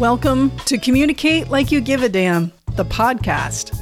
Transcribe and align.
Welcome 0.00 0.50
to 0.60 0.78
Communicate 0.78 1.50
Like 1.50 1.70
You 1.70 1.82
Give 1.82 2.02
a 2.02 2.08
Damn, 2.08 2.50
the 2.74 2.86
podcast. 2.86 3.78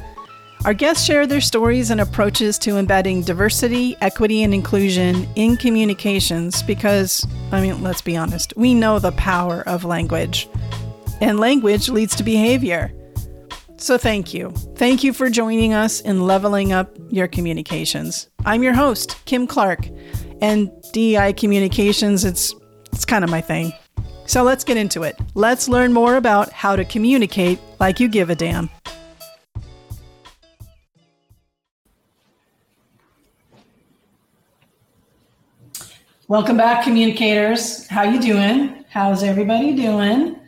Our 0.65 0.75
guests 0.75 1.05
share 1.05 1.29
their 1.29 1.41
stories 1.41 1.93
and 1.93 2.01
approaches 2.01 2.59
to 2.59 2.77
embedding 2.77 3.23
diversity, 3.23 3.97
equity, 4.01 4.43
and 4.43 4.53
inclusion 4.53 5.29
in 5.37 5.57
communications 5.57 6.61
because, 6.65 7.25
I 7.53 7.61
mean, 7.61 7.85
let's 7.85 8.03
be 8.03 8.17
honest, 8.17 8.53
we 8.57 8.75
know 8.75 8.99
the 8.99 9.13
power 9.13 9.63
of 9.69 9.85
language. 9.85 10.49
And 11.21 11.39
language 11.39 11.89
leads 11.89 12.17
to 12.17 12.25
behavior. 12.25 12.93
So 13.77 13.97
thank 13.97 14.35
you. 14.35 14.51
Thank 14.75 15.05
you 15.05 15.13
for 15.13 15.31
joining 15.31 15.73
us 15.73 16.01
in 16.01 16.27
leveling 16.27 16.73
up 16.73 16.99
your 17.11 17.29
communications. 17.29 18.29
I'm 18.45 18.65
your 18.65 18.75
host, 18.75 19.25
Kim 19.27 19.47
Clark, 19.47 19.89
and 20.43 20.69
DEI 20.93 21.35
communications, 21.35 22.25
it's 22.25 22.53
it's 22.93 23.05
kind 23.05 23.23
of 23.23 23.31
my 23.31 23.41
thing. 23.41 23.73
So 24.29 24.43
let's 24.43 24.63
get 24.63 24.77
into 24.77 25.05
it. 25.05 25.19
Let's 25.35 25.71
learn 25.71 25.95
more 25.95 26.17
about 26.17 26.53
how 26.53 26.77
to 26.77 26.85
communicate 26.85 27.59
like 27.81 27.99
you 27.99 28.09
give 28.09 28.29
a 28.29 28.35
damn. 28.35 28.69
Welcome 36.29 36.59
back, 36.59 36.85
communicators. 36.85 37.87
How 37.87 38.03
you 38.03 38.21
doing? 38.21 38.85
How's 38.91 39.23
everybody 39.23 39.75
doing? 39.75 40.39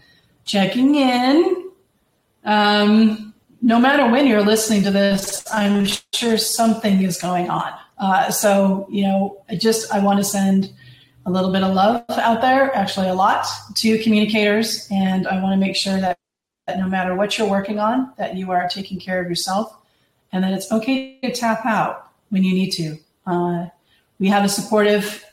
Checking 0.44 0.96
in. 0.96 1.70
Um, 2.44 3.32
no 3.62 3.80
matter 3.80 4.06
when 4.12 4.26
you're 4.26 4.44
listening 4.44 4.82
to 4.82 4.90
this, 4.90 5.42
I'm 5.50 5.86
sure 6.12 6.36
something 6.36 7.00
is 7.00 7.18
going 7.18 7.48
on. 7.48 7.72
Uh, 7.96 8.30
so 8.30 8.86
you 8.90 9.04
know, 9.04 9.42
I 9.48 9.56
just 9.56 9.90
I 9.90 10.00
want 10.00 10.18
to 10.18 10.24
send 10.24 10.70
a 11.26 11.30
little 11.30 11.52
bit 11.52 11.62
of 11.62 11.74
love 11.74 12.04
out 12.10 12.40
there, 12.40 12.74
actually 12.74 13.08
a 13.08 13.14
lot, 13.14 13.46
to 13.76 13.98
communicators. 14.02 14.88
And 14.90 15.26
I 15.26 15.42
want 15.42 15.52
to 15.52 15.64
make 15.64 15.76
sure 15.76 16.00
that, 16.00 16.18
that 16.66 16.78
no 16.78 16.88
matter 16.88 17.14
what 17.14 17.36
you're 17.38 17.48
working 17.48 17.78
on, 17.78 18.12
that 18.16 18.36
you 18.36 18.50
are 18.50 18.68
taking 18.68 18.98
care 18.98 19.22
of 19.22 19.28
yourself 19.28 19.76
and 20.32 20.44
that 20.44 20.52
it's 20.52 20.70
okay 20.72 21.18
to 21.22 21.32
tap 21.32 21.64
out 21.66 22.10
when 22.30 22.44
you 22.44 22.54
need 22.54 22.70
to. 22.70 22.96
Uh, 23.26 23.66
we 24.18 24.28
have 24.28 24.44
a 24.44 24.48
supportive 24.48 25.24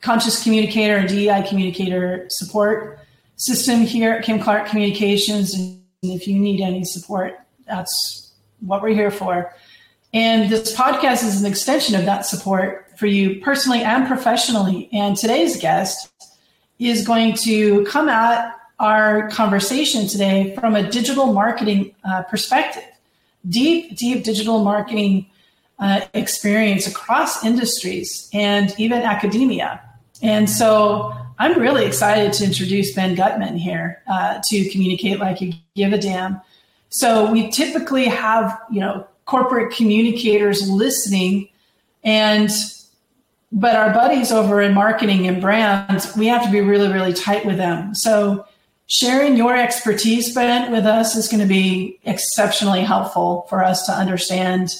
conscious 0.00 0.42
communicator 0.42 0.96
and 0.96 1.08
DEI 1.08 1.44
communicator 1.48 2.26
support 2.28 2.98
system 3.36 3.80
here 3.80 4.12
at 4.12 4.24
Kim 4.24 4.40
Clark 4.40 4.66
Communications. 4.66 5.54
And 5.54 5.82
if 6.02 6.26
you 6.26 6.38
need 6.38 6.60
any 6.60 6.84
support, 6.84 7.38
that's 7.66 8.32
what 8.60 8.82
we're 8.82 8.94
here 8.94 9.10
for. 9.10 9.54
And 10.12 10.50
this 10.50 10.74
podcast 10.74 11.24
is 11.24 11.40
an 11.40 11.46
extension 11.46 11.94
of 11.94 12.04
that 12.04 12.26
support 12.26 12.89
for 13.00 13.06
you 13.06 13.40
personally 13.40 13.82
and 13.82 14.06
professionally. 14.06 14.90
And 14.92 15.16
today's 15.16 15.58
guest 15.58 16.12
is 16.78 17.06
going 17.06 17.34
to 17.44 17.82
come 17.86 18.10
at 18.10 18.54
our 18.78 19.30
conversation 19.30 20.06
today 20.06 20.54
from 20.60 20.76
a 20.76 20.88
digital 20.88 21.32
marketing 21.32 21.94
uh, 22.04 22.22
perspective, 22.24 22.84
deep, 23.48 23.96
deep 23.96 24.22
digital 24.22 24.62
marketing 24.62 25.26
uh, 25.78 26.02
experience 26.12 26.86
across 26.86 27.42
industries 27.42 28.28
and 28.34 28.74
even 28.78 29.00
academia. 29.00 29.80
And 30.22 30.48
so 30.48 31.14
I'm 31.38 31.58
really 31.58 31.86
excited 31.86 32.34
to 32.34 32.44
introduce 32.44 32.94
Ben 32.94 33.16
Guttmann 33.16 33.56
here 33.56 34.02
uh, 34.06 34.40
to 34.44 34.68
communicate 34.68 35.20
like 35.20 35.40
you 35.40 35.54
give 35.74 35.94
a 35.94 35.98
damn. 35.98 36.38
So 36.90 37.32
we 37.32 37.50
typically 37.50 38.04
have, 38.06 38.60
you 38.70 38.80
know, 38.80 39.06
corporate 39.24 39.74
communicators 39.74 40.68
listening 40.68 41.48
and 42.04 42.50
but 43.52 43.74
our 43.74 43.92
buddies 43.92 44.30
over 44.30 44.60
in 44.60 44.72
marketing 44.72 45.26
and 45.26 45.40
brands 45.40 46.16
we 46.16 46.26
have 46.26 46.44
to 46.44 46.50
be 46.50 46.60
really 46.60 46.92
really 46.92 47.12
tight 47.12 47.44
with 47.44 47.56
them. 47.56 47.94
So 47.94 48.46
sharing 48.86 49.36
your 49.36 49.56
expertise 49.56 50.34
ben 50.34 50.72
with 50.72 50.86
us 50.86 51.16
is 51.16 51.28
going 51.28 51.40
to 51.40 51.48
be 51.48 51.98
exceptionally 52.04 52.82
helpful 52.82 53.46
for 53.48 53.62
us 53.62 53.86
to 53.86 53.92
understand 53.92 54.74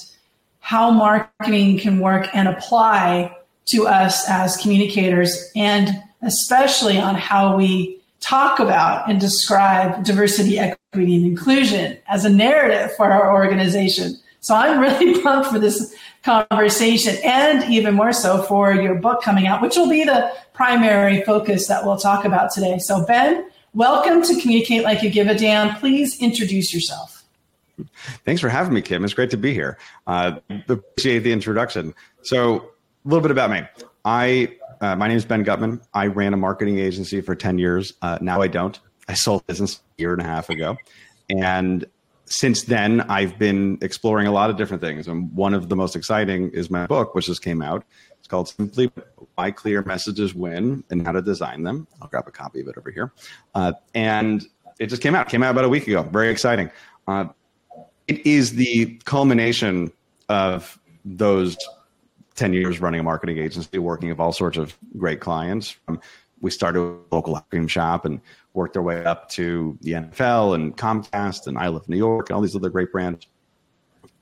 how 0.59 0.91
marketing 0.91 1.79
can 1.79 1.99
work 1.99 2.27
and 2.33 2.47
apply 2.47 3.35
to 3.65 3.87
us 3.87 4.29
as 4.29 4.57
communicators 4.57 5.51
and 5.55 5.89
especially 6.21 6.97
on 6.97 7.15
how 7.15 7.55
we 7.55 7.99
talk 8.19 8.59
about 8.59 9.09
and 9.09 9.19
describe 9.19 10.03
diversity 10.03 10.59
equity 10.59 11.15
and 11.15 11.25
inclusion 11.25 11.97
as 12.07 12.23
a 12.23 12.29
narrative 12.29 12.95
for 12.95 13.11
our 13.11 13.33
organization. 13.33 14.15
So 14.39 14.55
I'm 14.55 14.79
really 14.79 15.21
pumped 15.23 15.51
for 15.51 15.59
this 15.59 15.95
conversation 16.23 17.17
and 17.23 17.71
even 17.71 17.95
more 17.95 18.13
so 18.13 18.43
for 18.43 18.73
your 18.73 18.95
book 18.95 19.21
coming 19.21 19.47
out, 19.47 19.61
which 19.61 19.75
will 19.75 19.89
be 19.89 20.03
the 20.03 20.31
primary 20.53 21.23
focus 21.23 21.67
that 21.67 21.85
we'll 21.85 21.97
talk 21.97 22.25
about 22.25 22.51
today. 22.51 22.77
So, 22.77 23.05
Ben, 23.05 23.49
welcome 23.73 24.21
to 24.21 24.39
Communicate 24.39 24.83
Like 24.83 25.01
You 25.01 25.09
Give 25.09 25.27
a 25.27 25.35
Damn. 25.35 25.75
Please 25.77 26.21
introduce 26.21 26.73
yourself. 26.73 27.23
Thanks 28.25 28.41
for 28.41 28.49
having 28.49 28.73
me, 28.73 28.81
Kim. 28.81 29.03
It's 29.03 29.13
great 29.13 29.31
to 29.31 29.37
be 29.37 29.53
here. 29.53 29.77
Uh, 30.05 30.39
appreciate 30.67 31.19
the 31.19 31.31
introduction. 31.31 31.95
So, 32.21 32.57
a 33.03 33.07
little 33.07 33.21
bit 33.21 33.31
about 33.31 33.49
me. 33.49 33.63
I 34.05 34.55
uh, 34.81 34.95
my 34.95 35.07
name 35.07 35.17
is 35.17 35.25
Ben 35.25 35.43
Guttmann. 35.43 35.81
I 35.93 36.07
ran 36.07 36.33
a 36.33 36.37
marketing 36.37 36.79
agency 36.79 37.21
for 37.21 37.35
ten 37.35 37.57
years. 37.57 37.93
Uh, 38.01 38.19
now 38.21 38.41
I 38.41 38.47
don't. 38.47 38.79
I 39.07 39.13
sold 39.13 39.45
business 39.47 39.81
a 39.97 40.01
year 40.01 40.13
and 40.13 40.21
a 40.21 40.25
half 40.25 40.49
ago, 40.49 40.77
and 41.29 41.85
since 42.31 42.63
then, 42.63 43.01
I've 43.01 43.37
been 43.37 43.77
exploring 43.81 44.25
a 44.25 44.31
lot 44.31 44.49
of 44.49 44.55
different 44.55 44.81
things. 44.81 45.07
And 45.07 45.33
one 45.35 45.53
of 45.53 45.67
the 45.67 45.75
most 45.75 45.97
exciting 45.97 46.49
is 46.51 46.69
my 46.69 46.87
book, 46.87 47.13
which 47.13 47.25
just 47.25 47.41
came 47.41 47.61
out. 47.61 47.83
It's 48.19 48.27
called 48.27 48.47
Simply 48.47 48.89
Why 49.35 49.51
Clear 49.51 49.83
Messages 49.83 50.33
Win 50.33 50.83
and 50.89 51.05
How 51.05 51.11
to 51.11 51.21
Design 51.21 51.63
Them. 51.63 51.87
I'll 52.01 52.07
grab 52.07 52.27
a 52.27 52.31
copy 52.31 52.61
of 52.61 52.69
it 52.69 52.77
over 52.77 52.89
here. 52.89 53.11
Uh, 53.53 53.73
and 53.93 54.47
it 54.79 54.87
just 54.87 55.01
came 55.01 55.13
out, 55.13 55.27
came 55.27 55.43
out 55.43 55.51
about 55.51 55.65
a 55.65 55.69
week 55.69 55.87
ago. 55.87 56.03
Very 56.03 56.29
exciting. 56.29 56.71
Uh, 57.05 57.25
it 58.07 58.25
is 58.25 58.55
the 58.55 58.97
culmination 59.03 59.91
of 60.29 60.79
those 61.03 61.57
10 62.35 62.53
years 62.53 62.79
running 62.79 63.01
a 63.01 63.03
marketing 63.03 63.39
agency, 63.39 63.77
working 63.77 64.07
with 64.07 64.21
all 64.21 64.31
sorts 64.31 64.57
of 64.57 64.77
great 64.97 65.19
clients. 65.19 65.75
Um, 65.89 65.99
we 66.41 66.51
started 66.51 66.79
a 66.81 67.15
local 67.15 67.35
ice 67.35 67.43
cream 67.49 67.67
shop 67.67 68.05
and 68.05 68.19
worked 68.53 68.75
our 68.75 68.83
way 68.83 69.03
up 69.05 69.29
to 69.29 69.77
the 69.81 69.93
NFL 69.93 70.55
and 70.55 70.75
Comcast 70.75 71.47
and 71.47 71.57
I 71.57 71.67
Love 71.67 71.87
New 71.87 71.97
York 71.97 72.29
and 72.29 72.35
all 72.35 72.41
these 72.41 72.55
other 72.55 72.69
great 72.69 72.91
brands. 72.91 73.27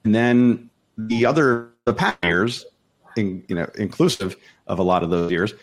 And 0.04 0.14
then 0.14 0.70
the 0.98 1.26
other 1.26 1.70
the 1.86 2.18
years, 2.24 2.66
in, 3.16 3.44
you 3.48 3.56
know, 3.56 3.70
inclusive 3.76 4.36
of 4.68 4.80
a 4.80 4.84
lot 4.84 5.04
of 5.04 5.10
those 5.10 5.32
years, 5.32 5.54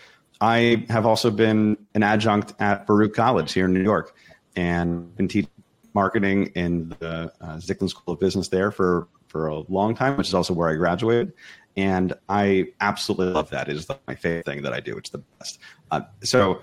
I 0.41 0.85
have 0.89 1.07
also 1.07 1.31
been 1.31 1.77
an 1.95 2.03
adjunct 2.03 2.55
at 2.59 2.87
Baruch 2.87 3.15
College 3.15 3.53
here 3.53 3.67
in 3.67 3.73
New 3.73 3.83
York 3.83 4.15
and 4.55 5.15
been 5.17 5.29
teaching 5.29 5.51
marketing 5.95 6.49
in 6.55 6.91
the 6.99 7.33
uh, 7.41 7.57
Zicklin 7.57 7.89
School 7.89 8.15
of 8.15 8.21
Business 8.21 8.49
there 8.49 8.71
for 8.71 9.09
for 9.29 9.49
a 9.49 9.61
long 9.69 9.95
time, 9.95 10.17
which 10.17 10.29
is 10.29 10.35
also 10.35 10.55
where 10.55 10.69
I 10.69 10.75
graduated. 10.75 11.33
And 11.77 12.15
I 12.29 12.69
absolutely 12.81 13.35
love 13.35 13.51
that. 13.51 13.69
It 13.69 13.77
is 13.77 13.89
my 14.07 14.15
favorite 14.15 14.47
thing 14.47 14.63
that 14.63 14.73
I 14.73 14.81
do. 14.81 14.97
It's 14.97 15.11
the 15.11 15.19
best. 15.39 15.59
Uh, 15.91 16.01
so 16.23 16.61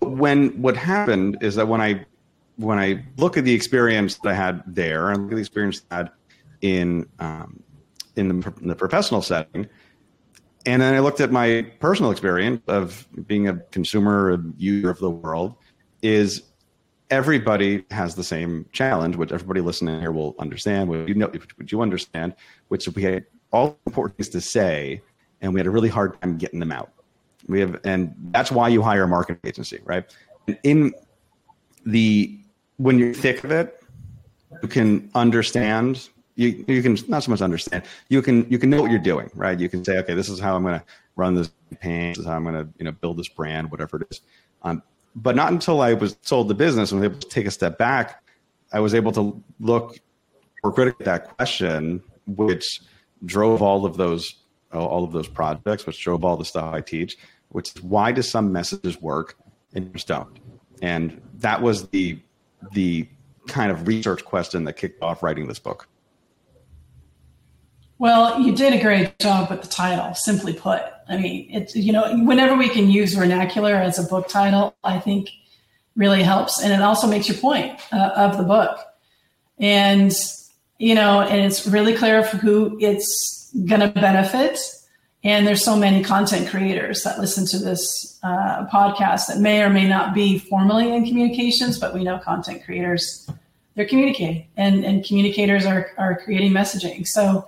when 0.00 0.60
what 0.60 0.76
happened 0.76 1.38
is 1.40 1.54
that 1.56 1.68
when 1.68 1.80
I 1.80 2.04
when 2.56 2.78
I 2.78 3.04
look 3.16 3.36
at 3.36 3.44
the 3.44 3.54
experience 3.54 4.16
that 4.16 4.30
I 4.30 4.34
had 4.34 4.62
there 4.66 5.10
and 5.10 5.24
look 5.24 5.32
at 5.32 5.36
the 5.36 5.40
experience 5.40 5.82
I 5.90 5.96
had 5.96 6.10
in 6.60 7.08
um, 7.18 7.62
in, 8.16 8.40
the, 8.40 8.52
in 8.60 8.68
the 8.68 8.74
professional 8.74 9.22
setting, 9.22 9.68
and 10.66 10.82
then 10.82 10.94
I 10.94 10.98
looked 10.98 11.20
at 11.20 11.30
my 11.30 11.62
personal 11.78 12.10
experience 12.10 12.60
of 12.66 13.06
being 13.26 13.48
a 13.48 13.56
consumer, 13.70 14.34
a 14.34 14.42
user 14.56 14.90
of 14.90 14.98
the 14.98 15.10
world, 15.10 15.54
is 16.02 16.42
everybody 17.10 17.84
has 17.90 18.16
the 18.16 18.24
same 18.24 18.66
challenge, 18.72 19.16
which 19.16 19.32
everybody 19.32 19.60
listening 19.60 20.00
here 20.00 20.12
will 20.12 20.34
understand. 20.38 20.88
Would 20.88 21.08
you 21.08 21.14
know? 21.14 21.30
Would 21.58 21.70
you 21.70 21.80
understand? 21.80 22.34
Which 22.68 22.88
we 22.88 23.02
had 23.02 23.24
all 23.52 23.78
important 23.86 24.16
things 24.16 24.28
to 24.30 24.40
say, 24.40 25.00
and 25.40 25.54
we 25.54 25.60
had 25.60 25.66
a 25.66 25.70
really 25.70 25.88
hard 25.88 26.20
time 26.20 26.38
getting 26.38 26.58
them 26.58 26.72
out. 26.72 26.92
We 27.48 27.60
have, 27.60 27.80
and 27.84 28.14
that's 28.30 28.50
why 28.50 28.68
you 28.68 28.82
hire 28.82 29.04
a 29.04 29.08
marketing 29.08 29.40
agency, 29.44 29.80
right? 29.84 30.04
And 30.46 30.58
in 30.62 30.94
the 31.86 32.38
when 32.76 32.98
you're 32.98 33.14
thick 33.14 33.42
of 33.44 33.50
it, 33.50 33.82
you 34.62 34.68
can 34.68 35.10
understand. 35.14 36.08
You 36.36 36.64
you 36.68 36.82
can 36.82 36.96
not 37.08 37.24
so 37.24 37.30
much 37.30 37.40
understand. 37.40 37.84
You 38.08 38.22
can 38.22 38.46
you 38.50 38.58
can 38.58 38.70
know 38.70 38.80
what 38.82 38.90
you're 38.90 39.00
doing, 39.00 39.30
right? 39.34 39.58
You 39.58 39.68
can 39.68 39.84
say, 39.84 39.98
okay, 39.98 40.14
this 40.14 40.28
is 40.28 40.38
how 40.38 40.56
I'm 40.56 40.62
going 40.62 40.78
to 40.78 40.84
run 41.16 41.34
this 41.34 41.50
campaign. 41.70 42.10
This 42.10 42.18
is 42.18 42.26
how 42.26 42.36
I'm 42.36 42.44
going 42.44 42.54
to 42.54 42.68
you 42.78 42.84
know 42.84 42.92
build 42.92 43.16
this 43.16 43.28
brand, 43.28 43.70
whatever 43.70 43.96
it 43.96 44.06
is. 44.10 44.20
Um, 44.62 44.82
but 45.16 45.34
not 45.34 45.52
until 45.52 45.80
I 45.80 45.94
was 45.94 46.16
sold 46.22 46.48
the 46.48 46.54
business 46.54 46.92
and 46.92 47.00
was 47.00 47.10
able 47.10 47.18
to 47.18 47.28
take 47.28 47.46
a 47.46 47.50
step 47.50 47.78
back, 47.78 48.22
I 48.72 48.80
was 48.80 48.94
able 48.94 49.12
to 49.12 49.42
look 49.58 49.98
or 50.62 50.72
critically 50.72 51.04
that 51.04 51.36
question, 51.36 52.02
which 52.26 52.82
drove 53.24 53.62
all 53.62 53.84
of 53.84 53.96
those 53.96 54.36
all 54.72 55.02
of 55.02 55.12
those 55.12 55.28
projects, 55.28 55.86
which 55.86 56.00
drove 56.02 56.24
all 56.24 56.36
the 56.36 56.44
stuff 56.44 56.74
I 56.74 56.82
teach, 56.82 57.16
which 57.50 57.74
is 57.74 57.82
why 57.82 58.12
do 58.12 58.22
some 58.22 58.52
messages 58.52 59.00
work 59.00 59.36
and 59.74 59.92
just 59.92 60.08
don't? 60.08 60.38
And 60.82 61.20
that 61.38 61.62
was 61.62 61.88
the 61.88 62.18
the 62.72 63.08
kind 63.46 63.70
of 63.70 63.86
research 63.86 64.24
question 64.24 64.64
that 64.64 64.74
kicked 64.74 65.02
off 65.02 65.22
writing 65.22 65.48
this 65.48 65.58
book. 65.58 65.88
Well, 67.98 68.40
you 68.40 68.54
did 68.54 68.74
a 68.74 68.80
great 68.80 69.18
job 69.18 69.50
with 69.50 69.62
the 69.62 69.68
title, 69.68 70.14
simply 70.14 70.52
put. 70.52 70.82
I 71.08 71.16
mean, 71.16 71.48
it's, 71.50 71.74
you 71.74 71.92
know, 71.92 72.16
whenever 72.24 72.56
we 72.56 72.68
can 72.68 72.88
use 72.88 73.14
vernacular 73.14 73.74
as 73.74 73.98
a 73.98 74.04
book 74.04 74.28
title, 74.28 74.76
I 74.84 75.00
think 75.00 75.30
really 75.96 76.22
helps. 76.22 76.62
And 76.62 76.72
it 76.72 76.80
also 76.80 77.08
makes 77.08 77.28
your 77.28 77.38
point 77.38 77.80
uh, 77.92 78.10
of 78.14 78.36
the 78.36 78.44
book. 78.44 78.78
And, 79.58 80.12
you 80.78 80.94
know, 80.94 81.22
and 81.22 81.44
it's 81.44 81.66
really 81.66 81.96
clear 81.96 82.22
who 82.22 82.78
it's 82.80 83.52
going 83.66 83.80
to 83.80 83.88
benefit. 83.88 84.60
And 85.28 85.46
there's 85.46 85.62
so 85.62 85.76
many 85.76 86.02
content 86.02 86.48
creators 86.48 87.02
that 87.02 87.20
listen 87.20 87.44
to 87.48 87.58
this 87.58 88.18
uh, 88.22 88.64
podcast 88.72 89.26
that 89.26 89.40
may 89.40 89.62
or 89.62 89.68
may 89.68 89.86
not 89.86 90.14
be 90.14 90.38
formally 90.38 90.90
in 90.90 91.04
communications, 91.04 91.78
but 91.78 91.92
we 91.92 92.02
know 92.02 92.18
content 92.18 92.64
creators, 92.64 93.30
they're 93.74 93.84
communicating 93.84 94.46
and, 94.56 94.86
and 94.86 95.04
communicators 95.04 95.66
are, 95.66 95.90
are 95.98 96.18
creating 96.18 96.52
messaging. 96.52 97.06
So 97.06 97.46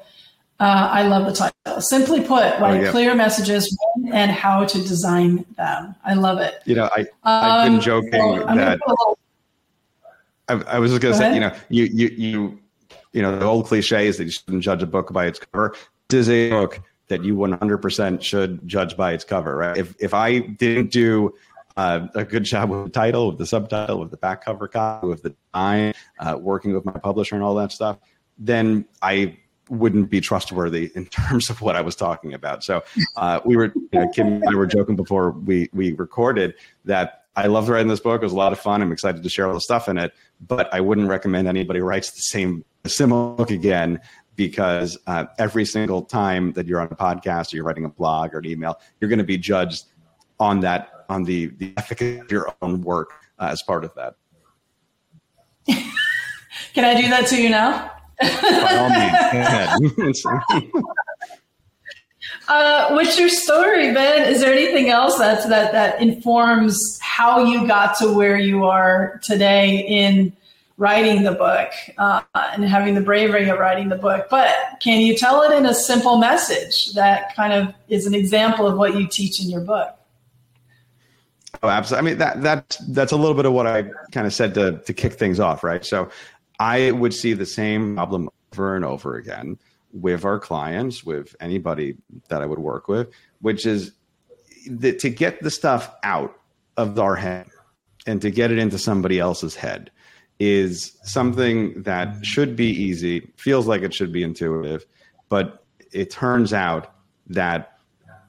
uh, 0.60 0.88
I 0.92 1.08
love 1.08 1.24
the 1.24 1.32
title. 1.32 1.80
Simply 1.80 2.20
put, 2.20 2.60
write 2.60 2.80
oh, 2.80 2.82
yeah. 2.82 2.90
clear 2.90 3.14
messages 3.14 3.74
and 4.12 4.30
how 4.30 4.66
to 4.66 4.76
design 4.82 5.46
them. 5.56 5.94
I 6.04 6.12
love 6.12 6.38
it. 6.38 6.60
You 6.66 6.74
know, 6.74 6.90
I, 6.94 7.06
I've 7.24 7.66
been 7.66 7.76
um, 7.76 7.80
joking 7.80 8.12
so 8.12 8.44
that 8.44 8.78
I, 10.50 10.52
I, 10.52 10.78
was 10.78 10.90
just 10.90 11.00
going 11.00 11.14
to 11.14 11.18
say, 11.18 11.30
ahead. 11.30 11.34
you 11.34 11.40
know, 11.40 11.56
you, 11.70 11.84
you, 11.84 12.08
you, 12.14 12.58
you 13.14 13.22
know, 13.22 13.38
the 13.38 13.46
old 13.46 13.68
cliche 13.68 14.06
is 14.06 14.18
that 14.18 14.24
you 14.24 14.32
shouldn't 14.32 14.62
judge 14.62 14.82
a 14.82 14.86
book 14.86 15.14
by 15.14 15.24
its 15.24 15.38
cover. 15.38 15.74
This 16.10 16.28
is 16.28 16.28
a 16.28 16.50
book 16.50 16.82
that 17.10 17.22
you 17.22 17.36
100% 17.36 18.22
should 18.22 18.66
judge 18.66 18.96
by 18.96 19.12
its 19.12 19.24
cover, 19.24 19.54
right? 19.56 19.76
If, 19.76 19.94
if 19.98 20.14
I 20.14 20.38
didn't 20.38 20.90
do 20.90 21.34
uh, 21.76 22.06
a 22.14 22.24
good 22.24 22.44
job 22.44 22.70
with 22.70 22.84
the 22.84 22.90
title, 22.90 23.28
with 23.28 23.38
the 23.38 23.46
subtitle, 23.46 24.00
with 24.00 24.10
the 24.10 24.16
back 24.16 24.44
cover 24.44 24.66
copy, 24.66 25.06
with 25.06 25.22
the 25.22 25.34
design, 25.52 25.92
uh, 26.18 26.38
working 26.38 26.72
with 26.72 26.84
my 26.84 26.92
publisher 26.92 27.34
and 27.34 27.44
all 27.44 27.54
that 27.56 27.72
stuff, 27.72 27.98
then 28.38 28.86
I 29.02 29.36
wouldn't 29.68 30.10
be 30.10 30.20
trustworthy 30.20 30.90
in 30.94 31.06
terms 31.28 31.50
of 31.50 31.60
what 31.60 31.76
I 31.76 31.80
was 31.80 31.94
talking 31.94 32.32
about. 32.32 32.64
So 32.64 32.82
uh, 33.16 33.40
we 33.44 33.56
were, 33.56 33.72
you 33.74 33.88
know, 33.92 34.08
Kim 34.08 34.26
and 34.26 34.44
I 34.48 34.54
were 34.54 34.66
joking 34.66 34.96
before 34.96 35.30
we 35.32 35.68
we 35.72 35.92
recorded 35.92 36.54
that 36.86 37.24
I 37.36 37.46
loved 37.46 37.68
writing 37.68 37.88
this 37.88 38.00
book. 38.00 38.20
It 38.20 38.24
was 38.24 38.32
a 38.32 38.36
lot 38.36 38.52
of 38.52 38.58
fun. 38.58 38.82
I'm 38.82 38.92
excited 38.92 39.22
to 39.22 39.28
share 39.28 39.46
all 39.46 39.54
the 39.54 39.60
stuff 39.60 39.88
in 39.88 39.98
it, 39.98 40.12
but 40.40 40.72
I 40.74 40.80
wouldn't 40.80 41.08
recommend 41.08 41.46
anybody 41.48 41.80
writes 41.80 42.10
the 42.10 42.22
same 42.22 42.64
similar 42.86 43.34
book 43.36 43.50
again 43.50 44.00
because 44.40 44.96
uh, 45.06 45.26
every 45.38 45.64
single 45.66 46.00
time 46.00 46.54
that 46.54 46.66
you're 46.66 46.80
on 46.80 46.88
a 46.90 46.96
podcast 46.96 47.52
or 47.52 47.56
you're 47.56 47.64
writing 47.66 47.84
a 47.84 47.90
blog 47.90 48.32
or 48.32 48.38
an 48.38 48.46
email, 48.46 48.80
you're 48.98 49.10
going 49.10 49.18
to 49.18 49.24
be 49.24 49.36
judged 49.36 49.84
on 50.38 50.60
that 50.60 51.04
on 51.10 51.24
the 51.24 51.48
the 51.58 51.74
efficacy 51.76 52.20
of 52.20 52.32
your 52.32 52.54
own 52.62 52.80
work 52.80 53.10
uh, 53.38 53.50
as 53.52 53.60
part 53.60 53.84
of 53.84 53.94
that. 53.96 54.14
Can 56.72 56.86
I 56.86 56.98
do 56.98 57.06
that 57.10 57.26
to 57.26 57.42
you 57.42 57.50
now? 57.50 57.92
By 58.18 58.76
all 58.78 58.88
means, 59.98 60.24
uh, 62.48 62.92
what's 62.92 63.18
your 63.18 63.28
story, 63.28 63.92
Ben? 63.92 64.32
Is 64.32 64.40
there 64.40 64.54
anything 64.54 64.88
else 64.88 65.18
that's 65.18 65.44
that 65.48 65.72
that 65.72 66.00
informs 66.00 66.98
how 67.02 67.44
you 67.44 67.66
got 67.66 67.98
to 67.98 68.10
where 68.10 68.38
you 68.38 68.64
are 68.64 69.20
today 69.22 69.84
in 69.86 70.32
writing 70.80 71.24
the 71.24 71.32
book 71.32 71.70
uh, 71.98 72.22
and 72.34 72.64
having 72.64 72.94
the 72.94 73.02
bravery 73.02 73.48
of 73.50 73.58
writing 73.58 73.90
the 73.90 73.96
book? 73.96 74.28
But 74.30 74.54
can 74.82 75.02
you 75.02 75.14
tell 75.14 75.42
it 75.42 75.54
in 75.56 75.66
a 75.66 75.74
simple 75.74 76.16
message 76.16 76.94
that 76.94 77.36
kind 77.36 77.52
of 77.52 77.74
is 77.88 78.06
an 78.06 78.14
example 78.14 78.66
of 78.66 78.78
what 78.78 78.96
you 78.96 79.06
teach 79.06 79.42
in 79.42 79.50
your 79.50 79.60
book? 79.60 79.94
Oh, 81.62 81.68
absolutely. 81.68 82.08
I 82.08 82.10
mean 82.10 82.18
that 82.18 82.42
that 82.42 82.78
that's 82.88 83.12
a 83.12 83.16
little 83.16 83.34
bit 83.34 83.44
of 83.44 83.52
what 83.52 83.66
I 83.66 83.84
kind 84.10 84.26
of 84.26 84.32
said 84.32 84.54
to 84.54 84.78
to 84.78 84.92
kick 84.94 85.12
things 85.12 85.38
off, 85.38 85.62
right? 85.62 85.84
So 85.84 86.08
I 86.58 86.92
would 86.92 87.12
see 87.12 87.34
the 87.34 87.46
same 87.46 87.96
problem 87.96 88.30
over 88.52 88.74
and 88.74 88.84
over 88.84 89.16
again 89.16 89.58
with 89.92 90.24
our 90.24 90.38
clients, 90.38 91.04
with 91.04 91.36
anybody 91.40 91.96
that 92.28 92.40
I 92.40 92.46
would 92.46 92.58
work 92.58 92.88
with, 92.88 93.10
which 93.42 93.66
is 93.66 93.92
that 94.70 94.98
to 95.00 95.10
get 95.10 95.42
the 95.42 95.50
stuff 95.50 95.90
out 96.02 96.34
of 96.78 96.98
our 96.98 97.16
head 97.16 97.48
and 98.06 98.22
to 98.22 98.30
get 98.30 98.50
it 98.50 98.58
into 98.58 98.78
somebody 98.78 99.18
else's 99.18 99.54
head 99.54 99.90
is 100.40 100.98
something 101.04 101.82
that 101.82 102.24
should 102.24 102.56
be 102.56 102.66
easy, 102.66 103.30
feels 103.36 103.66
like 103.66 103.82
it 103.82 103.94
should 103.94 104.10
be 104.10 104.22
intuitive, 104.22 104.86
but 105.28 105.64
it 105.92 106.10
turns 106.10 106.52
out 106.52 106.94
that 107.26 107.78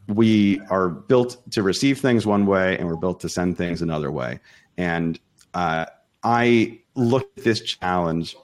we 0.08 0.60
are 0.70 0.90
built 0.90 1.38
to 1.52 1.64
receive 1.64 2.00
things 2.00 2.26
one 2.26 2.46
way 2.46 2.78
and 2.78 2.88
we're 2.88 2.98
built 2.98 3.22
to 3.22 3.30
send 3.30 3.58
things 3.58 3.82
another 3.82 4.12
way. 4.12 4.40
And 4.78 5.18
uh, 5.54 5.86
I 6.24 6.82
look 6.96 7.32
at 7.38 7.44
this 7.46 7.62
challenge 7.62 8.36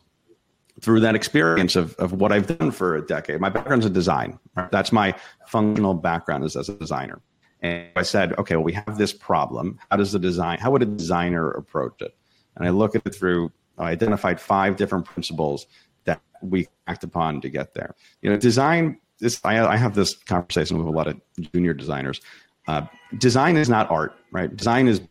through 0.79 1.01
that 1.01 1.15
experience 1.15 1.75
of, 1.75 1.93
of 1.95 2.13
what 2.13 2.31
I've 2.31 2.47
done 2.47 2.71
for 2.71 2.95
a 2.95 3.05
decade. 3.05 3.41
My 3.41 3.49
background's 3.49 3.85
in 3.85 3.93
design. 3.93 4.39
Right? 4.55 4.71
That's 4.71 4.91
my 4.91 5.13
functional 5.47 5.93
background 5.93 6.45
is 6.45 6.55
as 6.55 6.69
a 6.69 6.73
designer. 6.73 7.19
And 7.61 7.87
I 7.95 8.03
said, 8.03 8.37
okay, 8.37 8.55
well, 8.55 8.63
we 8.63 8.73
have 8.73 8.97
this 8.97 9.11
problem. 9.11 9.79
How 9.89 9.97
does 9.97 10.11
the 10.11 10.19
design, 10.19 10.59
how 10.59 10.71
would 10.71 10.83
a 10.83 10.85
designer 10.85 11.49
approach 11.49 12.01
it? 12.01 12.15
And 12.55 12.65
I 12.67 12.69
look 12.69 12.95
at 12.95 13.01
it 13.05 13.15
through, 13.15 13.51
I 13.77 13.91
identified 13.91 14.39
five 14.39 14.75
different 14.75 15.05
principles 15.05 15.67
that 16.05 16.21
we 16.41 16.67
act 16.87 17.03
upon 17.03 17.41
to 17.41 17.49
get 17.49 17.73
there. 17.73 17.95
You 18.21 18.29
know, 18.29 18.37
design, 18.37 18.99
this, 19.19 19.39
I, 19.43 19.65
I 19.65 19.77
have 19.77 19.95
this 19.95 20.15
conversation 20.15 20.77
with 20.77 20.87
a 20.87 20.91
lot 20.91 21.07
of 21.07 21.19
junior 21.53 21.73
designers. 21.73 22.21
Uh, 22.67 22.83
design 23.17 23.55
is 23.57 23.69
not 23.69 23.89
art, 23.89 24.15
right? 24.31 24.53
Design 24.55 24.87
is 24.87 25.01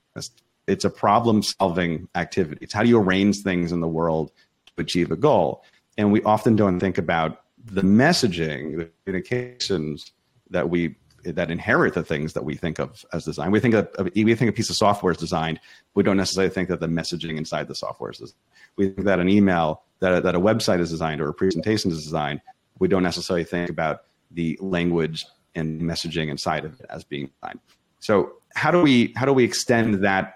it's 0.66 0.84
a 0.84 0.90
problem 0.90 1.42
solving 1.42 2.08
activity. 2.14 2.58
It's 2.62 2.74
how 2.74 2.82
do 2.82 2.88
you 2.88 2.98
arrange 2.98 3.42
things 3.42 3.72
in 3.72 3.80
the 3.80 3.88
world 3.88 4.32
to 4.66 4.82
achieve 4.82 5.10
a 5.10 5.16
goal? 5.16 5.64
And 5.96 6.12
we 6.12 6.22
often 6.22 6.56
don't 6.56 6.80
think 6.80 6.98
about 6.98 7.42
the 7.64 7.82
messaging, 7.82 8.76
the 8.76 8.90
communications 9.04 10.12
that 10.50 10.68
we 10.68 10.96
that 11.32 11.50
inherit 11.50 11.94
the 11.94 12.02
things 12.02 12.32
that 12.34 12.44
we 12.44 12.54
think 12.54 12.78
of 12.78 13.04
as 13.12 13.24
design. 13.24 13.50
We 13.50 13.60
think 13.60 13.74
of, 13.74 13.88
we 14.14 14.34
think 14.34 14.48
a 14.48 14.52
piece 14.52 14.70
of 14.70 14.76
software 14.76 15.12
is 15.12 15.18
designed. 15.18 15.60
We 15.94 16.02
don't 16.02 16.16
necessarily 16.16 16.52
think 16.52 16.68
that 16.68 16.80
the 16.80 16.86
messaging 16.86 17.36
inside 17.36 17.68
the 17.68 17.74
software 17.74 18.10
is 18.10 18.18
designed. 18.18 18.40
We 18.76 18.88
think 18.90 19.04
that 19.06 19.20
an 19.20 19.28
email, 19.28 19.82
that 20.00 20.12
a, 20.12 20.20
that 20.20 20.34
a 20.34 20.40
website 20.40 20.80
is 20.80 20.90
designed 20.90 21.20
or 21.20 21.28
a 21.28 21.34
presentation 21.34 21.90
is 21.90 22.02
designed. 22.02 22.40
We 22.78 22.88
don't 22.88 23.02
necessarily 23.02 23.44
think 23.44 23.70
about 23.70 24.02
the 24.30 24.58
language 24.60 25.24
and 25.54 25.80
messaging 25.80 26.28
inside 26.28 26.64
of 26.64 26.78
it 26.80 26.86
as 26.90 27.04
being 27.04 27.30
designed. 27.40 27.60
So 28.00 28.32
how 28.54 28.70
do 28.70 28.82
we 28.82 29.12
how 29.16 29.26
do 29.26 29.32
we 29.32 29.44
extend 29.44 30.04
that 30.04 30.34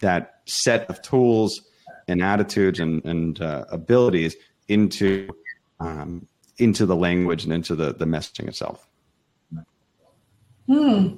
that 0.00 0.40
set 0.46 0.88
of 0.88 1.02
tools 1.02 1.62
and 2.06 2.22
attitudes 2.22 2.80
and, 2.80 3.04
and 3.04 3.40
uh, 3.40 3.64
abilities 3.70 4.36
into 4.68 5.28
um, 5.80 6.26
into 6.58 6.86
the 6.86 6.96
language 6.96 7.44
and 7.44 7.52
into 7.52 7.74
the, 7.76 7.94
the 7.94 8.04
messaging 8.04 8.48
itself. 8.48 8.88
Hmm. 10.68 11.14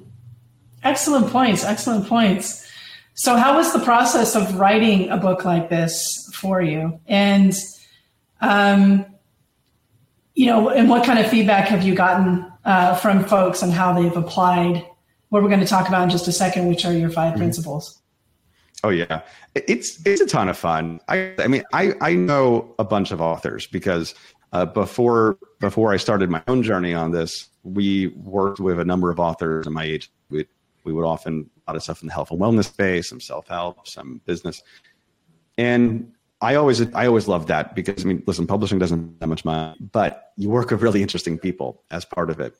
Excellent 0.83 1.29
points. 1.29 1.63
Excellent 1.63 2.07
points. 2.07 2.67
So, 3.13 3.35
how 3.35 3.57
was 3.57 3.73
the 3.73 3.79
process 3.79 4.35
of 4.35 4.55
writing 4.55 5.09
a 5.09 5.17
book 5.17 5.45
like 5.45 5.69
this 5.69 6.03
for 6.33 6.61
you? 6.61 6.99
And, 7.07 7.53
um, 8.39 9.05
you 10.33 10.45
know, 10.47 10.69
and 10.69 10.89
what 10.89 11.05
kind 11.05 11.19
of 11.19 11.29
feedback 11.29 11.67
have 11.67 11.83
you 11.83 11.93
gotten 11.93 12.51
uh, 12.65 12.95
from 12.95 13.23
folks 13.25 13.61
on 13.61 13.69
how 13.69 13.93
they've 13.93 14.15
applied 14.15 14.85
what 15.29 15.43
we're 15.43 15.49
going 15.49 15.61
to 15.61 15.67
talk 15.67 15.87
about 15.87 16.03
in 16.03 16.09
just 16.09 16.27
a 16.27 16.31
second, 16.31 16.67
which 16.67 16.85
are 16.85 16.93
your 16.93 17.09
5 17.09 17.29
mm-hmm. 17.29 17.37
principles? 17.37 18.01
Oh 18.83 18.89
yeah, 18.89 19.21
it's 19.53 20.03
it's 20.05 20.21
a 20.21 20.25
ton 20.25 20.49
of 20.49 20.57
fun. 20.57 20.99
I 21.07 21.33
I 21.37 21.47
mean 21.47 21.63
I 21.71 21.93
I 22.01 22.15
know 22.15 22.73
a 22.79 22.83
bunch 22.83 23.11
of 23.11 23.21
authors 23.21 23.67
because 23.67 24.15
uh, 24.53 24.65
before 24.65 25.37
before 25.59 25.93
I 25.93 25.97
started 25.97 26.31
my 26.31 26.41
own 26.47 26.63
journey 26.63 26.95
on 26.95 27.11
this, 27.11 27.47
we 27.63 28.07
worked 28.07 28.59
with 28.59 28.79
a 28.79 28.85
number 28.85 29.11
of 29.11 29.19
authors 29.19 29.67
in 29.67 29.73
my 29.73 29.83
age. 29.83 30.11
We 30.29 30.47
we 30.83 30.93
would 30.93 31.05
often 31.05 31.49
a 31.67 31.71
lot 31.71 31.75
of 31.75 31.83
stuff 31.83 32.01
in 32.01 32.07
the 32.07 32.13
health 32.13 32.31
and 32.31 32.39
wellness 32.39 32.65
space, 32.65 33.09
some 33.09 33.19
self 33.19 33.47
help, 33.47 33.87
some 33.87 34.21
business, 34.25 34.63
and 35.57 36.11
I 36.41 36.55
always 36.55 36.81
I 36.93 37.05
always 37.05 37.27
loved 37.27 37.47
that 37.49 37.75
because 37.75 38.03
I 38.03 38.07
mean 38.07 38.23
listen, 38.25 38.47
publishing 38.47 38.79
doesn't 38.79 39.19
that 39.19 39.27
much 39.27 39.45
money, 39.45 39.77
but 39.79 40.31
you 40.37 40.49
work 40.49 40.71
with 40.71 40.81
really 40.81 41.01
interesting 41.01 41.37
people 41.37 41.83
as 41.91 42.03
part 42.03 42.29
of 42.29 42.39
it. 42.39 42.55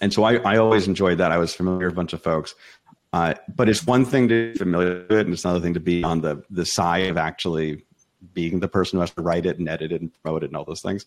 And 0.00 0.12
so 0.12 0.24
I, 0.24 0.36
I 0.38 0.58
always 0.58 0.88
enjoyed 0.88 1.18
that. 1.18 1.32
I 1.32 1.38
was 1.38 1.54
familiar 1.54 1.86
with 1.86 1.94
a 1.94 1.96
bunch 1.96 2.12
of 2.12 2.22
folks. 2.22 2.54
Uh, 3.12 3.32
but 3.54 3.68
it's 3.68 3.86
one 3.86 4.04
thing 4.04 4.26
to 4.26 4.52
be 4.52 4.58
familiar 4.58 5.06
with 5.08 5.12
it, 5.12 5.26
and 5.26 5.32
it's 5.32 5.44
another 5.44 5.60
thing 5.60 5.74
to 5.74 5.80
be 5.80 6.02
on 6.02 6.20
the 6.20 6.42
the 6.50 6.66
side 6.66 7.08
of 7.08 7.16
actually 7.16 7.84
being 8.32 8.60
the 8.60 8.68
person 8.68 8.96
who 8.96 9.00
has 9.00 9.12
to 9.12 9.22
write 9.22 9.46
it 9.46 9.58
and 9.58 9.68
edit 9.68 9.92
it 9.92 10.00
and 10.00 10.12
promote 10.22 10.42
it 10.42 10.46
and 10.46 10.56
all 10.56 10.64
those 10.64 10.82
things. 10.82 11.06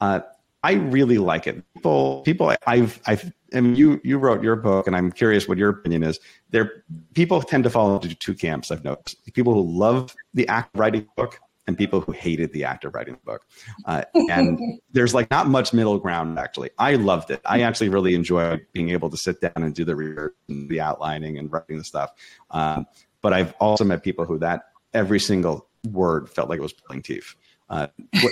Uh, 0.00 0.20
I 0.62 0.72
really 0.72 1.18
like 1.18 1.46
it. 1.46 1.62
People, 1.74 2.22
people, 2.22 2.54
I've, 2.66 3.00
I've, 3.06 3.32
I 3.54 3.60
mean, 3.60 3.76
you, 3.76 4.00
you 4.04 4.18
wrote 4.18 4.42
your 4.42 4.56
book, 4.56 4.86
and 4.86 4.94
I'm 4.94 5.10
curious 5.10 5.48
what 5.48 5.58
your 5.58 5.70
opinion 5.70 6.02
is. 6.02 6.20
There, 6.50 6.84
people 7.14 7.40
tend 7.42 7.64
to 7.64 7.70
fall 7.70 7.94
into 7.94 8.14
two 8.14 8.34
camps. 8.34 8.70
I've 8.70 8.84
noticed 8.84 9.16
people 9.32 9.54
who 9.54 9.62
love 9.62 10.14
the 10.34 10.46
act 10.48 10.74
of 10.74 10.80
writing 10.80 11.08
a 11.16 11.20
book, 11.20 11.40
and 11.70 11.78
people 11.78 12.00
who 12.00 12.10
hated 12.10 12.52
the 12.52 12.64
act 12.64 12.84
of 12.84 12.94
writing 12.94 13.14
the 13.14 13.20
book. 13.24 13.46
Uh, 13.84 14.02
and 14.28 14.58
there's 14.92 15.14
like 15.14 15.30
not 15.30 15.46
much 15.46 15.72
middle 15.72 15.98
ground 15.98 16.38
actually. 16.38 16.70
I 16.78 16.96
loved 16.96 17.30
it. 17.30 17.40
I 17.44 17.62
actually 17.62 17.90
really 17.90 18.14
enjoyed 18.14 18.66
being 18.72 18.90
able 18.90 19.08
to 19.08 19.16
sit 19.16 19.40
down 19.40 19.52
and 19.56 19.74
do 19.74 19.84
the 19.84 19.94
research 19.94 20.34
and 20.48 20.68
the 20.68 20.80
outlining 20.80 21.38
and 21.38 21.50
writing 21.50 21.78
the 21.78 21.84
stuff. 21.84 22.10
Um, 22.50 22.86
but 23.22 23.32
I've 23.32 23.54
also 23.60 23.84
met 23.84 24.02
people 24.02 24.24
who 24.24 24.38
that 24.38 24.62
every 24.92 25.20
single 25.20 25.68
word 25.88 26.28
felt 26.28 26.48
like 26.48 26.58
it 26.58 26.62
was 26.62 26.72
pulling 26.72 27.02
teeth. 27.02 27.36
Uh, 27.68 27.86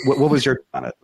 what, 0.04 0.18
what, 0.18 0.30
was 0.30 0.44
your 0.44 0.62
on 0.74 0.86
it? 0.86 0.94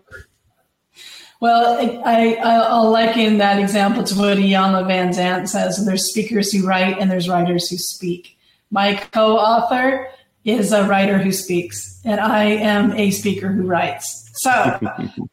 Well, 1.45 1.77
I, 2.07 2.39
I, 2.43 2.79
will 2.79 2.91
liken 2.91 3.37
that 3.37 3.61
example 3.61 4.03
to 4.03 4.15
what 4.15 4.39
Iyanla 4.39 4.87
Vanzant 4.87 5.47
says. 5.47 5.85
There's 5.85 6.09
speakers 6.09 6.51
who 6.51 6.67
write 6.67 6.99
and 6.99 7.11
there's 7.11 7.29
writers 7.29 7.69
who 7.69 7.77
speak 7.77 8.39
My 8.71 8.95
co 8.95 9.37
author 9.37 10.09
is 10.47 10.73
a 10.73 10.87
writer 10.87 11.19
who 11.19 11.33
speaks, 11.33 12.01
and 12.03 12.19
I 12.19 12.45
am 12.45 12.93
a 12.93 13.11
speaker 13.11 13.53
who 13.53 13.67
writes. 13.67 14.31
So 14.37 14.51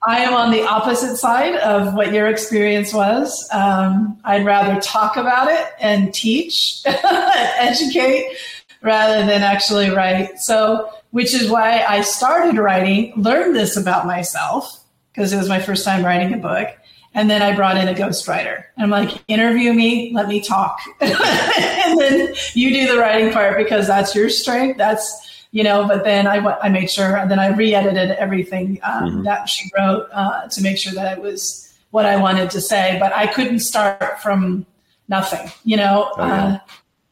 I 0.06 0.20
am 0.20 0.34
on 0.34 0.51
the 0.51 0.63
opposite 0.63 1.15
side 1.15 1.56
of 1.56 1.94
what 1.94 2.12
your 2.12 2.27
experience 2.27 2.94
was. 2.94 3.48
Um, 3.53 4.20
I'd 4.25 4.46
rather 4.46 4.82
talk 4.82 5.15
about 5.15 5.50
it 5.50 5.65
and 5.80 6.13
teach, 6.13 6.82
educate, 6.86 8.36
rather 8.82 9.25
than 9.25 9.44
actually 9.44 9.91
write. 9.91 10.39
So, 10.39 10.89
which 11.12 11.34
is 11.34 11.50
why 11.50 11.86
I 11.88 12.01
started 12.01 12.58
writing, 12.58 13.13
learned 13.15 13.56
this 13.56 13.77
about 13.77 14.06
myself 14.06 14.80
because 15.13 15.34
it 15.34 15.38
was 15.38 15.50
my 15.50 15.60
first 15.60 15.86
time 15.86 16.03
writing 16.03 16.34
a 16.34 16.38
book. 16.38 16.70
And 17.13 17.30
then 17.30 17.41
I 17.41 17.53
brought 17.56 17.77
in 17.77 17.89
a 17.89 17.94
ghostwriter. 17.94 18.63
And 18.77 18.86
I'm 18.86 18.89
like, 18.89 19.22
interview 19.27 19.74
me, 19.74 20.12
let 20.13 20.30
me 20.30 20.39
talk. 20.39 20.80
and 21.01 22.00
then 22.00 22.34
you 22.53 22.70
do 22.70 22.88
the 22.88 22.98
writing 22.98 23.34
part 23.34 23.58
because 23.58 23.88
that's 23.88 24.15
your 24.15 24.30
strength. 24.30 24.77
That's, 24.77 25.46
you 25.51 25.63
know, 25.63 25.86
but 25.86 26.06
then 26.06 26.25
I, 26.25 26.38
I 26.38 26.70
made 26.70 26.89
sure, 26.89 27.18
and 27.18 27.30
then 27.30 27.38
I 27.38 27.48
re 27.48 27.75
edited 27.75 28.12
everything 28.12 28.80
um, 28.84 29.03
mm-hmm. 29.03 29.24
that 29.24 29.50
she 29.50 29.70
wrote 29.77 30.08
uh, 30.13 30.48
to 30.48 30.62
make 30.62 30.77
sure 30.77 30.94
that 30.94 31.18
it 31.18 31.22
was 31.22 31.74
what 31.89 32.06
I 32.06 32.15
wanted 32.15 32.50
to 32.51 32.62
say. 32.62 32.96
But 32.98 33.13
I 33.13 33.27
couldn't 33.27 33.60
start 33.60 34.22
from 34.22 34.65
nothing, 35.10 35.51
you 35.65 35.75
know? 35.75 36.13
Oh, 36.15 36.25
yeah. 36.25 36.46
uh, 36.46 36.60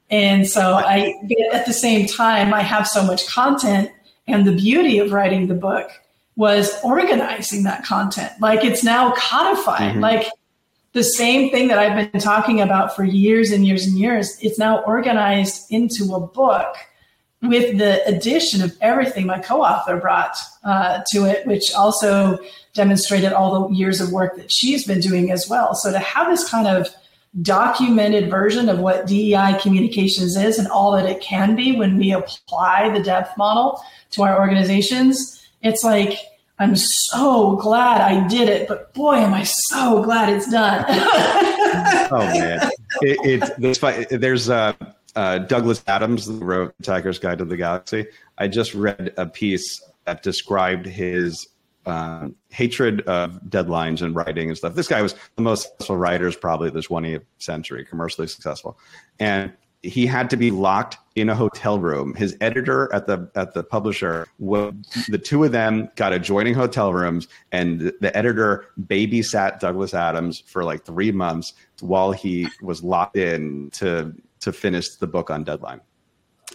and 0.10 0.48
so 0.48 0.76
I, 0.76 1.14
at 1.52 1.66
the 1.66 1.74
same 1.74 2.08
time, 2.08 2.54
I 2.54 2.62
have 2.62 2.88
so 2.88 3.04
much 3.04 3.28
content. 3.28 3.92
And 4.28 4.46
the 4.46 4.56
beauty 4.56 5.00
of 5.00 5.12
writing 5.12 5.48
the 5.48 5.56
book 5.56 5.92
was 6.40 6.80
organizing 6.86 7.64
that 7.64 7.84
content. 7.84 8.32
Like 8.40 8.64
it's 8.64 8.82
now 8.82 9.12
codified. 9.18 9.92
Mm-hmm. 9.92 10.00
Like 10.00 10.32
the 10.94 11.04
same 11.04 11.52
thing 11.52 11.68
that 11.68 11.80
I've 11.80 12.14
been 12.14 12.22
talking 12.22 12.62
about 12.62 12.96
for 12.96 13.04
years 13.04 13.52
and 13.52 13.68
years 13.68 13.86
and 13.86 14.00
years, 14.00 14.38
it's 14.42 14.58
now 14.58 14.82
organized 14.84 15.70
into 15.70 16.16
a 16.16 16.20
book 16.22 16.78
with 17.42 17.78
the 17.78 18.02
addition 18.08 18.62
of 18.62 18.74
everything 18.80 19.26
my 19.26 19.40
co-author 19.40 19.98
brought 19.98 20.38
uh, 20.64 21.02
to 21.12 21.26
it, 21.26 21.46
which 21.46 21.74
also 21.74 22.40
demonstrated 22.74 23.34
all 23.34 23.68
the 23.68 23.76
years 23.76 24.00
of 24.00 24.14
work 24.14 24.38
that 24.38 24.50
she's 24.50 24.88
been 24.88 25.02
doing 25.02 25.34
as 25.34 25.50
well. 25.50 25.76
So 25.76 25.92
to 25.92 26.00
have 26.00 26.30
this 26.30 26.50
kind 26.50 26.70
of 26.70 26.88
documented 27.42 28.30
version 28.30 28.70
of 28.70 28.80
what 28.80 29.08
DEI 29.08 29.60
communications 29.62 30.38
is 30.38 30.58
and 30.58 30.70
all 30.70 30.94
that 30.94 31.06
it 31.06 31.20
can 31.20 31.58
be 31.58 31.76
when 31.76 31.98
we 31.98 32.14
apply 32.14 32.92
the 32.94 33.04
depth 33.04 33.38
model 33.38 33.84
to 34.12 34.24
our 34.24 34.40
organizations, 34.40 35.39
it's 35.62 35.84
like 35.84 36.18
I'm 36.60 36.76
so 36.76 37.56
glad 37.56 38.02
I 38.02 38.28
did 38.28 38.50
it, 38.50 38.68
but 38.68 38.94
boy, 38.94 39.16
am 39.16 39.34
I 39.34 39.44
so 39.44 40.04
glad 40.04 40.30
it's 40.30 40.52
done. 40.52 40.86
oh 42.12 42.26
man, 42.38 42.70
it, 43.02 43.50
it 43.60 44.20
there's 44.20 44.50
uh, 44.50 44.74
uh, 45.16 45.40
Douglas 45.40 45.84
Adams 45.88 46.28
who 46.28 46.38
wrote 46.40 46.74
Hitchhiker's 46.82 47.18
Guide 47.18 47.38
to 47.38 47.46
the 47.46 47.56
Galaxy. 47.56 48.08
I 48.38 48.48
just 48.50 48.74
read 48.74 49.14
a 49.18 49.26
piece 49.26 49.82
that 50.06 50.22
described 50.22 50.86
his 50.86 51.48
uh, 51.86 52.28
hatred 52.50 53.02
of 53.02 53.40
deadlines 53.48 54.02
and 54.02 54.14
writing 54.14 54.50
and 54.50 54.58
stuff. 54.58 54.76
This 54.76 54.88
guy 54.88 55.02
was 55.02 55.16
the 55.36 55.42
most 55.42 55.64
successful 55.64 55.98
writers 55.98 56.36
probably 56.36 56.68
of 56.68 56.74
the 56.74 56.82
20th 56.82 57.24
century, 57.38 57.86
commercially 57.86 58.28
successful, 58.28 58.78
and 59.20 59.54
he 59.82 60.06
had 60.06 60.30
to 60.30 60.38
be 60.38 60.52
locked 60.52 60.98
in 61.16 61.30
a 61.30 61.36
hotel 61.36 61.80
room. 61.80 62.14
His 62.16 62.36
editor 62.42 62.94
at 62.94 63.08
the 63.08 63.30
at 63.36 63.54
the 63.54 63.64
publisher, 63.64 64.28
the 64.40 65.22
two 65.24 65.44
of 65.44 65.52
them 65.52 65.90
got 65.96 66.14
adjoining 66.14 66.54
hotel 66.54 66.94
rooms, 66.94 67.28
and 67.52 67.80
the, 67.80 67.96
the 68.02 68.16
editor 68.16 68.66
babysat 68.88 69.60
Douglas 69.60 69.94
Adams 69.94 70.44
for 70.46 70.64
like 70.64 70.86
three 70.86 71.12
months 71.12 71.54
while 71.80 72.12
he 72.12 72.48
was 72.62 72.84
locked 72.84 73.18
in 73.18 73.70
to 73.72 74.14
to 74.42 74.52
finish 74.52 74.96
the 74.96 75.08
book 75.08 75.30
on 75.30 75.44
deadline. 75.44 75.82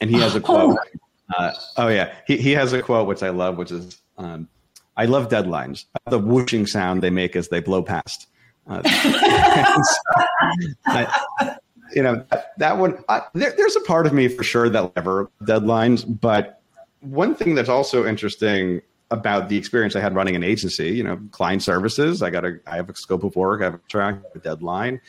And 0.00 0.10
he 0.10 0.18
has 0.18 0.34
a 0.34 0.40
quote. 0.40 0.76
Uh, 1.34 1.52
oh 1.78 1.88
yeah, 1.88 2.14
he 2.26 2.36
he 2.36 2.52
has 2.52 2.72
a 2.72 2.82
quote 2.82 3.08
which 3.08 3.22
I 3.22 3.30
love, 3.30 3.56
which 3.56 3.70
is. 3.70 3.98
Um, 4.18 4.48
I 4.96 5.06
love 5.06 5.28
deadlines. 5.28 5.86
The 6.06 6.20
whooshing 6.20 6.66
sound 6.66 7.02
they 7.02 7.10
make 7.10 7.34
as 7.34 7.48
they 7.48 7.58
blow 7.58 7.82
past. 7.82 8.28
Uh, 8.68 8.80
I, 10.86 11.56
you 11.94 12.02
know, 12.02 12.24
that, 12.30 12.58
that 12.58 12.78
one, 12.78 13.02
uh, 13.08 13.20
there, 13.34 13.52
there's 13.56 13.76
a 13.76 13.80
part 13.80 14.06
of 14.06 14.12
me 14.12 14.28
for 14.28 14.42
sure 14.42 14.68
that 14.68 14.94
never 14.96 15.30
deadlines. 15.42 16.04
But 16.20 16.60
one 17.00 17.34
thing 17.34 17.54
that's 17.54 17.68
also 17.68 18.06
interesting 18.06 18.80
about 19.10 19.48
the 19.48 19.56
experience 19.56 19.94
I 19.94 20.00
had 20.00 20.14
running 20.14 20.34
an 20.34 20.42
agency, 20.42 20.90
you 20.90 21.04
know, 21.04 21.20
client 21.30 21.62
services, 21.62 22.22
I 22.22 22.30
got 22.30 22.44
a, 22.44 22.58
I 22.66 22.76
have 22.76 22.88
a 22.88 22.94
scope 22.94 23.24
of 23.24 23.36
work, 23.36 23.60
I 23.60 23.64
have 23.64 23.74
a 23.74 23.80
track, 23.88 24.16
a 24.34 24.38
deadline. 24.38 25.00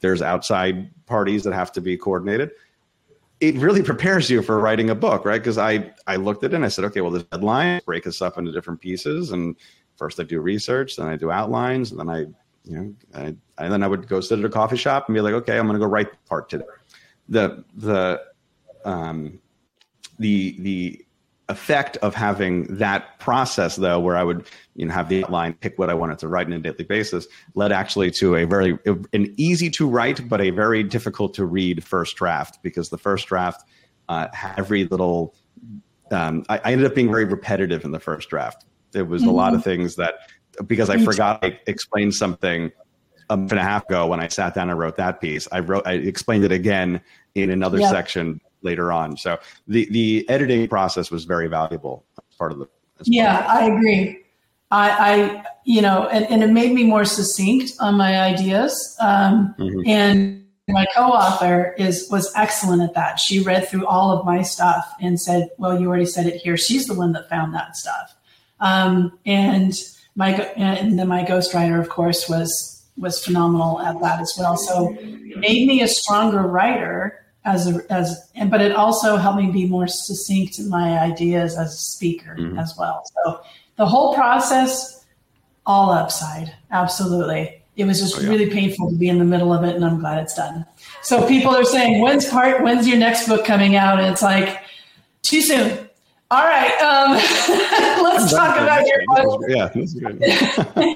There's 0.00 0.22
outside 0.22 0.88
parties 1.06 1.44
that 1.44 1.52
have 1.52 1.72
to 1.72 1.80
be 1.80 1.96
coordinated 1.96 2.52
it 3.40 3.56
really 3.56 3.82
prepares 3.82 4.28
you 4.28 4.42
for 4.42 4.60
writing 4.60 4.90
a 4.90 4.94
book, 4.94 5.24
right? 5.24 5.40
Because 5.40 5.58
I 5.58 5.92
I 6.06 6.16
looked 6.16 6.44
at 6.44 6.52
it 6.52 6.56
and 6.56 6.64
I 6.64 6.68
said, 6.68 6.84
okay, 6.86 7.00
well, 7.00 7.10
the 7.10 7.22
deadline 7.24 7.80
break 7.86 8.04
this 8.04 8.20
up 8.22 8.38
into 8.38 8.52
different 8.52 8.80
pieces, 8.80 9.30
and 9.32 9.56
first 9.96 10.20
I 10.20 10.24
do 10.24 10.40
research, 10.40 10.96
then 10.96 11.08
I 11.08 11.16
do 11.16 11.30
outlines, 11.30 11.90
and 11.90 11.98
then 11.98 12.10
I 12.10 12.26
you 12.64 12.76
know 12.76 12.94
I, 13.14 13.34
and 13.58 13.72
then 13.72 13.82
I 13.82 13.88
would 13.88 14.08
go 14.08 14.20
sit 14.20 14.38
at 14.38 14.44
a 14.44 14.48
coffee 14.48 14.76
shop 14.76 15.08
and 15.08 15.14
be 15.14 15.20
like, 15.20 15.34
okay, 15.34 15.58
I'm 15.58 15.66
going 15.66 15.78
to 15.78 15.84
go 15.84 15.90
write 15.90 16.08
part 16.26 16.48
today. 16.48 16.64
The 17.28 17.64
the 17.74 18.22
um 18.84 19.40
the 20.18 20.56
the 20.60 21.04
effect 21.50 21.96
of 21.98 22.14
having 22.14 22.64
that 22.76 23.18
process 23.18 23.74
though 23.74 23.98
where 23.98 24.16
i 24.16 24.22
would 24.22 24.46
you 24.76 24.86
know 24.86 24.94
have 24.94 25.08
the 25.08 25.24
outline 25.24 25.52
pick 25.54 25.76
what 25.78 25.90
i 25.90 25.94
wanted 25.94 26.16
to 26.16 26.28
write 26.28 26.46
on 26.46 26.52
a 26.52 26.58
daily 26.60 26.84
basis 26.84 27.26
led 27.56 27.72
actually 27.72 28.08
to 28.08 28.36
a 28.36 28.44
very 28.46 28.78
an 29.12 29.34
easy 29.36 29.68
to 29.68 29.88
write 29.88 30.26
but 30.28 30.40
a 30.40 30.50
very 30.50 30.84
difficult 30.84 31.34
to 31.34 31.44
read 31.44 31.82
first 31.82 32.16
draft 32.16 32.62
because 32.62 32.88
the 32.90 32.98
first 32.98 33.26
draft 33.26 33.68
uh, 34.08 34.28
every 34.56 34.84
little 34.84 35.34
um, 36.12 36.44
I, 36.48 36.58
I, 36.58 36.72
ended 36.72 36.86
up 36.86 36.96
being 36.96 37.10
very 37.10 37.24
repetitive 37.24 37.84
in 37.84 37.90
the 37.90 38.00
first 38.00 38.30
draft 38.30 38.64
there 38.92 39.04
was 39.04 39.22
mm-hmm. 39.22 39.30
a 39.30 39.34
lot 39.34 39.52
of 39.52 39.60
mm-hmm. 39.60 39.70
things 39.70 39.96
that 39.96 40.14
because 40.66 40.90
i 40.90 40.98
forgot 40.98 41.42
i 41.44 41.58
explained 41.66 42.14
something 42.14 42.70
a 43.30 43.36
month 43.36 43.52
and 43.52 43.60
a 43.60 43.64
half 43.64 43.84
ago 43.86 44.06
when 44.06 44.20
i 44.20 44.28
sat 44.28 44.54
down 44.54 44.70
and 44.70 44.78
wrote 44.78 44.96
that 44.96 45.20
piece 45.20 45.46
i 45.52 45.58
wrote 45.58 45.86
i 45.86 45.92
explained 45.92 46.44
it 46.44 46.52
again 46.52 47.00
in 47.34 47.50
another 47.50 47.78
yep. 47.78 47.90
section 47.90 48.40
later 48.62 48.92
on. 48.92 49.16
So 49.16 49.38
the 49.66 49.88
the 49.90 50.28
editing 50.28 50.68
process 50.68 51.10
was 51.10 51.24
very 51.24 51.48
valuable 51.48 52.04
as 52.18 52.36
part 52.36 52.52
of 52.52 52.58
the. 52.58 52.66
Yeah, 53.04 53.46
I 53.48 53.66
agree. 53.66 54.18
I, 54.72 54.90
I, 54.90 55.44
you 55.64 55.82
know, 55.82 56.06
and, 56.08 56.24
and 56.26 56.44
it 56.44 56.50
made 56.50 56.72
me 56.72 56.84
more 56.84 57.04
succinct 57.04 57.72
on 57.80 57.96
my 57.96 58.20
ideas. 58.20 58.96
Um, 59.00 59.54
mm-hmm. 59.58 59.80
And 59.84 60.46
my 60.68 60.86
co-author 60.94 61.74
is 61.76 62.08
was 62.10 62.32
excellent 62.36 62.82
at 62.82 62.94
that. 62.94 63.18
She 63.18 63.40
read 63.40 63.68
through 63.68 63.86
all 63.86 64.16
of 64.16 64.24
my 64.24 64.42
stuff 64.42 64.92
and 65.00 65.20
said, 65.20 65.48
"Well, 65.58 65.80
you 65.80 65.88
already 65.88 66.06
said 66.06 66.26
it 66.26 66.36
here." 66.36 66.56
She's 66.56 66.86
the 66.86 66.94
one 66.94 67.12
that 67.12 67.28
found 67.28 67.54
that 67.54 67.76
stuff. 67.76 68.14
Um, 68.60 69.18
and 69.24 69.72
my 70.20 70.32
and 70.56 70.98
then 70.98 71.08
my 71.08 71.24
ghostwriter, 71.24 71.80
of 71.80 71.88
course, 71.88 72.28
was 72.28 72.50
was 72.96 73.24
phenomenal 73.24 73.80
at 73.80 73.98
that 74.02 74.20
as 74.20 74.34
well. 74.38 74.56
So 74.56 74.94
it 75.00 75.38
made 75.38 75.66
me 75.66 75.80
a 75.82 75.88
stronger 75.88 76.42
writer 76.42 77.24
as 77.46 77.66
a, 77.66 77.80
as 77.90 78.30
and 78.34 78.50
but 78.50 78.60
it 78.60 78.72
also 78.72 79.16
helped 79.16 79.40
me 79.40 79.50
be 79.50 79.66
more 79.66 79.88
succinct 79.88 80.58
in 80.58 80.68
my 80.68 80.98
ideas 80.98 81.56
as 81.56 81.72
a 81.72 81.78
speaker 81.96 82.36
mm-hmm. 82.38 82.58
as 82.58 82.74
well. 82.78 83.02
So 83.14 83.40
the 83.76 83.86
whole 83.86 84.14
process, 84.14 85.06
all 85.64 85.90
upside, 85.90 86.54
absolutely. 86.70 87.56
It 87.76 87.84
was 87.84 88.00
just 88.00 88.18
oh, 88.18 88.20
yeah. 88.20 88.28
really 88.28 88.50
painful 88.50 88.90
to 88.90 88.96
be 88.96 89.08
in 89.08 89.18
the 89.18 89.24
middle 89.24 89.54
of 89.54 89.64
it, 89.64 89.74
and 89.74 89.84
I'm 89.84 90.00
glad 90.00 90.18
it's 90.22 90.34
done. 90.34 90.66
So 91.02 91.26
people 91.26 91.56
are 91.56 91.64
saying, 91.64 92.02
"When's 92.02 92.28
part? 92.28 92.62
When's 92.62 92.86
your 92.86 92.98
next 92.98 93.26
book 93.26 93.46
coming 93.46 93.74
out?" 93.74 93.98
And 93.98 94.12
it's 94.12 94.20
like, 94.22 94.60
too 95.22 95.40
soon. 95.40 95.88
All 96.32 96.44
right, 96.44 96.80
um, 96.80 97.12
let's 98.04 98.32
talk 98.32 98.56
about 98.60 98.86
your 98.86 99.02
book. 99.06 99.42
Yeah, 99.48 100.94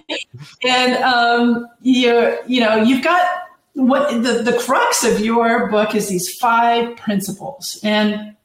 and 0.64 1.03
um, 1.03 1.67
you 1.83 2.38
you 2.47 2.61
know 2.61 2.76
you've 2.76 3.03
got 3.03 3.26
what 3.75 4.23
the, 4.23 4.43
the 4.43 4.57
crux 4.59 5.05
of 5.05 5.21
your 5.21 5.71
book 5.71 5.95
is 5.95 6.09
these 6.09 6.35
five 6.38 6.97
principles. 6.97 7.79
And 7.83 8.37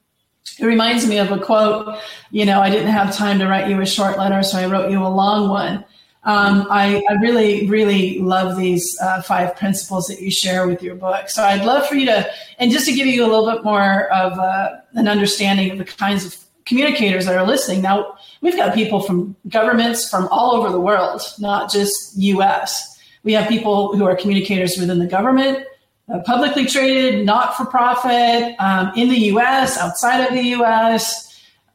it 0.60 0.66
reminds 0.66 1.08
me 1.08 1.20
of 1.20 1.32
a 1.32 1.40
quote, 1.40 1.98
you 2.32 2.46
know, 2.46 2.60
I 2.60 2.70
didn't 2.70 2.92
have 2.92 3.16
time 3.16 3.40
to 3.40 3.48
write 3.48 3.70
you 3.70 3.80
a 3.80 3.86
short 3.86 4.18
letter, 4.18 4.44
so 4.44 4.58
I 4.58 4.66
wrote 4.66 4.92
you 4.92 5.02
a 5.02 5.08
long 5.08 5.50
one. 5.50 5.86
Um, 6.24 6.68
I, 6.70 7.02
I, 7.10 7.14
really, 7.14 7.66
really 7.68 8.20
love 8.20 8.58
these 8.58 8.98
uh, 9.02 9.22
five 9.22 9.56
principles 9.56 10.08
that 10.08 10.22
you 10.22 10.30
share 10.30 10.68
with 10.68 10.84
your 10.84 10.96
book. 10.96 11.30
So 11.30 11.44
I'd 11.44 11.64
love 11.64 11.88
for 11.88 11.96
you 11.96 12.06
to, 12.08 12.30
and 12.58 12.72
just 12.72 12.86
to 12.88 12.94
give 12.94 13.08
you 13.08 13.24
a 13.24 13.28
little 13.28 13.50
bit 13.50 13.64
more 13.64 14.12
of 14.12 14.38
uh, 14.38 14.82
an 14.96 15.08
understanding 15.08 15.72
of 15.72 15.78
the 15.78 15.86
kinds 15.86 16.26
of 16.26 16.36
communicators 16.70 17.26
that 17.26 17.36
are 17.36 17.46
listening. 17.46 17.82
Now, 17.82 18.14
we've 18.42 18.56
got 18.56 18.76
people 18.76 19.02
from 19.02 19.36
governments 19.50 20.08
from 20.08 20.28
all 20.30 20.56
over 20.56 20.70
the 20.70 20.80
world, 20.80 21.22
not 21.40 21.70
just 21.72 22.16
US. 22.16 22.98
We 23.24 23.34
have 23.34 23.50
people 23.50 23.98
who 23.98 24.06
are 24.06 24.16
communicators 24.16 24.78
within 24.78 25.00
the 25.00 25.08
government, 25.08 25.66
uh, 26.14 26.20
publicly 26.20 26.66
traded, 26.66 27.26
not 27.26 27.58
for 27.58 27.66
profit, 27.66 28.56
um, 28.60 28.92
in 28.96 29.10
the 29.10 29.20
US, 29.34 29.78
outside 29.78 30.22
of 30.22 30.34
the 30.34 30.44
US, 30.60 31.26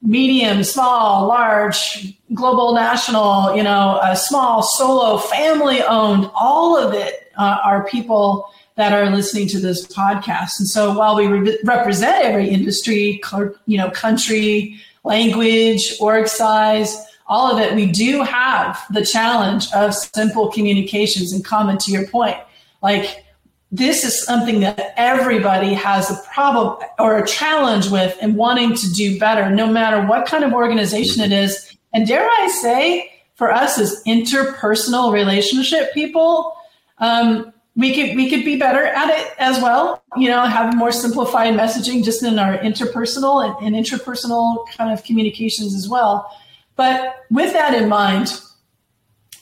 medium, 0.00 0.62
small, 0.62 1.26
large, 1.26 2.16
global, 2.32 2.74
national, 2.74 3.56
you 3.56 3.62
know, 3.62 3.98
a 4.02 4.16
small, 4.16 4.62
solo, 4.62 5.18
family 5.18 5.82
owned, 5.82 6.30
all 6.34 6.78
of 6.78 6.94
it 6.94 7.32
uh, 7.36 7.58
are 7.64 7.84
people 7.88 8.48
that 8.76 8.92
are 8.92 9.10
listening 9.10 9.46
to 9.48 9.60
this 9.60 9.86
podcast. 9.86 10.58
And 10.58 10.68
so 10.68 10.92
while 10.96 11.16
we 11.16 11.26
re- 11.26 11.58
represent 11.64 12.24
every 12.24 12.48
industry, 12.48 13.20
you 13.66 13.78
know, 13.78 13.90
country, 13.90 14.80
language, 15.04 15.94
org 16.00 16.26
size, 16.26 16.96
all 17.26 17.52
of 17.52 17.60
it, 17.60 17.74
we 17.74 17.86
do 17.86 18.22
have 18.22 18.84
the 18.90 19.04
challenge 19.04 19.72
of 19.72 19.94
simple 19.94 20.50
communications 20.50 21.32
in 21.32 21.42
common 21.42 21.78
to 21.78 21.90
your 21.90 22.06
point. 22.08 22.36
Like 22.82 23.24
this 23.70 24.04
is 24.04 24.24
something 24.24 24.60
that 24.60 24.92
everybody 24.96 25.74
has 25.74 26.10
a 26.10 26.22
problem 26.32 26.76
or 26.98 27.18
a 27.18 27.26
challenge 27.26 27.90
with 27.90 28.16
and 28.20 28.36
wanting 28.36 28.74
to 28.74 28.92
do 28.92 29.18
better, 29.18 29.50
no 29.50 29.66
matter 29.66 30.06
what 30.06 30.26
kind 30.26 30.44
of 30.44 30.52
organization 30.52 31.22
it 31.22 31.32
is. 31.32 31.76
And 31.92 32.06
dare 32.06 32.28
I 32.28 32.48
say, 32.48 33.10
for 33.34 33.52
us 33.52 33.78
as 33.78 34.02
interpersonal 34.06 35.12
relationship 35.12 35.92
people, 35.92 36.56
um, 36.98 37.52
we 37.76 37.94
could 37.94 38.16
we 38.16 38.30
could 38.30 38.44
be 38.44 38.56
better 38.56 38.84
at 38.84 39.10
it 39.10 39.32
as 39.38 39.60
well. 39.60 40.02
You 40.16 40.28
know, 40.28 40.44
have 40.44 40.76
more 40.76 40.92
simplified 40.92 41.54
messaging 41.54 42.04
just 42.04 42.22
in 42.22 42.38
our 42.38 42.58
interpersonal 42.58 43.44
and, 43.44 43.74
and 43.74 43.84
intrapersonal 43.84 44.68
kind 44.76 44.92
of 44.92 45.04
communications 45.04 45.74
as 45.74 45.88
well. 45.88 46.30
But 46.76 47.24
with 47.30 47.52
that 47.52 47.74
in 47.74 47.88
mind, 47.88 48.40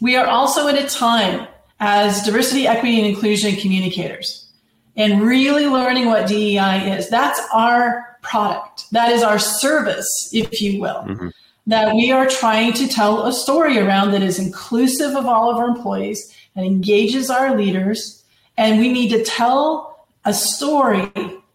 we 0.01 0.17
are 0.17 0.27
also 0.27 0.69
at 0.69 0.77
a 0.77 0.87
time 0.87 1.47
as 1.81 2.23
diversity, 2.23 2.67
equity, 2.67 2.99
and 2.99 3.07
inclusion 3.07 3.57
communicators 3.57 4.43
and 4.97 5.23
really 5.23 5.67
learning 5.67 6.07
what 6.07 6.29
DEI 6.29 6.97
is. 6.97 7.09
That's 7.09 7.41
our 7.53 8.19
product. 8.23 8.91
That 8.93 9.11
is 9.13 9.23
our 9.23 9.39
service, 9.39 10.31
if 10.33 10.61
you 10.61 10.81
will. 10.81 11.03
Mm-hmm. 11.03 11.29
That 11.69 11.95
we 11.95 12.11
are 12.11 12.27
trying 12.27 12.73
to 12.75 12.89
tell 12.89 13.25
a 13.27 13.33
story 13.33 13.79
around 13.79 14.11
that 14.13 14.23
is 14.23 14.39
inclusive 14.39 15.15
of 15.15 15.27
all 15.27 15.51
of 15.51 15.57
our 15.57 15.69
employees 15.69 16.37
and 16.57 16.67
engages 16.67 17.31
our 17.31 17.57
leaders. 17.57 18.22
And 18.57 18.79
we 18.79 18.93
need 18.93 19.11
to 19.11 19.25
tell 19.25 20.07
a 20.25 20.35
story, 20.35 21.11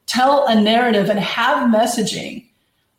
tell 0.05 0.47
a 0.47 0.59
narrative, 0.59 1.09
and 1.09 1.19
have 1.19 1.69
messaging 1.69 2.45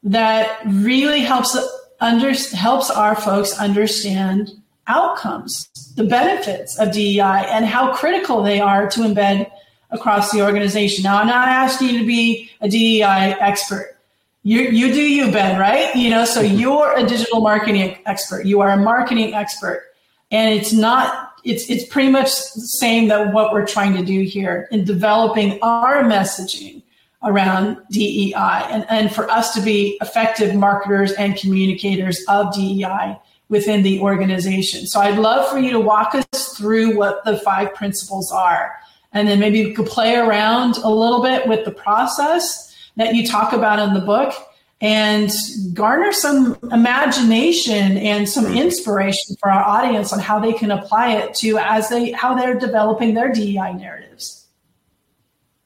that 0.02 0.60
really 0.66 1.20
helps 1.20 1.56
under, 2.00 2.32
helps 2.32 2.90
our 2.90 3.16
folks 3.16 3.58
understand 3.58 4.50
outcomes, 4.86 5.68
the 5.96 6.04
benefits 6.04 6.78
of 6.78 6.92
DEI, 6.92 7.46
and 7.50 7.66
how 7.66 7.94
critical 7.94 8.42
they 8.42 8.60
are 8.60 8.88
to 8.90 9.00
embed 9.00 9.50
across 9.90 10.30
the 10.32 10.42
organization. 10.42 11.02
Now, 11.02 11.20
I'm 11.20 11.26
not 11.26 11.48
asking 11.48 11.88
you 11.88 11.98
to 12.00 12.06
be 12.06 12.50
a 12.60 12.68
DEI 12.68 13.36
expert. 13.40 13.96
You, 14.42 14.60
you 14.60 14.92
do 14.92 15.02
you, 15.02 15.30
Ben, 15.30 15.58
right? 15.58 15.94
You 15.94 16.10
know, 16.10 16.24
so 16.24 16.42
mm-hmm. 16.42 16.56
you're 16.56 16.96
a 16.96 17.06
digital 17.06 17.40
marketing 17.40 17.98
expert. 18.06 18.46
You 18.46 18.60
are 18.60 18.70
a 18.70 18.76
marketing 18.76 19.34
expert. 19.34 19.84
And 20.30 20.58
it's 20.58 20.72
not, 20.72 21.27
it's, 21.44 21.68
it's 21.70 21.84
pretty 21.86 22.10
much 22.10 22.28
the 22.54 22.60
same 22.60 23.08
that 23.08 23.32
what 23.32 23.52
we're 23.52 23.66
trying 23.66 23.94
to 23.94 24.04
do 24.04 24.22
here 24.22 24.68
in 24.70 24.84
developing 24.84 25.58
our 25.62 26.02
messaging 26.02 26.82
around 27.22 27.78
DEI 27.90 28.34
and, 28.70 28.86
and 28.88 29.14
for 29.14 29.28
us 29.30 29.54
to 29.54 29.60
be 29.60 29.98
effective 30.00 30.54
marketers 30.54 31.12
and 31.12 31.36
communicators 31.36 32.22
of 32.28 32.54
DEI 32.54 33.18
within 33.48 33.82
the 33.82 34.00
organization. 34.00 34.86
So 34.86 35.00
I'd 35.00 35.18
love 35.18 35.50
for 35.50 35.58
you 35.58 35.70
to 35.72 35.80
walk 35.80 36.14
us 36.14 36.56
through 36.56 36.96
what 36.96 37.24
the 37.24 37.38
five 37.38 37.74
principles 37.74 38.30
are. 38.30 38.74
And 39.12 39.26
then 39.26 39.40
maybe 39.40 39.64
we 39.64 39.74
could 39.74 39.86
play 39.86 40.16
around 40.16 40.76
a 40.78 40.90
little 40.90 41.22
bit 41.22 41.48
with 41.48 41.64
the 41.64 41.70
process 41.70 42.76
that 42.96 43.14
you 43.14 43.26
talk 43.26 43.52
about 43.52 43.78
in 43.78 43.94
the 43.94 44.00
book 44.00 44.34
and 44.80 45.30
garner 45.74 46.12
some 46.12 46.56
imagination 46.70 47.96
and 47.98 48.28
some 48.28 48.46
inspiration 48.46 49.36
for 49.40 49.50
our 49.50 49.62
audience 49.62 50.12
on 50.12 50.20
how 50.20 50.38
they 50.38 50.52
can 50.52 50.70
apply 50.70 51.14
it 51.14 51.34
to 51.34 51.58
as 51.58 51.88
they 51.88 52.12
how 52.12 52.34
they're 52.34 52.58
developing 52.58 53.14
their 53.14 53.32
DEI 53.32 53.74
narratives. 53.74 54.46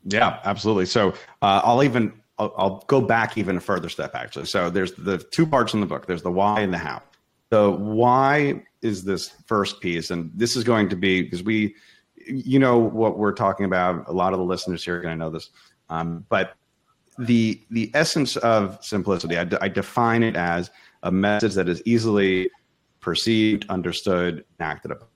Yeah, 0.05 0.41
absolutely. 0.45 0.87
So 0.87 1.11
uh, 1.43 1.61
I'll 1.63 1.83
even 1.83 2.13
I'll, 2.39 2.55
I'll, 2.57 2.85
go 2.87 3.01
back 3.01 3.37
even 3.37 3.59
a 3.59 3.61
further 3.61 3.89
step 3.89 4.15
actually. 4.15 4.47
So 4.47 4.71
there's 4.71 4.93
the 4.95 5.19
two 5.19 5.47
parts 5.47 5.75
in 5.75 5.81
the 5.81 5.87
book. 5.87 6.07
There's 6.07 6.23
the 6.23 6.33
why 6.33 6.61
and 6.61 6.73
the 6.73 6.79
how. 6.79 7.03
The 7.51 7.71
why 7.71 8.63
is 8.81 9.05
this 9.05 9.29
first 9.47 9.81
piece, 9.81 10.11
and 10.11 10.31
this 10.35 10.57
is 10.57 10.65
going 10.65 10.89
to 10.89 10.97
be 10.97 11.23
because 11.23 11.43
we, 11.43 11.75
you 12.27 12.59
know, 12.59 12.79
what 12.79 13.19
we're 13.19 13.35
talking 13.35 13.67
about. 13.67 14.09
A 14.09 14.13
lot 14.13 14.33
of 14.33 14.39
the 14.39 14.45
listeners 14.45 14.83
here 14.83 14.97
are 14.97 15.03
going 15.03 15.13
to 15.13 15.19
know 15.19 15.29
this, 15.29 15.51
um, 15.91 16.25
but 16.31 16.55
the 17.19 17.61
the 17.71 17.91
essence 17.95 18.37
of 18.39 18.79
simplicity, 18.85 19.39
I, 19.39 19.47
I 19.61 19.69
define 19.69 20.23
it 20.23 20.37
as 20.37 20.71
a 21.03 21.11
message 21.11 21.55
that 21.55 21.69
is 21.69 21.83
easily 21.85 22.51
perceived, 23.01 23.67
understood, 23.69 24.45
and 24.59 24.69
acted 24.69 24.93
upon. 24.93 25.09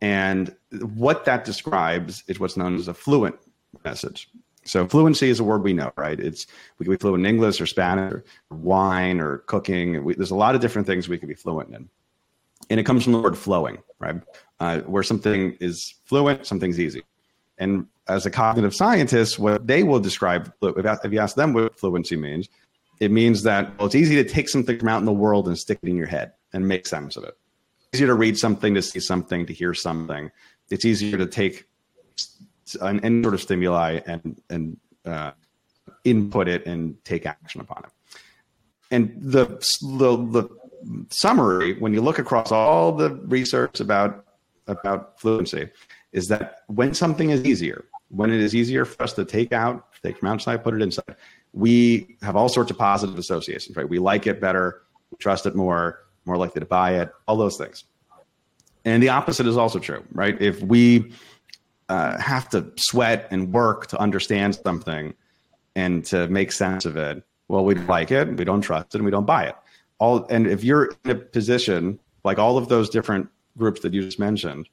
And 0.00 0.54
what 0.80 1.24
that 1.24 1.44
describes 1.44 2.24
is 2.28 2.38
what's 2.38 2.56
known 2.56 2.76
as 2.76 2.88
a 2.88 2.94
fluent 2.94 3.36
message. 3.84 4.28
So 4.64 4.86
fluency 4.88 5.28
is 5.28 5.40
a 5.40 5.44
word 5.44 5.62
we 5.62 5.72
know, 5.72 5.92
right? 5.96 6.18
It's 6.18 6.46
we 6.78 6.84
can 6.84 6.92
be 6.92 6.98
fluent 6.98 7.26
in 7.26 7.26
English 7.26 7.60
or 7.60 7.66
Spanish 7.66 8.12
or 8.12 8.24
wine 8.50 9.20
or 9.20 9.38
cooking. 9.38 10.02
We, 10.04 10.14
there's 10.14 10.30
a 10.30 10.36
lot 10.36 10.54
of 10.54 10.60
different 10.60 10.86
things 10.86 11.08
we 11.08 11.18
can 11.18 11.28
be 11.28 11.34
fluent 11.34 11.74
in, 11.74 11.88
and 12.70 12.80
it 12.80 12.84
comes 12.84 13.04
from 13.04 13.12
the 13.12 13.20
word 13.20 13.36
flowing, 13.36 13.78
right? 13.98 14.20
Uh, 14.60 14.80
where 14.80 15.02
something 15.02 15.56
is 15.60 15.94
fluent, 16.04 16.46
something's 16.46 16.80
easy. 16.80 17.02
And 17.58 17.86
as 18.08 18.26
a 18.26 18.30
cognitive 18.30 18.74
scientist, 18.74 19.38
what 19.38 19.66
they 19.66 19.82
will 19.82 20.00
describe, 20.00 20.52
if 20.62 21.12
you 21.12 21.18
ask 21.18 21.36
them 21.36 21.52
what 21.52 21.78
fluency 21.78 22.16
means, 22.16 22.48
it 23.00 23.10
means 23.10 23.42
that 23.42 23.76
well, 23.78 23.86
it's 23.86 23.94
easy 23.94 24.16
to 24.16 24.24
take 24.24 24.48
something 24.48 24.78
from 24.78 24.88
out 24.88 24.98
in 24.98 25.04
the 25.04 25.12
world 25.12 25.48
and 25.48 25.58
stick 25.58 25.78
it 25.82 25.88
in 25.88 25.96
your 25.96 26.06
head 26.06 26.32
and 26.52 26.66
make 26.66 26.86
sense 26.86 27.16
of 27.16 27.24
it. 27.24 27.36
It's 27.92 27.98
easier 27.98 28.08
to 28.08 28.14
read 28.14 28.38
something, 28.38 28.74
to 28.74 28.82
see 28.82 29.00
something, 29.00 29.46
to 29.46 29.52
hear 29.52 29.74
something. 29.74 30.30
It's 30.70 30.84
easier 30.84 31.18
to 31.18 31.26
take 31.26 31.66
an, 32.80 33.00
any 33.00 33.22
sort 33.22 33.34
of 33.34 33.42
stimuli 33.42 34.00
and 34.06 34.40
and 34.50 34.76
uh, 35.04 35.32
input 36.04 36.48
it 36.48 36.66
and 36.66 37.02
take 37.04 37.26
action 37.26 37.60
upon 37.60 37.84
it. 37.84 37.90
And 38.90 39.16
the, 39.20 39.46
the 39.82 40.16
the 40.16 41.06
summary, 41.10 41.74
when 41.78 41.92
you 41.94 42.00
look 42.00 42.18
across 42.18 42.52
all 42.52 42.92
the 42.92 43.10
research 43.10 43.80
about 43.80 44.24
about 44.66 45.20
fluency, 45.20 45.68
is 46.14 46.28
that 46.28 46.60
when 46.68 46.94
something 46.94 47.28
is 47.30 47.44
easier, 47.44 47.84
when 48.08 48.30
it 48.30 48.40
is 48.40 48.54
easier 48.54 48.86
for 48.86 49.02
us 49.02 49.12
to 49.14 49.24
take 49.24 49.52
out, 49.52 49.88
take 50.02 50.16
from 50.16 50.28
outside, 50.28 50.62
put 50.64 50.72
it 50.72 50.80
inside, 50.80 51.16
we 51.52 52.16
have 52.22 52.36
all 52.36 52.48
sorts 52.48 52.70
of 52.70 52.78
positive 52.78 53.18
associations, 53.18 53.76
right? 53.76 53.88
We 53.88 53.98
like 53.98 54.26
it 54.26 54.40
better, 54.40 54.82
we 55.10 55.18
trust 55.18 55.44
it 55.44 55.54
more, 55.54 56.04
more 56.24 56.36
likely 56.36 56.60
to 56.60 56.66
buy 56.66 57.00
it, 57.00 57.12
all 57.28 57.36
those 57.36 57.58
things. 57.58 57.84
And 58.84 59.02
the 59.02 59.08
opposite 59.08 59.46
is 59.46 59.56
also 59.56 59.78
true, 59.78 60.04
right? 60.12 60.40
If 60.40 60.62
we 60.62 61.12
uh, 61.88 62.18
have 62.18 62.48
to 62.50 62.72
sweat 62.76 63.28
and 63.30 63.52
work 63.52 63.88
to 63.88 63.98
understand 63.98 64.54
something 64.54 65.14
and 65.76 66.04
to 66.06 66.28
make 66.28 66.52
sense 66.52 66.84
of 66.84 66.96
it. 66.96 67.22
Well, 67.48 67.64
we 67.64 67.74
like 67.74 68.10
it, 68.10 68.36
we 68.36 68.44
don't 68.44 68.62
trust 68.62 68.94
it, 68.94 68.98
and 68.98 69.04
we 69.04 69.10
don't 69.10 69.26
buy 69.26 69.46
it. 69.46 69.56
All 69.98 70.26
and 70.26 70.46
if 70.46 70.64
you're 70.64 70.92
in 71.04 71.10
a 71.10 71.14
position 71.14 71.98
like 72.24 72.38
all 72.38 72.56
of 72.56 72.68
those 72.68 72.88
different 72.88 73.28
groups 73.58 73.80
that 73.82 73.92
you 73.92 74.02
just 74.02 74.18
mentioned, 74.18 74.68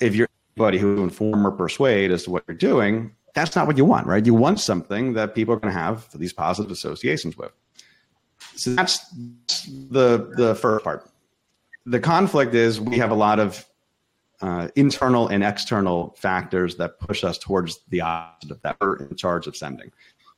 if 0.00 0.14
you're 0.14 0.28
anybody 0.56 0.78
who 0.78 1.02
inform 1.02 1.46
or 1.46 1.50
persuade 1.50 2.10
as 2.10 2.24
to 2.24 2.30
what 2.30 2.44
you're 2.46 2.56
doing, 2.56 3.14
that's 3.34 3.56
not 3.56 3.66
what 3.66 3.76
you 3.76 3.84
want, 3.84 4.06
right? 4.06 4.24
You 4.24 4.34
want 4.34 4.60
something 4.60 5.14
that 5.14 5.34
people 5.34 5.54
are 5.54 5.58
going 5.58 5.72
to 5.72 5.78
have 5.78 6.08
these 6.18 6.32
positive 6.32 6.70
associations 6.70 7.36
with. 7.36 7.50
So 8.56 8.70
that's 8.74 8.98
the 9.90 10.32
the 10.36 10.54
first 10.54 10.84
part. 10.84 11.10
The 11.86 12.00
conflict 12.00 12.54
is 12.54 12.80
we 12.80 12.98
have 12.98 13.10
a 13.10 13.14
lot 13.14 13.40
of 13.40 13.66
uh, 14.40 14.68
internal 14.76 15.28
and 15.28 15.42
external 15.42 16.14
factors 16.18 16.76
that 16.76 16.98
push 17.00 17.24
us 17.24 17.38
towards 17.38 17.80
the 17.88 18.00
opposite 18.00 18.52
of 18.52 18.62
that. 18.62 18.76
We're 18.80 18.96
in 18.96 19.16
charge 19.16 19.46
of 19.46 19.56
sending. 19.56 19.90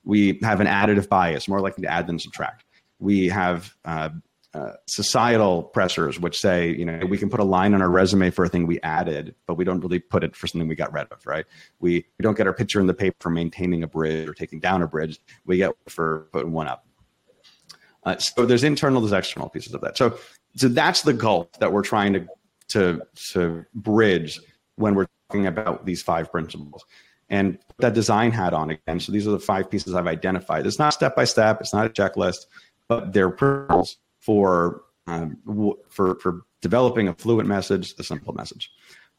We 0.04 0.38
have 0.42 0.60
an 0.60 0.66
additive 0.66 1.08
bias, 1.08 1.48
more 1.48 1.60
likely 1.60 1.82
to 1.82 1.90
add 1.90 2.06
than 2.06 2.18
subtract. 2.18 2.64
We 2.98 3.28
have 3.28 3.74
uh, 3.84 4.10
uh, 4.56 4.72
societal 4.86 5.62
pressures, 5.62 6.18
which 6.18 6.38
say, 6.40 6.74
you 6.74 6.84
know, 6.84 7.04
we 7.06 7.18
can 7.18 7.28
put 7.28 7.40
a 7.40 7.44
line 7.44 7.74
on 7.74 7.82
our 7.82 7.90
resume 7.90 8.30
for 8.30 8.44
a 8.44 8.48
thing 8.48 8.66
we 8.66 8.80
added, 8.80 9.34
but 9.46 9.54
we 9.54 9.64
don't 9.64 9.80
really 9.80 9.98
put 9.98 10.24
it 10.24 10.34
for 10.34 10.46
something 10.46 10.66
we 10.66 10.74
got 10.74 10.92
rid 10.92 11.06
of, 11.12 11.26
right? 11.26 11.44
We, 11.80 12.06
we 12.18 12.22
don't 12.22 12.36
get 12.36 12.46
our 12.46 12.54
picture 12.54 12.80
in 12.80 12.86
the 12.86 12.94
paper 12.94 13.16
for 13.20 13.30
maintaining 13.30 13.82
a 13.82 13.86
bridge 13.86 14.26
or 14.26 14.32
taking 14.32 14.60
down 14.60 14.82
a 14.82 14.86
bridge. 14.86 15.20
We 15.44 15.58
get 15.58 15.72
for 15.88 16.28
putting 16.32 16.52
one 16.52 16.68
up. 16.68 16.86
Uh, 18.04 18.16
so 18.16 18.46
there's 18.46 18.64
internal, 18.64 19.02
there's 19.02 19.12
external 19.12 19.50
pieces 19.50 19.74
of 19.74 19.82
that. 19.82 19.98
So, 19.98 20.18
so 20.54 20.68
that's 20.68 21.02
the 21.02 21.12
gulf 21.12 21.52
that 21.58 21.72
we're 21.72 21.82
trying 21.82 22.14
to 22.14 22.26
to 22.68 23.02
to 23.32 23.64
bridge 23.74 24.40
when 24.76 24.94
we're 24.94 25.06
talking 25.28 25.46
about 25.46 25.86
these 25.86 26.02
five 26.02 26.32
principles 26.32 26.84
and 27.28 27.58
that 27.78 27.94
design 27.94 28.32
hat 28.32 28.54
on 28.54 28.70
again. 28.70 29.00
So 29.00 29.12
these 29.12 29.26
are 29.26 29.32
the 29.32 29.38
five 29.38 29.70
pieces 29.70 29.94
I've 29.94 30.06
identified. 30.06 30.66
It's 30.66 30.78
not 30.78 30.90
step 30.90 31.14
by 31.14 31.24
step. 31.24 31.60
It's 31.60 31.74
not 31.74 31.86
a 31.86 31.90
checklist, 31.90 32.46
but 32.88 33.12
they're 33.12 33.30
principles 33.30 33.98
for 34.26 34.82
um, 35.06 35.38
for 35.88 36.16
for 36.16 36.42
developing 36.60 37.08
a 37.08 37.14
fluent 37.14 37.48
message, 37.48 37.94
a 37.98 38.02
simple 38.02 38.34
message. 38.34 38.70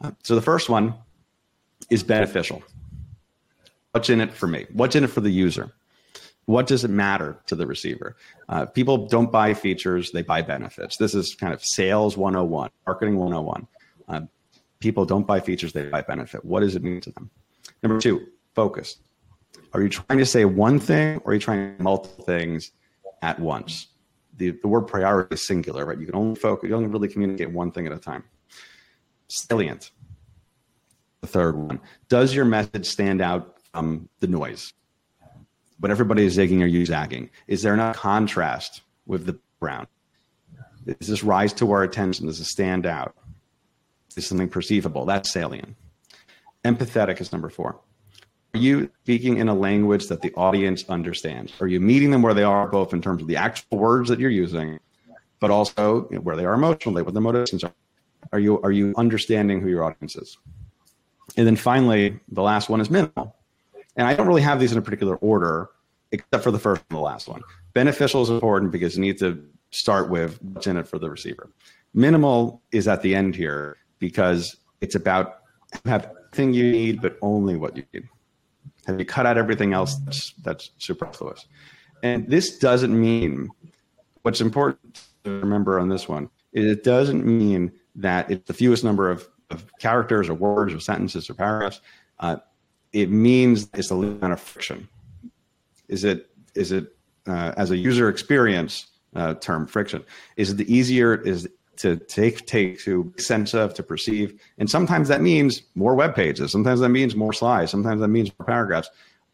Uh, 0.01 0.11
so 0.23 0.35
the 0.35 0.41
first 0.41 0.69
one 0.69 0.93
is 1.89 2.03
beneficial. 2.03 2.61
What's 3.93 4.09
in 4.09 4.21
it 4.21 4.31
for 4.33 4.47
me? 4.47 4.67
What's 4.73 4.95
in 4.95 5.03
it 5.03 5.07
for 5.07 5.21
the 5.21 5.31
user? 5.31 5.73
what 6.47 6.65
does 6.65 6.85
it 6.85 6.89
matter 6.89 7.37
to 7.45 7.55
the 7.55 7.67
receiver? 7.67 8.15
Uh, 8.47 8.65
people 8.65 9.05
don't 9.07 9.31
buy 9.31 9.53
features, 9.53 10.11
they 10.11 10.21
buy 10.21 10.41
benefits. 10.41 10.95
This 10.95 11.13
is 11.13 11.35
kind 11.35 11.53
of 11.53 11.63
sales 11.63 12.15
101, 12.15 12.69
marketing 12.85 13.17
101. 13.17 13.67
Uh, 14.07 14.21
people 14.79 15.05
don't 15.05 15.27
buy 15.27 15.41
features, 15.41 15.73
they 15.73 15.89
buy 15.89 16.01
benefit. 16.01 16.43
What 16.45 16.61
does 16.61 16.75
it 16.77 16.83
mean 16.83 17.01
to 17.01 17.11
them? 17.11 17.29
Number 17.83 17.99
two, 17.99 18.27
focus. 18.55 18.97
Are 19.73 19.81
you 19.81 19.89
trying 19.89 20.19
to 20.19 20.25
say 20.25 20.45
one 20.45 20.79
thing 20.79 21.17
or 21.25 21.31
are 21.31 21.33
you 21.33 21.39
trying 21.41 21.75
multiple 21.79 22.23
things 22.23 22.71
at 23.21 23.37
once? 23.39 23.87
The, 24.37 24.51
the 24.51 24.67
word 24.67 24.87
priority 24.87 25.35
is 25.35 25.45
singular, 25.45 25.85
right? 25.85 25.99
You 25.99 26.05
can 26.05 26.15
only 26.15 26.35
focus, 26.35 26.69
you 26.69 26.75
only 26.75 26.89
really 26.89 27.07
communicate 27.07 27.51
one 27.51 27.71
thing 27.71 27.87
at 27.87 27.93
a 27.93 27.97
time. 27.97 28.23
Salient. 29.27 29.91
The 31.21 31.27
third 31.27 31.55
one. 31.55 31.79
Does 32.07 32.33
your 32.33 32.45
message 32.45 32.85
stand 32.85 33.21
out 33.21 33.57
from 33.73 34.09
the 34.19 34.27
noise? 34.27 34.73
When 35.79 35.91
everybody 35.91 36.25
is 36.25 36.37
zigging 36.37 36.61
or 36.61 36.65
you 36.65 36.85
zagging, 36.85 37.29
is 37.47 37.61
there 37.61 37.75
not 37.75 37.95
contrast 37.95 38.81
with 39.05 39.25
the 39.25 39.39
brown? 39.59 39.87
Does 40.85 41.07
this 41.07 41.23
rise 41.23 41.53
to 41.53 41.71
our 41.71 41.83
attention? 41.83 42.27
Does 42.27 42.39
it 42.39 42.45
stand 42.45 42.85
out? 42.85 43.15
Is 44.15 44.25
something 44.25 44.49
perceivable? 44.49 45.05
That's 45.05 45.31
salient. 45.31 45.75
Empathetic 46.63 47.21
is 47.21 47.31
number 47.31 47.49
four. 47.49 47.79
Are 48.57 48.59
you 48.59 48.89
speaking 49.03 49.37
in 49.37 49.49
a 49.49 49.53
language 49.53 50.07
that 50.07 50.23
the 50.23 50.33
audience 50.33 50.83
understands? 50.89 51.53
Are 51.61 51.67
you 51.67 51.79
meeting 51.79 52.09
them 52.09 52.23
where 52.23 52.33
they 52.33 52.41
are, 52.41 52.67
both 52.67 52.91
in 52.91 53.03
terms 53.03 53.21
of 53.21 53.27
the 53.27 53.35
actual 53.35 53.77
words 53.77 54.09
that 54.09 54.19
you're 54.19 54.31
using, 54.31 54.79
but 55.39 55.51
also 55.51 56.01
where 56.23 56.35
they 56.35 56.43
are 56.43 56.55
emotionally, 56.55 57.03
what 57.03 57.13
their 57.13 57.21
motivations 57.21 57.63
are? 57.63 57.71
Are 58.31 58.39
you 58.39 58.59
are 58.61 58.71
you 58.71 58.95
understanding 58.97 59.61
who 59.61 59.69
your 59.69 59.83
audience 59.83 60.15
is? 60.15 60.39
And 61.37 61.45
then 61.45 61.55
finally, 61.55 62.19
the 62.29 62.41
last 62.41 62.67
one 62.67 62.81
is 62.81 62.89
minimal. 62.89 63.35
And 63.95 64.07
I 64.07 64.15
don't 64.15 64.25
really 64.25 64.41
have 64.41 64.59
these 64.59 64.71
in 64.71 64.79
a 64.79 64.81
particular 64.81 65.17
order, 65.17 65.69
except 66.11 66.43
for 66.43 66.49
the 66.49 66.57
first 66.57 66.81
and 66.89 66.97
the 66.97 67.03
last 67.03 67.27
one. 67.27 67.43
Beneficial 67.75 68.23
is 68.23 68.31
important 68.31 68.71
because 68.71 68.95
you 68.95 69.01
need 69.01 69.19
to 69.19 69.39
start 69.69 70.09
with 70.09 70.41
what's 70.41 70.65
in 70.65 70.77
it 70.77 70.87
for 70.87 70.97
the 70.97 71.11
receiver. 71.11 71.51
Minimal 71.93 72.59
is 72.71 72.87
at 72.87 73.03
the 73.03 73.13
end 73.13 73.35
here 73.35 73.77
because 73.99 74.57
it's 74.81 74.95
about 74.95 75.41
have 75.85 76.11
thing 76.31 76.55
you 76.55 76.71
need, 76.71 77.03
but 77.03 77.19
only 77.21 77.55
what 77.55 77.77
you 77.77 77.83
need. 77.93 78.09
Have 78.87 78.99
you 78.99 79.05
cut 79.05 79.25
out 79.25 79.37
everything 79.37 79.73
else 79.73 79.95
that's, 79.97 80.31
that's 80.41 80.71
superfluous? 80.77 81.45
And 82.03 82.27
this 82.29 82.57
doesn't 82.57 82.99
mean 82.99 83.49
what's 84.21 84.41
important 84.41 85.01
to 85.25 85.31
remember 85.31 85.79
on 85.79 85.89
this 85.89 86.07
one 86.07 86.29
is 86.53 86.71
it 86.71 86.83
doesn't 86.83 87.25
mean 87.25 87.71
that 87.95 88.31
it's 88.31 88.47
the 88.47 88.53
fewest 88.53 88.83
number 88.83 89.11
of, 89.11 89.27
of 89.49 89.65
characters 89.79 90.29
or 90.29 90.33
words 90.33 90.73
or 90.73 90.79
sentences 90.79 91.29
or 91.29 91.33
paragraphs. 91.33 91.81
Uh, 92.19 92.37
it 92.93 93.09
means 93.09 93.69
it's 93.73 93.89
the 93.89 93.95
least 93.95 94.17
amount 94.17 94.33
of 94.33 94.39
friction. 94.39 94.87
Is 95.89 96.03
it 96.03 96.29
is 96.55 96.71
it 96.71 96.95
uh, 97.27 97.53
as 97.57 97.71
a 97.71 97.77
user 97.77 98.09
experience 98.09 98.87
uh, 99.15 99.35
term 99.35 99.67
friction? 99.67 100.03
Is 100.37 100.51
it 100.51 100.57
the 100.57 100.73
easier 100.73 101.15
is 101.15 101.47
to 101.77 101.97
take 101.97 102.45
take 102.45 102.79
to 102.81 103.13
sense 103.17 103.53
of 103.53 103.73
to 103.75 103.83
perceive. 103.83 104.39
And 104.57 104.69
sometimes 104.69 105.07
that 105.07 105.21
means 105.21 105.63
more 105.75 105.95
web 105.95 106.15
pages. 106.15 106.51
Sometimes 106.51 106.79
that 106.79 106.89
means 106.89 107.15
more 107.15 107.33
slides. 107.33 107.71
Sometimes 107.71 108.01
that 108.01 108.07
means 108.09 108.31
more 108.39 108.45
paragraphs. 108.45 108.89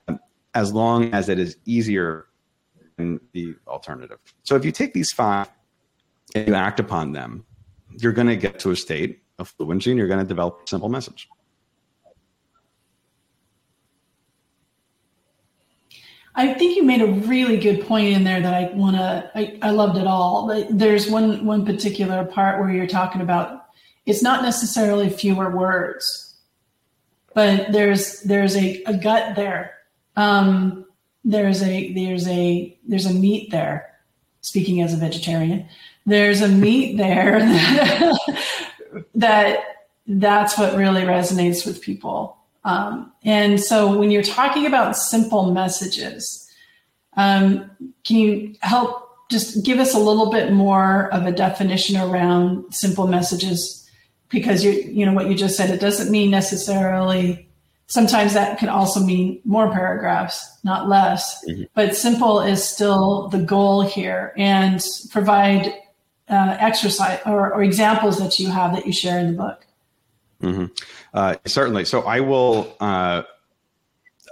Um, 0.07 0.19
as 0.53 0.73
long 0.73 1.13
as 1.13 1.29
it 1.29 1.39
is 1.39 1.57
easier 1.65 2.27
than 2.97 3.19
the 3.31 3.55
alternative. 3.67 4.19
So 4.43 4.55
if 4.55 4.63
you 4.63 4.71
take 4.71 4.93
these 4.93 5.11
five 5.11 5.49
and 6.35 6.47
you 6.47 6.53
act 6.53 6.79
upon 6.79 7.11
them 7.11 7.45
you're 7.99 8.13
going 8.13 8.27
to 8.27 8.35
get 8.35 8.59
to 8.59 8.71
a 8.71 8.75
state 8.75 9.21
of 9.39 9.49
fluency 9.49 9.91
and 9.91 9.97
you're 9.97 10.07
going 10.07 10.19
to 10.19 10.25
develop 10.25 10.61
a 10.63 10.67
simple 10.67 10.89
message 10.89 11.29
I 16.35 16.53
think 16.53 16.75
you 16.75 16.83
made 16.83 17.01
a 17.01 17.07
really 17.07 17.57
good 17.57 17.85
point 17.85 18.07
in 18.07 18.23
there 18.23 18.41
that 18.41 18.53
I 18.53 18.73
want 18.73 18.95
to. 18.95 19.31
I, 19.35 19.57
I 19.61 19.69
loved 19.69 19.97
it 19.97 20.07
all. 20.07 20.65
There's 20.69 21.09
one 21.09 21.45
one 21.45 21.65
particular 21.65 22.25
part 22.25 22.59
where 22.59 22.71
you're 22.71 22.87
talking 22.87 23.21
about 23.21 23.67
it's 24.05 24.23
not 24.23 24.41
necessarily 24.41 25.09
fewer 25.09 25.55
words, 25.55 26.35
but 27.33 27.71
there's 27.71 28.21
there's 28.21 28.55
a, 28.55 28.81
a 28.83 28.97
gut 28.97 29.35
there. 29.35 29.75
Um, 30.15 30.85
there's 31.23 31.61
a 31.61 31.93
there's 31.93 32.27
a 32.27 32.77
there's 32.87 33.05
a 33.05 33.13
meat 33.13 33.51
there. 33.51 33.89
Speaking 34.41 34.81
as 34.81 34.93
a 34.93 34.97
vegetarian, 34.97 35.67
there's 36.05 36.41
a 36.41 36.49
meat 36.49 36.97
there 36.97 37.39
that, 37.39 38.19
that 39.15 39.59
that's 40.05 40.57
what 40.57 40.75
really 40.75 41.03
resonates 41.03 41.65
with 41.65 41.81
people 41.81 42.37
um, 42.65 43.11
and 43.23 43.61
so 43.61 43.97
when 43.97 44.11
you're 44.11 44.23
talking 44.23 44.65
about 44.65 44.95
simple 44.95 45.51
messages, 45.51 46.49
um, 47.17 47.69
can 48.03 48.17
you 48.17 48.55
help 48.61 49.09
just 49.29 49.65
give 49.65 49.79
us 49.79 49.93
a 49.93 49.99
little 49.99 50.29
bit 50.29 50.51
more 50.51 51.11
of 51.13 51.25
a 51.25 51.31
definition 51.31 51.97
around 51.97 52.73
simple 52.73 53.07
messages? 53.07 53.79
Because 54.29 54.63
you 54.63 54.71
you 54.71 55.05
know 55.05 55.13
what 55.13 55.27
you 55.27 55.35
just 55.35 55.57
said, 55.57 55.69
it 55.69 55.79
doesn't 55.79 56.11
mean 56.11 56.31
necessarily. 56.31 57.47
Sometimes 57.87 58.33
that 58.33 58.57
can 58.57 58.69
also 58.69 59.01
mean 59.01 59.39
more 59.43 59.71
paragraphs, 59.71 60.57
not 60.63 60.89
less. 60.89 61.43
Mm-hmm. 61.47 61.63
But 61.75 61.95
simple 61.95 62.39
is 62.39 62.63
still 62.63 63.27
the 63.27 63.39
goal 63.39 63.81
here, 63.81 64.33
and 64.37 64.83
provide 65.11 65.73
uh, 66.29 66.57
exercise 66.59 67.19
or, 67.25 67.53
or 67.53 67.61
examples 67.61 68.17
that 68.17 68.39
you 68.39 68.49
have 68.49 68.73
that 68.73 68.87
you 68.87 68.93
share 68.93 69.19
in 69.19 69.27
the 69.27 69.37
book. 69.37 69.67
Mm-hmm. 70.43 70.65
Uh, 71.13 71.35
certainly. 71.45 71.85
So 71.85 72.01
I 72.01 72.19
will. 72.19 72.75
Uh, 72.79 73.23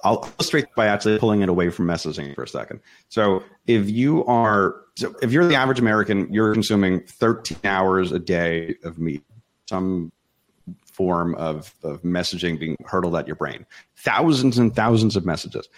I'll 0.03 0.27
illustrate 0.39 0.65
by 0.75 0.87
actually 0.87 1.19
pulling 1.19 1.41
it 1.41 1.49
away 1.49 1.69
from 1.69 1.85
messaging 1.85 2.33
for 2.33 2.43
a 2.43 2.47
second. 2.47 2.79
So 3.09 3.43
if 3.67 3.87
you 3.87 4.25
are, 4.25 4.77
so 4.95 5.13
if 5.21 5.31
you're 5.31 5.45
the 5.45 5.53
average 5.53 5.79
American, 5.79 6.31
you're 6.33 6.53
consuming 6.53 7.01
13 7.01 7.59
hours 7.63 8.11
a 8.11 8.17
day 8.17 8.75
of 8.83 8.97
meat, 8.97 9.23
some 9.69 10.11
form 10.91 11.35
of, 11.35 11.73
of 11.83 12.01
messaging 12.01 12.59
being 12.59 12.77
hurtled 12.85 13.15
at 13.15 13.27
your 13.27 13.35
brain, 13.35 13.65
thousands 13.95 14.57
and 14.57 14.75
thousands 14.75 15.15
of 15.15 15.25
messages. 15.25 15.69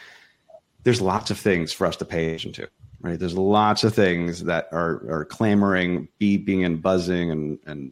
There's 0.83 1.01
lots 1.01 1.29
of 1.29 1.37
things 1.37 1.73
for 1.73 1.85
us 1.85 1.97
to 1.97 2.05
pay 2.05 2.27
attention 2.27 2.53
to, 2.53 2.69
right? 3.01 3.19
There's 3.19 3.37
lots 3.37 3.83
of 3.83 3.93
things 3.93 4.43
that 4.45 4.69
are, 4.71 5.05
are 5.09 5.25
clamoring, 5.25 6.07
beeping 6.19 6.65
and 6.65 6.81
buzzing 6.81 7.31
and, 7.31 7.59
and, 7.65 7.91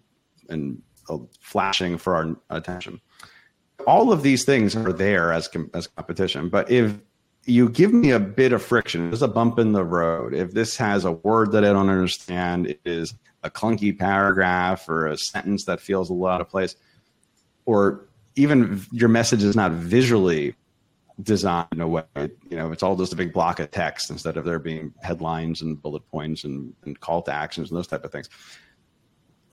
and 0.50 0.82
Uh, 1.10 1.18
flashing 1.40 1.98
for 1.98 2.16
our 2.16 2.36
attention. 2.50 3.02
All 3.88 4.12
of 4.12 4.22
these 4.22 4.46
things 4.46 4.76
are 4.76 4.94
there 4.94 5.34
as 5.34 5.50
as 5.74 5.88
competition, 5.88 6.48
but 6.48 6.70
if 6.70 6.94
you 7.46 7.70
give 7.70 7.92
me 7.92 8.12
a 8.12 8.20
bit 8.20 8.54
of 8.54 8.62
friction, 8.62 9.10
there's 9.10 9.24
a 9.24 9.28
bump 9.28 9.58
in 9.58 9.72
the 9.72 9.84
road. 9.84 10.34
If 10.34 10.52
this 10.52 10.78
has 10.78 11.04
a 11.06 11.12
word 11.12 11.52
that 11.54 11.66
I 11.66 11.74
don't 11.74 11.90
understand, 11.90 12.68
it 12.68 12.80
is 12.86 13.16
a 13.44 13.50
clunky 13.50 13.98
paragraph 13.98 14.88
or 14.88 15.08
a 15.08 15.18
sentence 15.18 15.66
that 15.66 15.82
feels 15.82 16.12
a 16.12 16.14
lot 16.14 16.40
of 16.40 16.50
place, 16.50 16.76
or 17.66 18.06
even 18.36 18.86
your 18.92 19.10
message 19.10 19.44
is 19.44 19.56
not 19.56 19.72
visually 19.72 20.56
designed 21.24 21.68
in 21.72 21.82
a 21.82 21.88
way, 21.88 22.04
you 22.16 22.56
know, 22.58 22.72
it's 22.72 22.84
all 22.84 22.96
just 22.96 23.14
a 23.14 23.16
big 23.16 23.34
block 23.34 23.60
of 23.60 23.72
text 23.72 24.12
instead 24.12 24.38
of 24.38 24.46
there 24.46 24.60
being 24.60 24.94
headlines 25.02 25.62
and 25.62 25.82
bullet 25.82 26.08
points 26.10 26.44
and, 26.44 26.74
and 26.86 27.00
call 27.00 27.22
to 27.24 27.34
actions 27.34 27.70
and 27.70 27.78
those 27.78 27.88
type 27.88 28.06
of 28.06 28.12
things 28.12 28.30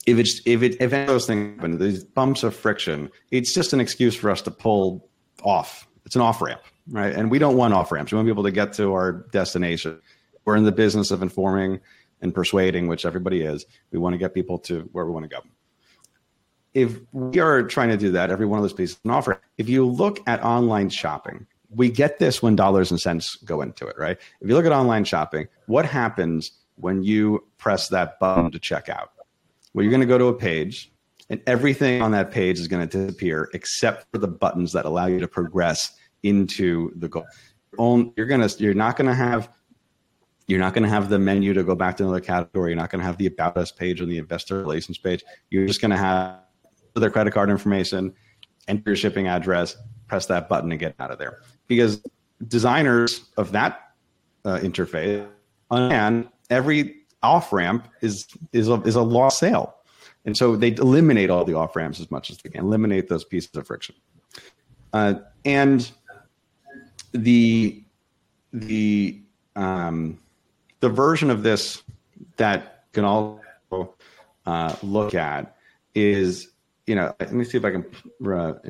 if 0.09 0.19
it's 0.19 0.41
if 0.47 0.63
it 0.63 0.77
if 0.81 0.93
any 0.93 1.03
of 1.03 1.09
those 1.09 1.27
things 1.27 1.55
happen, 1.57 1.79
these 1.79 2.03
bumps 2.03 2.43
of 2.43 2.57
friction, 2.57 3.11
it's 3.31 3.53
just 3.53 3.73
an 3.73 3.81
excuse 3.81 4.17
for 4.17 4.31
us 4.31 4.41
to 4.43 4.51
pull 4.51 5.09
off. 5.43 5.87
It's 6.07 6.17
an 6.17 6.23
off 6.23 6.41
ramp, 6.41 6.63
right? 6.91 7.15
And 7.15 7.31
we 7.31 7.39
don't 7.39 7.57
want 7.57 7.75
off 7.75 7.93
ramps. 7.93 8.13
We 8.13 8.17
want 8.17 8.29
people 8.29 8.45
to 8.45 8.51
get 8.51 8.73
to 8.75 8.93
our 8.95 9.13
destination. 9.31 10.01
We're 10.45 10.57
in 10.57 10.65
the 10.65 10.73
business 10.73 11.11
of 11.11 11.23
informing 11.23 11.81
and 12.23 12.35
persuading, 12.35 12.89
which 12.89 13.05
everybody 13.05 13.43
is. 13.43 13.67
We 13.93 13.99
want 13.99 14.15
to 14.15 14.19
get 14.19 14.33
people 14.33 14.59
to 14.61 14.89
where 14.93 15.05
we 15.05 15.13
want 15.13 15.25
to 15.25 15.29
go. 15.29 15.43
If 16.73 16.99
we 17.13 17.39
are 17.41 17.63
trying 17.65 17.91
to 17.91 17.97
do 17.97 18.11
that, 18.13 18.31
every 18.31 18.47
one 18.47 18.59
of 18.59 18.63
those 18.63 18.73
pieces 18.73 18.97
is 18.97 19.01
an 19.05 19.11
offer. 19.11 19.41
If 19.59 19.69
you 19.69 19.87
look 19.87 20.21
at 20.27 20.43
online 20.43 20.89
shopping, 20.89 21.47
we 21.71 21.91
get 21.91 22.19
this 22.19 22.43
when 22.43 22.57
dollars 22.57 22.91
and 22.91 22.99
cents 22.99 23.37
go 23.37 23.61
into 23.61 23.87
it, 23.87 23.97
right? 23.99 24.17
If 24.41 24.49
you 24.49 24.55
look 24.55 24.65
at 24.65 24.73
online 24.73 25.05
shopping, 25.05 25.49
what 25.67 25.85
happens 25.85 26.53
when 26.77 27.03
you 27.03 27.45
press 27.59 27.89
that 27.89 28.19
button 28.19 28.51
to 28.53 28.59
check 28.59 28.89
out? 28.89 29.11
You're 29.83 29.91
going 29.91 30.01
to 30.01 30.07
go 30.07 30.19
to 30.19 30.27
a 30.27 30.35
page, 30.35 30.93
and 31.31 31.41
everything 31.47 32.03
on 32.03 32.13
that 32.13 32.31
page 32.31 32.59
is 32.59 32.69
going 32.69 32.87
to 32.87 32.99
disappear 33.07 33.51
except 33.53 34.11
for 34.11 34.19
the 34.19 34.29
buttons 34.29 34.73
that 34.73 34.85
allow 34.85 35.07
you 35.07 35.21
to 35.21 35.29
progress 35.29 35.97
into 36.23 36.93
the 36.97 37.09
goal. 37.09 37.27
You're 38.17 38.27
going 38.27 38.47
to 38.47 38.63
you're 38.63 38.75
not 38.75 38.97
going 38.97 39.09
to 39.09 39.15
have 39.15 39.49
you're 40.47 40.59
not 40.59 40.73
going 40.73 40.83
to 40.83 40.89
have 40.89 41.11
the 41.11 41.19
menu 41.19 41.53
to 41.53 41.63
go 41.63 41.75
back 41.75 41.99
to 41.99 42.05
another 42.05 42.21
category. 42.21 42.71
You're 42.71 42.79
not 42.79 42.91
going 42.91 43.01
to 43.01 43.07
have 43.07 43.19
the 43.19 43.27
about 43.27 43.57
us 43.57 43.71
page 43.71 44.01
or 44.01 44.07
the 44.07 44.19
investor 44.19 44.59
relations 44.59 44.97
page. 44.99 45.23
You're 45.51 45.67
just 45.67 45.81
going 45.81 45.91
to 45.91 45.97
have 45.97 46.41
their 46.95 47.11
credit 47.11 47.33
card 47.33 47.51
information, 47.51 48.15
enter 48.67 48.83
your 48.87 48.97
shipping 48.97 49.29
address, 49.29 49.77
press 50.09 50.27
that 50.27 50.49
button, 50.49 50.73
and 50.73 50.81
get 50.81 50.95
out 50.99 51.11
of 51.11 51.19
there. 51.19 51.41
Because 51.69 52.03
designers 52.47 53.25
of 53.37 53.53
that 53.53 53.91
uh, 54.45 54.59
interface 54.59 55.29
and 55.71 56.29
every 56.51 56.98
off 57.23 57.53
ramp 57.53 57.89
is 58.01 58.27
is 58.53 58.69
a, 58.69 58.75
is 58.83 58.95
a 58.95 59.03
lost 59.03 59.39
sale, 59.39 59.75
and 60.25 60.37
so 60.37 60.57
they 60.57 60.73
eliminate 60.73 61.31
all 61.31 61.45
the 61.45 61.55
off 61.55 61.77
ramps 61.77 62.01
as 62.01 62.11
much 62.11 62.31
as 62.31 62.39
they 62.39 62.51
can, 62.51 62.65
eliminate 62.65 63.09
those 63.09 63.25
pieces 63.25 63.55
of 63.57 63.67
friction, 63.67 63.95
uh, 64.93 65.15
and 65.45 65.91
the 67.13 67.83
the 68.53 69.21
um, 69.57 70.19
the 70.81 70.89
version 70.89 71.31
of 71.31 71.43
this 71.43 71.83
that 72.37 72.85
can 72.93 73.05
also 73.05 73.95
uh, 74.47 74.75
look 74.83 75.15
at 75.15 75.57
is 75.95 76.49
you 76.87 76.95
know 76.95 77.15
let 77.21 77.33
me 77.33 77.45
see 77.45 77.59
if 77.59 77.65
I 77.65 77.71
can 77.71 77.85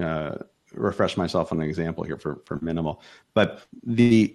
uh, 0.03 0.39
refresh 0.73 1.17
myself 1.17 1.53
on 1.53 1.61
an 1.61 1.69
example 1.69 2.05
here 2.05 2.19
for 2.19 2.41
for 2.45 2.59
minimal, 2.61 3.03
but 3.35 3.63
the 3.85 4.35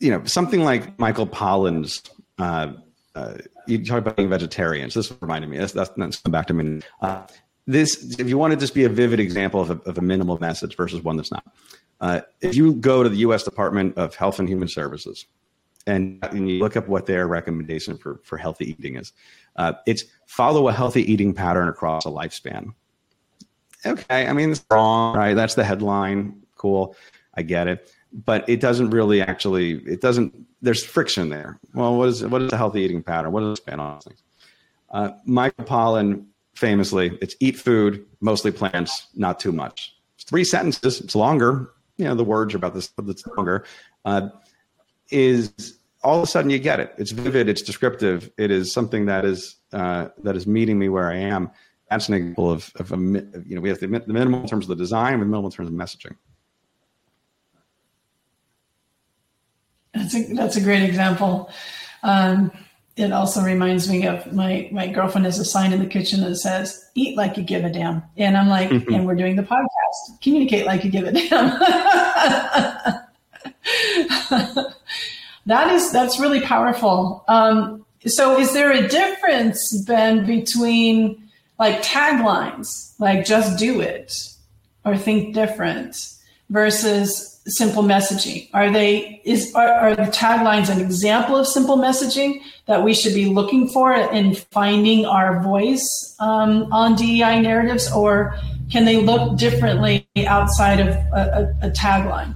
you 0.00 0.10
know 0.10 0.24
something 0.24 0.62
like 0.62 0.98
Michael 0.98 1.26
Pollan's. 1.26 2.02
Uh, 2.38 2.72
uh, 3.14 3.34
you 3.66 3.84
talk 3.84 3.98
about 3.98 4.16
being 4.16 4.28
vegetarians. 4.28 4.94
This 4.94 5.12
reminded 5.20 5.48
me. 5.48 5.58
That's, 5.58 5.72
that's, 5.72 5.90
that's 5.96 6.16
come 6.18 6.32
back 6.32 6.46
to 6.48 6.54
me. 6.54 6.82
Uh, 7.00 7.22
this, 7.66 8.16
if 8.18 8.28
you 8.28 8.38
want 8.38 8.52
to 8.52 8.56
just 8.58 8.74
be 8.74 8.84
a 8.84 8.88
vivid 8.88 9.18
example 9.18 9.60
of 9.60 9.70
a, 9.70 9.80
of 9.88 9.98
a 9.98 10.02
minimal 10.02 10.38
message 10.38 10.76
versus 10.76 11.02
one 11.02 11.16
that's 11.16 11.32
not, 11.32 11.44
uh, 12.00 12.20
if 12.40 12.54
you 12.54 12.74
go 12.74 13.02
to 13.02 13.08
the 13.08 13.16
U.S. 13.18 13.42
Department 13.42 13.96
of 13.96 14.14
Health 14.14 14.38
and 14.38 14.48
Human 14.48 14.68
Services 14.68 15.26
and, 15.86 16.22
and 16.24 16.48
you 16.48 16.58
look 16.58 16.76
up 16.76 16.88
what 16.88 17.06
their 17.06 17.26
recommendation 17.26 17.96
for, 17.96 18.20
for 18.22 18.36
healthy 18.36 18.70
eating 18.70 18.96
is, 18.96 19.12
uh, 19.56 19.72
it's 19.86 20.04
follow 20.26 20.68
a 20.68 20.72
healthy 20.72 21.10
eating 21.10 21.32
pattern 21.32 21.68
across 21.68 22.04
a 22.04 22.10
lifespan. 22.10 22.74
Okay, 23.84 24.26
I 24.26 24.32
mean, 24.32 24.50
it's 24.52 24.64
wrong, 24.70 25.16
right? 25.16 25.34
That's 25.34 25.54
the 25.54 25.64
headline. 25.64 26.42
Cool. 26.56 26.96
I 27.34 27.42
get 27.42 27.68
it. 27.68 27.92
But 28.24 28.48
it 28.48 28.60
doesn't 28.60 28.90
really 28.90 29.20
actually, 29.20 29.72
it 29.84 30.00
doesn't, 30.00 30.34
there's 30.62 30.82
friction 30.82 31.28
there. 31.28 31.60
Well, 31.74 31.96
what 31.96 32.08
is, 32.08 32.24
what 32.24 32.40
is 32.40 32.52
a 32.52 32.56
healthy 32.56 32.80
eating 32.80 33.02
pattern? 33.02 33.30
What 33.32 33.42
is 33.42 33.58
span 33.58 33.78
on 33.78 34.00
things? 34.00 34.22
Uh, 34.90 35.10
Michael 35.26 35.64
Pollan 35.64 36.24
famously, 36.54 37.18
it's 37.20 37.36
eat 37.40 37.58
food, 37.58 38.06
mostly 38.20 38.50
plants, 38.50 39.08
not 39.14 39.38
too 39.38 39.52
much. 39.52 39.94
Three 40.18 40.44
sentences. 40.44 41.00
It's 41.00 41.14
longer. 41.14 41.70
You 41.98 42.06
know, 42.06 42.14
the 42.14 42.24
words 42.24 42.54
are 42.54 42.56
about 42.56 42.74
this, 42.74 42.90
it's 43.06 43.26
longer. 43.26 43.64
Uh, 44.04 44.30
is 45.10 45.78
all 46.02 46.18
of 46.18 46.22
a 46.22 46.26
sudden 46.26 46.50
you 46.50 46.58
get 46.58 46.80
it. 46.80 46.94
It's 46.98 47.10
vivid. 47.12 47.48
It's 47.48 47.62
descriptive. 47.62 48.30
It 48.38 48.50
is 48.50 48.72
something 48.72 49.06
that 49.06 49.24
is 49.24 49.56
uh, 49.72 50.08
that 50.22 50.36
is 50.36 50.46
meeting 50.46 50.78
me 50.78 50.88
where 50.88 51.10
I 51.10 51.16
am. 51.16 51.50
That's 51.90 52.08
an 52.08 52.14
example 52.14 52.50
of, 52.50 52.72
of 52.76 52.92
a 52.92 52.96
you 52.96 53.54
know 53.54 53.60
we 53.60 53.68
have 53.68 53.80
the, 53.80 53.88
minimal 53.88 54.46
terms 54.46 54.64
of 54.64 54.68
the 54.68 54.76
design, 54.76 55.20
the 55.20 55.26
minimal 55.26 55.50
terms 55.50 55.68
of 55.68 55.74
messaging. 55.74 56.16
That's 59.96 60.14
a 60.14 60.34
that's 60.34 60.56
a 60.56 60.60
great 60.60 60.82
example. 60.82 61.50
Um, 62.02 62.52
it 62.96 63.12
also 63.12 63.42
reminds 63.42 63.90
me 63.90 64.06
of 64.06 64.32
my 64.32 64.68
my 64.72 64.86
girlfriend 64.86 65.26
has 65.26 65.38
a 65.38 65.44
sign 65.44 65.72
in 65.72 65.80
the 65.80 65.86
kitchen 65.86 66.22
that 66.22 66.36
says 66.36 66.82
"Eat 66.94 67.16
like 67.16 67.36
you 67.36 67.42
give 67.42 67.64
a 67.64 67.70
damn," 67.70 68.02
and 68.16 68.36
I'm 68.36 68.48
like, 68.48 68.70
mm-hmm. 68.70 68.94
and 68.94 69.06
we're 69.06 69.14
doing 69.14 69.36
the 69.36 69.42
podcast. 69.42 70.20
Communicate 70.22 70.66
like 70.66 70.82
you 70.82 70.90
give 70.90 71.06
a 71.06 71.12
damn. 71.12 71.28
that 75.46 75.72
is 75.72 75.92
that's 75.92 76.18
really 76.18 76.40
powerful. 76.40 77.24
Um, 77.28 77.84
so, 78.06 78.38
is 78.38 78.54
there 78.54 78.72
a 78.72 78.88
difference, 78.88 79.82
Ben, 79.86 80.24
between 80.24 81.22
like 81.58 81.82
taglines, 81.82 82.94
like 82.98 83.26
"Just 83.26 83.58
do 83.58 83.80
it" 83.80 84.12
or 84.86 84.96
"Think 84.96 85.34
different," 85.34 86.14
versus 86.48 87.35
simple 87.46 87.82
messaging? 87.82 88.48
Are 88.52 88.70
they 88.70 89.20
is 89.24 89.54
are, 89.54 89.68
are, 89.68 89.96
the 89.96 90.02
taglines 90.02 90.68
an 90.68 90.80
example 90.80 91.36
of 91.36 91.46
simple 91.46 91.76
messaging 91.76 92.40
that 92.66 92.82
we 92.82 92.94
should 92.94 93.14
be 93.14 93.26
looking 93.26 93.68
for 93.68 93.92
in 93.92 94.34
finding 94.34 95.06
our 95.06 95.42
voice 95.42 96.16
um, 96.20 96.72
on 96.72 96.96
DEI 96.96 97.40
narratives, 97.40 97.90
or 97.92 98.36
can 98.70 98.84
they 98.84 98.96
look 98.96 99.38
differently 99.38 100.08
outside 100.26 100.80
of 100.80 100.88
a, 100.88 101.54
a, 101.62 101.68
a 101.68 101.70
tagline? 101.70 102.34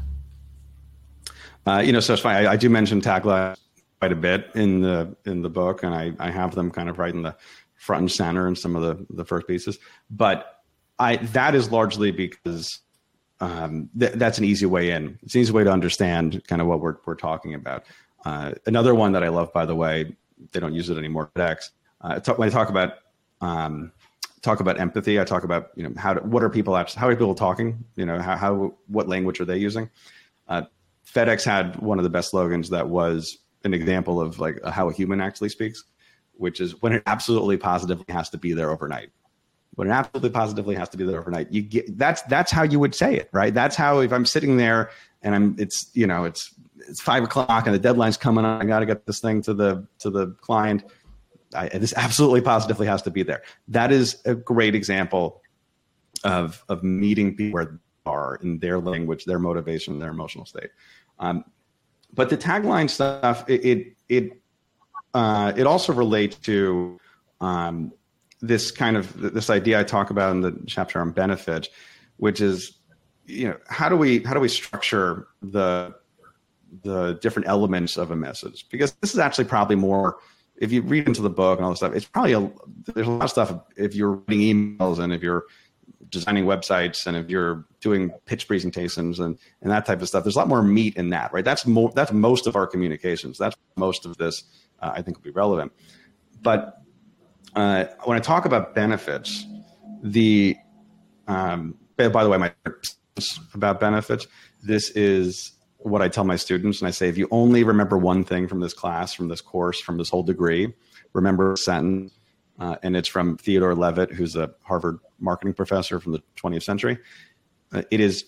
Uh, 1.67 1.83
you 1.85 1.93
know, 1.93 2.01
so 2.01 2.15
it's 2.15 2.23
funny. 2.23 2.47
I, 2.47 2.53
I, 2.53 2.57
do 2.57 2.71
mention 2.71 3.01
taglines 3.01 3.57
quite 4.01 4.13
a 4.13 4.17
bit 4.17 4.51
in 4.55 4.81
the 4.81 5.15
in 5.27 5.43
the 5.43 5.51
book, 5.51 5.83
and 5.83 5.95
I, 5.95 6.13
I 6.19 6.31
have 6.31 6.55
them 6.55 6.71
kind 6.71 6.89
of 6.89 6.99
right 6.99 7.13
in 7.13 7.23
the 7.23 7.37
front 7.77 8.01
and 8.01 8.13
center 8.13 8.47
in 8.47 8.57
some 8.57 8.77
of 8.77 8.83
the 8.83 9.07
the 9.11 9.25
first 9.25 9.47
pieces. 9.47 9.79
But 10.11 10.63
I 10.99 11.17
that 11.17 11.55
is 11.55 11.71
largely 11.71 12.11
because 12.11 12.81
um, 13.41 13.89
th- 13.99 14.13
that's 14.13 14.39
an 14.39 14.45
easy 14.45 14.67
way 14.67 14.91
in. 14.91 15.19
It's 15.23 15.35
an 15.35 15.41
easy 15.41 15.53
way 15.53 15.65
to 15.65 15.73
understand 15.73 16.43
kind 16.47 16.61
of 16.61 16.69
what 16.69 16.81
we're, 16.81 16.97
we're 17.07 17.15
talking 17.15 17.55
about. 17.55 17.85
Uh, 18.25 18.53
another 18.67 18.95
one 18.95 19.13
that 19.13 19.25
I 19.25 19.29
love, 19.29 19.53
by 19.53 19.65
the 19.65 19.75
way, 19.75 20.15
they 20.53 20.61
don't 20.61 20.75
use 20.75 20.91
it 20.91 20.99
anymore. 20.99 21.31
X. 21.37 21.73
Uh, 22.01 22.19
talk, 22.21 22.39
when 22.39 22.49
I 22.49 22.53
talk 22.53 22.69
about 22.71 22.95
um, 23.41 23.93
talk 24.43 24.61
about 24.61 24.79
empathy, 24.79 25.21
I 25.21 25.25
talk 25.25 25.45
about 25.45 25.71
you 25.75 25.83
know 25.83 25.93
how 25.97 26.15
what 26.17 26.43
are 26.43 26.51
people 26.51 26.77
actually, 26.77 27.01
how 27.01 27.09
are 27.09 27.17
people 27.17 27.35
talking? 27.35 27.85
You 27.97 28.07
know 28.07 28.21
how, 28.21 28.37
how 28.37 28.75
what 28.87 29.09
language 29.09 29.41
are 29.41 29.45
they 29.45 29.59
using? 29.59 29.91
Uh, 30.49 30.63
FedEx 31.07 31.45
had 31.45 31.77
one 31.77 31.99
of 31.99 32.05
the 32.05 32.11
best 32.11 32.31
slogans 32.31 32.71
that 32.71 32.89
was 32.89 33.39
an 33.65 33.75
example 33.75 34.21
of 34.21 34.39
like 34.39 34.63
how 34.67 34.89
a 34.89 34.93
human 34.93 35.21
actually 35.21 35.49
speaks, 35.49 35.85
which 36.35 36.61
is 36.61 36.81
when 36.83 36.93
it 36.93 37.03
absolutely 37.07 37.57
positively 37.57 38.05
has 38.09 38.31
to 38.31 38.39
be 38.39 38.53
there 38.53 38.71
overnight 38.71 39.11
but 39.77 39.87
it 39.87 39.91
absolutely 39.91 40.31
positively 40.31 40.75
has 40.75 40.89
to 40.91 40.97
be 40.97 41.05
there 41.05 41.21
overnight. 41.21 41.51
You 41.51 41.63
get 41.63 41.97
that's 41.97 42.23
that's 42.23 42.51
how 42.51 42.63
you 42.63 42.79
would 42.79 42.95
say 42.95 43.17
it, 43.17 43.29
right? 43.33 43.55
That's 43.55 43.77
how 43.77 44.01
if 44.01 44.13
I'm 44.13 44.27
sitting 44.27 44.57
there 44.57 44.91
and 45.23 45.35
I'm 45.35 45.57
it's 45.59 45.91
you 45.95 46.07
know 46.07 46.25
it's 46.25 46.55
it's 46.89 47.01
five 47.01 47.23
o'clock 47.23 47.67
and 47.67 47.75
the 47.75 47.79
deadline's 47.79 48.17
coming 48.17 48.45
I 48.45 48.65
got 48.65 48.81
to 48.81 48.87
get 48.87 49.07
this 49.07 49.21
thing 49.21 49.43
to 49.43 49.55
the 49.55 49.87
to 50.01 50.11
the 50.11 50.29
client. 50.41 50.85
I, 51.55 51.69
this 51.69 51.95
absolutely 51.97 52.43
positively 52.43 52.87
has 52.87 53.03
to 53.03 53.11
be 53.11 53.23
there. 53.23 53.43
That 53.69 53.93
is 53.93 54.21
a 54.25 54.35
great 54.35 54.75
example 54.75 55.43
of 56.25 56.65
of 56.69 56.83
meeting 56.83 57.37
people 57.37 57.55
where 57.55 57.65
they 57.67 57.79
are 58.07 58.37
in 58.37 58.59
their 58.59 58.79
language, 58.79 59.25
their 59.25 59.39
motivation, 59.39 59.99
their 59.99 60.11
emotional 60.11 60.47
state. 60.47 60.71
Um, 61.19 61.45
but 62.13 62.29
the 62.29 62.37
tagline 62.37 62.91
stuff, 62.91 63.49
it 63.49 63.65
it 63.65 63.97
it, 64.09 64.43
uh, 65.15 65.53
it 65.57 65.67
also 65.67 65.93
relates 65.93 66.37
to 66.37 66.99
um, 67.41 67.93
this 68.41 68.71
kind 68.71 68.97
of 68.97 69.21
this 69.21 69.51
idea 69.51 69.81
I 69.81 69.85
talk 69.85 70.11
about 70.11 70.33
in 70.33 70.41
the 70.41 70.59
chapter 70.67 71.01
on 71.01 71.11
benefit, 71.11 71.69
which 72.17 72.41
is 72.41 72.79
you 73.27 73.49
know 73.49 73.57
how 73.69 73.89
do 73.89 73.97
we 73.97 74.23
how 74.23 74.35
do 74.35 74.41
we 74.41 74.49
structure 74.49 75.29
the 75.43 75.95
the 76.83 77.19
different 77.21 77.49
elements 77.49 77.97
of 77.97 78.11
a 78.11 78.17
message? 78.17 78.67
Because 78.71 78.93
this 79.01 79.13
is 79.13 79.19
actually 79.19 79.45
probably 79.45 79.77
more 79.77 80.19
if 80.57 80.73
you 80.73 80.83
read 80.83 81.07
into 81.07 81.23
the 81.23 81.31
book 81.31 81.59
and 81.59 81.65
all 81.65 81.71
this 81.71 81.79
stuff 81.79 81.95
it's 81.95 82.05
probably 82.05 82.35
a 82.35 82.51
there's 82.95 83.07
a 83.07 83.11
lot 83.11 83.25
of 83.25 83.31
stuff 83.31 83.53
if 83.77 83.95
you're 83.95 84.13
writing 84.29 84.41
emails 84.41 84.99
and 84.99 85.13
if 85.13 85.23
you're 85.23 85.45
designing 86.11 86.45
websites 86.45 87.07
and 87.07 87.17
if 87.17 87.31
you're 87.31 87.65
doing 87.81 88.11
pitch 88.27 88.47
presentations 88.47 89.19
and 89.19 89.39
and 89.63 89.71
that 89.71 89.87
type 89.87 90.03
of 90.03 90.09
stuff 90.09 90.23
there's 90.23 90.37
a 90.37 90.39
lot 90.39 90.49
more 90.49 90.63
meat 90.63 90.97
in 90.97 91.11
that 91.11 91.33
right? 91.33 91.45
That's 91.45 91.67
more 91.67 91.91
that's 91.95 92.13
most 92.13 92.47
of 92.47 92.57
our 92.57 92.67
communications. 92.67 93.39
That's 93.39 93.57
most 93.77 94.05
of 94.05 94.17
this 94.19 94.45
uh, 94.81 94.93
i 94.95 95.03
think 95.03 95.17
will 95.17 95.25
be 95.25 95.31
relevant. 95.31 95.73
But 96.43 96.83
uh, 97.55 97.85
when 98.05 98.17
I 98.17 98.21
talk 98.21 98.45
about 98.45 98.75
benefits, 98.75 99.47
the 100.03 100.57
um, 101.27 101.77
by 101.97 102.09
the 102.09 102.29
way, 102.29 102.39
my 102.39 102.53
about 103.55 103.81
benefits, 103.81 104.27
this 104.63 104.91
is 104.91 105.53
what 105.79 106.03
I 106.03 106.09
tell 106.09 106.25
my 106.25 106.37
students, 106.37 106.81
and 106.81 106.89
I 106.89 106.91
say, 106.91 107.09
if 107.09 107.17
you 107.17 107.29
only 107.31 107.65
remember 107.65 107.97
one 107.97 108.25
thing 108.25 108.49
from 108.49 108.61
this 108.61 108.75
class, 108.75 109.15
from 109.15 109.29
this 109.29 109.41
course, 109.41 109.81
from 109.81 109.99
this 109.99 110.11
whole 110.11 110.23
degree, 110.23 110.73
remember 111.13 111.53
a 111.53 111.57
sentence, 111.57 112.13
uh, 112.59 112.77
and 112.83 112.97
it's 112.97 113.09
from 113.09 113.37
Theodore 113.37 113.75
Levitt, 113.75 114.13
who's 114.13 114.37
a 114.37 114.51
Harvard 114.63 114.99
marketing 115.19 115.55
professor 115.55 116.01
from 116.01 116.13
the 116.13 116.23
20th 116.37 116.63
century. 116.63 116.99
Uh, 117.73 117.83
it 117.91 118.01
is 118.01 118.25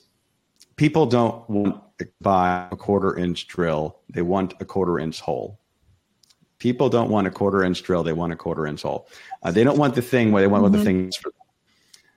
people 0.77 1.07
don't 1.07 1.49
want 1.51 1.83
to 1.99 2.09
buy 2.21 2.69
a 2.71 2.77
quarter 2.77 3.19
inch 3.19 3.47
drill; 3.47 4.01
they 4.09 4.23
want 4.23 4.55
a 4.61 4.65
quarter 4.65 4.99
inch 4.99 5.21
hole. 5.21 5.59
People 6.63 6.89
don't 6.89 7.11
want 7.11 7.27
a 7.27 7.31
quarter 7.31 7.65
inch 7.65 7.83
drill; 7.83 8.05
they 8.05 8.13
want 8.13 8.33
a 8.33 8.37
quarter 8.37 8.69
inch 8.69 8.83
hole. 8.83 9.09
Uh, 9.43 9.51
they 9.51 9.65
don't 9.65 9.79
want 9.79 9.97
the 9.97 10.01
thing 10.01 10.31
where 10.31 10.41
they 10.41 10.47
want 10.47 10.63
mm-hmm. 10.63 10.75
what 10.75 10.79
the 10.79 10.85
thing 10.85 11.09
is 11.09 11.17
for 11.17 11.31
them. 11.31 11.41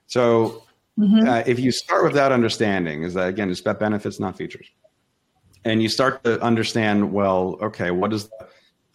So, 0.06 0.62
mm-hmm. 0.96 1.28
uh, 1.28 1.42
if 1.46 1.58
you 1.58 1.72
start 1.72 2.04
with 2.04 2.12
that 2.12 2.30
understanding, 2.30 3.02
is 3.02 3.14
that 3.14 3.28
again, 3.28 3.50
it's 3.50 3.58
about 3.58 3.80
benefits, 3.80 4.20
not 4.20 4.36
features, 4.36 4.68
and 5.64 5.82
you 5.82 5.88
start 5.88 6.22
to 6.22 6.40
understand, 6.40 7.12
well, 7.12 7.58
okay, 7.60 7.90
what 7.90 8.12
is 8.12 8.30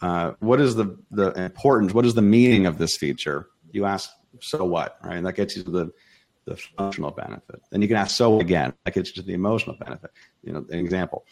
uh, 0.00 0.32
what 0.40 0.58
is 0.58 0.74
the 0.74 0.96
the 1.10 1.32
importance? 1.32 1.92
What 1.92 2.06
is 2.06 2.14
the 2.14 2.22
meaning 2.22 2.64
of 2.64 2.78
this 2.78 2.96
feature? 2.96 3.50
You 3.72 3.84
ask, 3.84 4.08
so 4.40 4.64
what, 4.64 4.96
right? 5.04 5.16
And 5.16 5.26
that 5.26 5.34
gets 5.34 5.54
you 5.54 5.64
to 5.64 5.70
the 5.70 5.92
the 6.46 6.56
functional 6.78 7.10
benefit. 7.10 7.60
Then 7.70 7.82
you 7.82 7.88
can 7.88 7.98
ask, 7.98 8.16
so 8.16 8.40
again, 8.40 8.72
that 8.86 8.94
gets 8.94 9.10
you 9.10 9.22
to 9.22 9.26
the 9.26 9.34
emotional 9.34 9.76
benefit. 9.76 10.12
You 10.42 10.54
know, 10.54 10.64
an 10.70 10.78
example, 10.78 11.26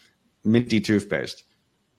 minty 0.45 0.79
toothpaste 0.79 1.45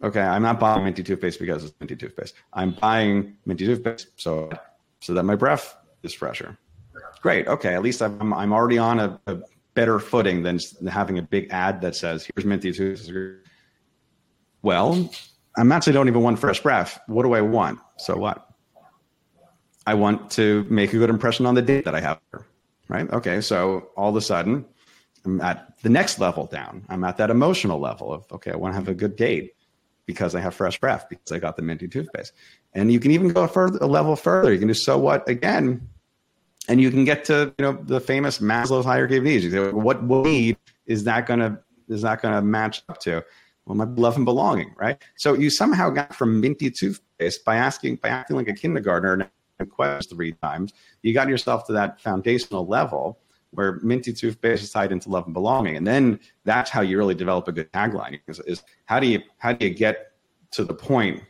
okay, 0.04 0.22
I'm 0.22 0.42
not 0.42 0.60
buying 0.60 0.84
minty 0.84 1.04
toothpaste 1.04 1.40
because 1.40 1.66
it's 1.66 1.74
minty 1.80 1.96
toothpaste. 1.96 2.36
I'm 2.54 2.72
buying 2.72 3.38
minty 3.46 3.66
toothpaste 3.66 4.08
so 4.18 4.50
so 5.00 5.14
that 5.14 5.24
my 5.24 5.36
breath 5.36 5.76
is 6.04 6.14
fresher. 6.14 6.58
Great. 7.22 7.48
Okay, 7.48 7.74
at 7.74 7.82
least 7.82 8.02
I'm 8.02 8.34
I'm 8.34 8.54
already 8.54 8.78
on 8.78 9.00
a, 9.00 9.20
a 9.28 9.38
better 9.74 10.00
footing 10.00 10.44
than 10.44 10.60
having 10.90 11.18
a 11.18 11.22
big 11.22 11.48
ad 11.52 11.82
that 11.82 11.96
says 11.96 12.28
here's 12.34 12.46
minty 12.46 12.72
toothpaste. 12.72 13.12
Well, 14.62 15.10
I'm 15.58 15.72
actually 15.72 15.94
don't 15.94 16.08
even 16.08 16.22
want 16.22 16.40
fresh 16.40 16.62
breath. 16.62 17.00
What 17.08 17.24
do 17.24 17.34
I 17.34 17.42
want? 17.42 17.80
So 17.98 18.16
what? 18.18 18.48
I 19.88 19.96
want 19.96 20.30
to 20.32 20.66
make 20.70 20.94
a 20.94 20.98
good 20.98 21.10
impression 21.10 21.46
on 21.46 21.56
the 21.56 21.62
date 21.62 21.86
that 21.86 21.96
I 21.96 22.02
have. 22.02 22.20
Right. 22.88 23.10
Okay. 23.12 23.42
So 23.42 23.90
all 23.96 24.10
of 24.10 24.16
a 24.16 24.22
sudden, 24.22 24.66
I'm 25.26 25.42
at 25.42 25.82
the 25.82 25.90
next 25.90 26.20
level 26.20 26.46
down. 26.46 26.86
I'm 26.90 27.04
at 27.04 27.18
that 27.18 27.30
emotional 27.30 27.80
level 27.80 28.12
of 28.14 28.26
okay, 28.32 28.52
I 28.52 28.56
want 28.56 28.74
to 28.74 28.76
have 28.76 28.88
a 28.88 28.94
good 28.94 29.16
date 29.16 29.54
because 30.12 30.36
I 30.36 30.42
have 30.42 30.54
fresh 30.54 30.80
breath 30.80 31.08
because 31.10 31.32
I 31.32 31.40
got 31.40 31.56
the 31.56 31.62
minty 31.62 31.88
toothpaste. 31.88 32.34
And 32.74 32.92
you 32.92 33.00
can 33.00 33.12
even 33.12 33.30
go 33.30 33.44
a, 33.44 33.48
further, 33.48 33.80
a 33.82 33.88
level 33.88 34.16
further. 34.16 34.52
You 34.52 34.60
can 34.60 34.68
do 34.68 34.74
so 34.74 34.98
what 34.98 35.28
again. 35.28 35.88
and 36.68 36.80
you 36.82 36.92
can 36.92 37.06
get 37.06 37.26
to 37.26 37.54
you 37.58 37.66
know 37.66 37.74
the 37.84 38.00
famous 38.00 38.40
Maslow's 38.40 38.86
hierarchy 38.86 39.18
of 39.18 39.24
needs. 39.24 39.44
You 39.44 39.52
say, 39.52 39.72
what, 39.72 40.04
what 40.04 40.26
need 40.26 40.58
is 40.86 41.04
that 41.06 41.26
going 41.26 41.40
to 41.40 41.60
is 41.90 42.02
that 42.04 42.22
going 42.22 42.34
to 42.34 42.42
match 42.42 42.84
up 42.90 43.00
to? 43.02 43.24
Well, 43.66 43.76
my 43.76 43.86
love 43.86 44.16
and 44.16 44.26
belonging, 44.26 44.74
right? 44.78 44.98
So 45.18 45.34
you 45.34 45.50
somehow 45.50 45.90
got 45.90 46.16
from 46.16 46.42
minty 46.42 46.72
toothpaste 46.72 47.46
by 47.46 47.56
asking 47.58 47.98
by 47.98 48.10
acting 48.10 48.36
like 48.36 48.48
a 48.48 48.54
kindergartner 48.54 49.30
and 49.60 49.70
questions 49.70 50.08
three 50.12 50.34
times. 50.34 50.74
You 51.04 51.14
got 51.14 51.30
yourself 51.30 51.68
to 51.68 51.74
that 51.74 52.02
foundational 52.02 52.66
level 52.66 53.20
where 53.52 53.80
minty 53.84 54.14
toothpaste 54.14 54.64
is 54.64 54.72
tied 54.72 54.92
into 54.92 55.10
love 55.10 55.26
and 55.26 55.34
belonging, 55.34 55.78
and 55.78 55.86
then 55.86 56.20
that's 56.46 56.70
how 56.70 56.82
you 56.82 56.98
really 56.98 57.16
develop 57.16 57.48
a 57.48 57.52
good 57.52 57.72
tagline. 57.72 58.20
Is, 58.28 58.40
is 58.42 58.64
how 58.86 59.00
do 59.00 59.08
you 59.08 59.22
how 59.38 59.54
do 59.54 59.66
you 59.66 59.74
get 59.74 60.14
to 60.52 60.64
the 60.64 60.74
point 60.74 61.22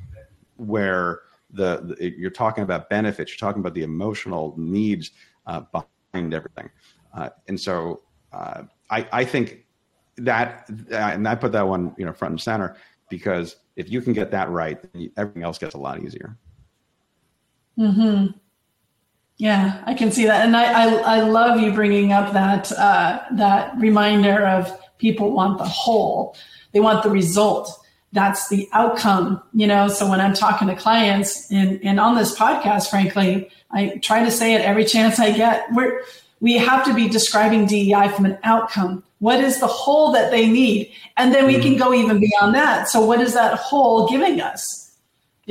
where 0.57 1.21
the, 1.51 1.95
the, 1.99 2.13
you're 2.17 2.31
talking 2.31 2.63
about 2.63 2.89
benefits, 2.89 3.31
you're 3.31 3.47
talking 3.47 3.59
about 3.59 3.73
the 3.73 3.83
emotional 3.83 4.53
needs 4.57 5.11
uh, 5.47 5.61
behind 5.71 6.33
everything, 6.33 6.69
uh, 7.13 7.29
and 7.47 7.59
so 7.59 8.01
uh, 8.33 8.63
I, 8.89 9.07
I 9.11 9.25
think 9.25 9.65
that 10.17 10.69
and 10.91 11.27
I 11.27 11.35
put 11.35 11.51
that 11.53 11.67
one 11.67 11.95
you 11.97 12.05
know 12.05 12.13
front 12.13 12.33
and 12.33 12.41
center 12.41 12.77
because 13.09 13.57
if 13.75 13.89
you 13.89 14.01
can 14.01 14.13
get 14.13 14.31
that 14.31 14.49
right, 14.49 14.79
everything 15.17 15.43
else 15.43 15.57
gets 15.57 15.75
a 15.75 15.77
lot 15.77 16.01
easier. 16.01 16.37
Hmm. 17.77 18.27
Yeah, 19.41 19.81
I 19.87 19.95
can 19.95 20.11
see 20.11 20.25
that, 20.25 20.45
and 20.45 20.55
I 20.55 20.65
I, 20.83 21.17
I 21.17 21.21
love 21.21 21.59
you 21.59 21.73
bringing 21.73 22.11
up 22.11 22.33
that 22.33 22.71
uh, 22.73 23.23
that 23.31 23.75
reminder 23.79 24.45
of 24.45 24.71
people 24.99 25.31
want 25.31 25.57
the 25.57 25.65
hole, 25.65 26.35
they 26.73 26.79
want 26.79 27.01
the 27.01 27.09
result 27.09 27.81
that's 28.13 28.49
the 28.49 28.67
outcome, 28.73 29.41
you 29.53 29.67
know. 29.67 29.87
So 29.87 30.09
when 30.09 30.19
I'm 30.19 30.33
talking 30.33 30.67
to 30.67 30.75
clients 30.75 31.49
and, 31.51 31.79
and 31.83 31.99
on 31.99 32.15
this 32.15 32.37
podcast, 32.37 32.89
frankly, 32.89 33.49
I 33.71 33.99
try 34.01 34.23
to 34.23 34.31
say 34.31 34.53
it 34.53 34.61
every 34.61 34.85
chance 34.85 35.19
I 35.19 35.31
get. 35.31 35.65
We're, 35.71 36.01
we 36.41 36.57
have 36.57 36.83
to 36.85 36.93
be 36.93 37.07
describing 37.07 37.67
DEI 37.67 38.09
from 38.09 38.25
an 38.25 38.37
outcome. 38.43 39.03
What 39.19 39.39
is 39.39 39.59
the 39.59 39.67
hole 39.67 40.11
that 40.11 40.31
they 40.31 40.49
need? 40.49 40.91
And 41.15 41.33
then 41.33 41.45
we 41.45 41.59
can 41.59 41.77
go 41.77 41.93
even 41.93 42.19
beyond 42.19 42.55
that. 42.55 42.89
So 42.89 43.05
what 43.05 43.21
is 43.21 43.33
that 43.33 43.57
hole 43.57 44.09
giving 44.09 44.41
us? 44.41 44.80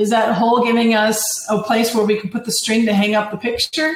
Is 0.01 0.09
that 0.09 0.33
hole 0.35 0.63
giving 0.63 0.93
us 0.93 1.21
a 1.49 1.61
place 1.61 1.93
where 1.95 2.05
we 2.05 2.19
can 2.19 2.29
put 2.29 2.45
the 2.45 2.51
string 2.51 2.85
to 2.87 2.93
hang 2.93 3.15
up 3.15 3.31
the 3.31 3.37
picture? 3.37 3.95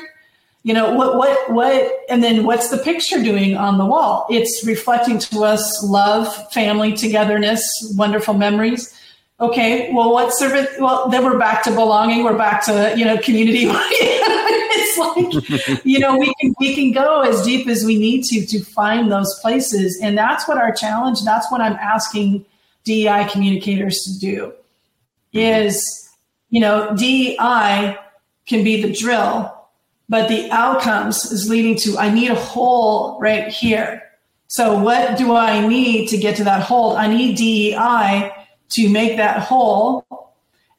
you 0.66 0.74
know 0.74 0.92
what 0.96 1.16
what 1.16 1.52
what 1.52 1.92
and 2.10 2.24
then 2.24 2.44
what's 2.44 2.70
the 2.70 2.80
picture 2.80 3.22
doing 3.22 3.56
on 3.56 3.78
the 3.78 3.86
wall? 3.86 4.26
It's 4.32 4.66
reflecting 4.66 5.20
to 5.20 5.44
us 5.44 5.84
love 5.84 6.28
family 6.52 6.92
togetherness 6.92 7.62
wonderful 7.96 8.34
memories. 8.34 8.92
Okay 9.40 9.94
well 9.94 10.12
what 10.12 10.34
service 10.34 10.68
well 10.80 11.08
then 11.10 11.24
we're 11.24 11.38
back 11.38 11.64
to 11.66 11.70
belonging 11.72 12.24
we're 12.24 12.36
back 12.36 12.66
to 12.66 12.96
you 12.98 13.06
know 13.06 13.18
community. 13.20 13.72
It's 14.78 14.98
like 14.98 15.86
you 15.86 16.00
know 16.00 16.18
we 16.18 16.34
can 16.42 16.56
we 16.60 16.74
can 16.74 16.92
go 16.92 17.22
as 17.22 17.44
deep 17.44 17.68
as 17.68 17.86
we 17.86 17.98
need 18.00 18.24
to 18.26 18.46
to 18.48 18.64
find 18.64 19.12
those 19.12 19.40
places. 19.42 20.00
And 20.02 20.18
that's 20.18 20.48
what 20.48 20.58
our 20.58 20.72
challenge 20.72 21.22
that's 21.24 21.52
what 21.52 21.62
i'm 21.62 21.74
asking 21.74 22.46
dei 22.86 23.28
communicators 23.32 24.00
to 24.04 24.20
do 24.20 24.54
is 25.36 26.10
you 26.50 26.60
know 26.60 26.96
dei 26.96 27.98
can 28.48 28.64
be 28.64 28.82
the 28.82 28.92
drill 28.92 29.56
but 30.08 30.30
the 30.30 30.50
outcomes 30.52 31.26
is 31.32 31.50
leading 31.50 31.76
to 31.78 31.98
I 31.98 32.12
need 32.12 32.32
a 32.32 32.36
hole 32.36 33.20
right 33.20 33.48
here. 33.48 34.04
So 34.48 34.78
what 34.78 35.18
do 35.18 35.36
I 35.36 35.68
need 35.68 36.08
to 36.10 36.18
get 36.18 36.36
to 36.38 36.44
that 36.44 36.62
hole? 36.62 36.96
I 36.96 37.08
need 37.08 37.38
DEI 37.38 38.32
to 38.70 38.90
make 38.90 39.18
that 39.18 39.40
hole. 39.40 40.06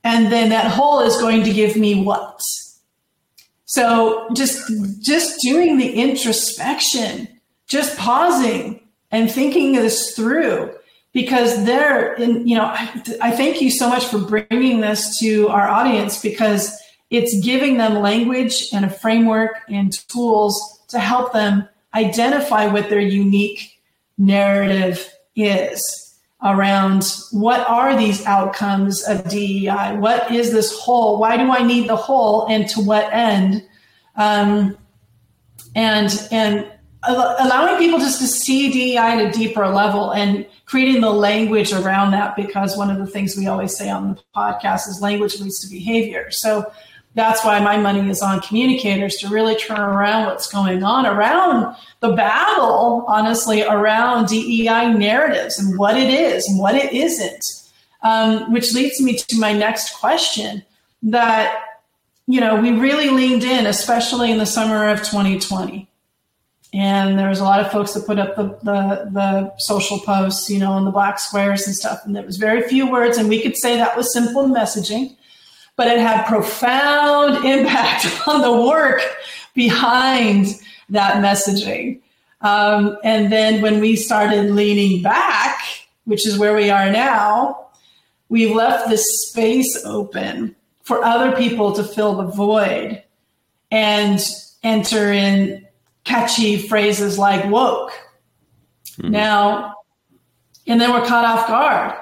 And 0.05 0.31
then 0.31 0.51
that 0.51 0.71
hole 0.71 1.01
is 1.01 1.17
going 1.17 1.43
to 1.43 1.53
give 1.53 1.77
me 1.77 2.03
what? 2.05 2.41
So 3.65 4.29
just 4.35 4.71
just 5.01 5.41
doing 5.41 5.79
the 5.79 5.93
introspection, 5.93 7.29
just 7.67 7.99
pausing 7.99 8.81
and 9.11 9.31
thinking 9.31 9.73
this 9.73 10.15
through 10.15 10.73
because 11.17 11.65
there 11.65 12.13
in 12.17 12.47
you 12.47 12.55
know 12.55 12.67
I, 12.67 13.03
I 13.23 13.31
thank 13.31 13.63
you 13.63 13.71
so 13.71 13.89
much 13.89 14.05
for 14.05 14.19
bringing 14.19 14.83
this 14.83 15.19
to 15.21 15.49
our 15.49 15.67
audience 15.67 16.21
because 16.21 16.79
it's 17.09 17.43
giving 17.43 17.79
them 17.79 18.03
language 18.03 18.67
and 18.71 18.85
a 18.85 18.91
framework 18.91 19.63
and 19.71 19.91
tools 20.09 20.83
to 20.89 20.99
help 20.99 21.33
them 21.33 21.67
identify 21.95 22.67
what 22.67 22.91
their 22.91 23.01
unique 23.01 23.81
narrative 24.19 25.11
is 25.35 25.81
around 26.43 27.11
what 27.31 27.67
are 27.67 27.97
these 27.97 28.27
outcomes 28.27 29.03
of 29.05 29.27
DEI? 29.31 29.97
What 29.97 30.31
is 30.31 30.53
this 30.53 30.79
hole? 30.79 31.19
Why 31.19 31.39
do 31.39 31.51
I 31.51 31.63
need 31.63 31.89
the 31.89 31.97
hole 31.97 32.47
and 32.51 32.69
to 32.69 32.83
what 32.83 33.11
end? 33.11 33.67
Um, 34.17 34.77
and 35.75 36.29
and 36.31 36.71
allowing 37.05 37.79
people 37.79 37.99
just 37.99 38.21
to 38.21 38.27
see 38.27 38.71
DEI 38.71 38.97
at 38.97 39.27
a 39.27 39.31
deeper 39.31 39.69
level 39.69 40.13
and 40.13 40.47
creating 40.65 41.01
the 41.01 41.11
language 41.11 41.73
around 41.73 42.11
that 42.11 42.35
because 42.35 42.77
one 42.77 42.91
of 42.91 42.99
the 42.99 43.07
things 43.07 43.37
we 43.37 43.47
always 43.47 43.77
say 43.77 43.89
on 43.89 44.15
the 44.15 44.23
podcast 44.35 44.89
is 44.89 45.01
language 45.01 45.41
leads 45.41 45.61
to 45.61 45.69
behavior. 45.69 46.31
So 46.31 46.71
that's 47.15 47.45
why 47.45 47.61
my 47.61 47.79
money 47.79 48.11
is 48.11 48.21
on 48.21 48.41
communicators 48.41 49.17
to 49.17 49.29
really 49.29 49.57
turn 49.57 49.81
around 49.81 50.27
what's 50.27 50.53
going 50.53 50.83
on 50.83 51.07
around 51.07 51.75
the 52.01 52.13
battle, 52.13 53.05
honestly, 53.09 53.63
around 53.63 54.29
DEI 54.29 54.93
narratives 54.93 55.59
and 55.59 55.79
what 55.79 55.97
it 55.97 56.11
is 56.11 56.47
and 56.47 56.59
what 56.59 56.75
it 56.75 56.93
isn't. 56.93 57.63
Um, 58.03 58.53
which 58.53 58.75
leads 58.75 59.01
me 59.01 59.17
to 59.17 59.39
my 59.41 59.53
next 59.53 59.99
question 59.99 60.63
that, 61.05 61.81
you 62.27 62.41
know, 62.41 62.61
we 62.61 62.73
really 62.73 63.09
leaned 63.09 63.43
in, 63.43 63.67
especially 63.67 64.31
in 64.31 64.39
the 64.39 64.47
summer 64.47 64.89
of 64.89 64.99
2020. 64.99 65.89
And 66.73 67.19
there 67.19 67.29
was 67.29 67.41
a 67.41 67.45
lot 67.45 67.61
of 67.61 67.71
folks 67.71 67.95
that 67.95 68.07
put 68.07 68.19
up 68.19 68.37
the, 68.37 68.49
the, 68.63 69.09
the 69.13 69.53
social 69.59 69.99
posts, 70.01 70.51
you 70.51 70.59
know, 70.59 70.73
on 70.73 70.85
the 70.85 70.91
black 70.91 71.19
squares 71.19 71.67
and 71.67 71.75
stuff. 71.75 72.01
And 72.05 72.15
there 72.15 72.25
was 72.25 72.37
very 72.37 72.63
few 72.63 72.91
words. 72.91 73.17
And 73.17 73.29
we 73.29 73.41
could 73.41 73.57
say 73.57 73.77
that 73.77 73.97
was 73.97 74.13
simple 74.13 74.45
messaging 74.45 75.17
but 75.77 75.89
it 75.89 75.99
had 75.99 76.27
profound 76.27 77.45
impact 77.45 78.07
on 78.27 78.41
the 78.41 78.53
work 78.67 79.03
behind 79.55 80.47
that 80.89 81.23
messaging. 81.23 82.01
Um, 82.41 82.97
and 83.05 83.31
then 83.31 83.63
when 83.63 83.81
we 83.81 83.97
started 83.97 84.51
leaning 84.51 85.03
back, 85.03 85.59
which 86.05 86.27
is 86.27 86.39
where 86.39 86.55
we 86.55 86.71
are 86.71 86.91
now, 86.91 87.69
we 88.29 88.53
left 88.53 88.89
this 88.89 89.05
space 89.29 89.85
open 89.85 90.55
for 90.83 91.05
other 91.05 91.37
people 91.37 91.73
to 91.73 91.85
fill 91.85 92.17
the 92.17 92.25
void 92.33 93.03
and 93.71 94.21
enter 94.63 95.13
in 95.13 95.66
catchy 96.07 96.57
phrases 96.57 97.19
like 97.19 97.51
woke. 97.51 97.93
Mm-hmm. 98.99 99.11
Now, 99.11 99.75
and 100.67 100.81
then 100.81 100.93
we're 100.93 101.05
caught 101.05 101.25
off 101.25 101.47
guard. 101.47 101.95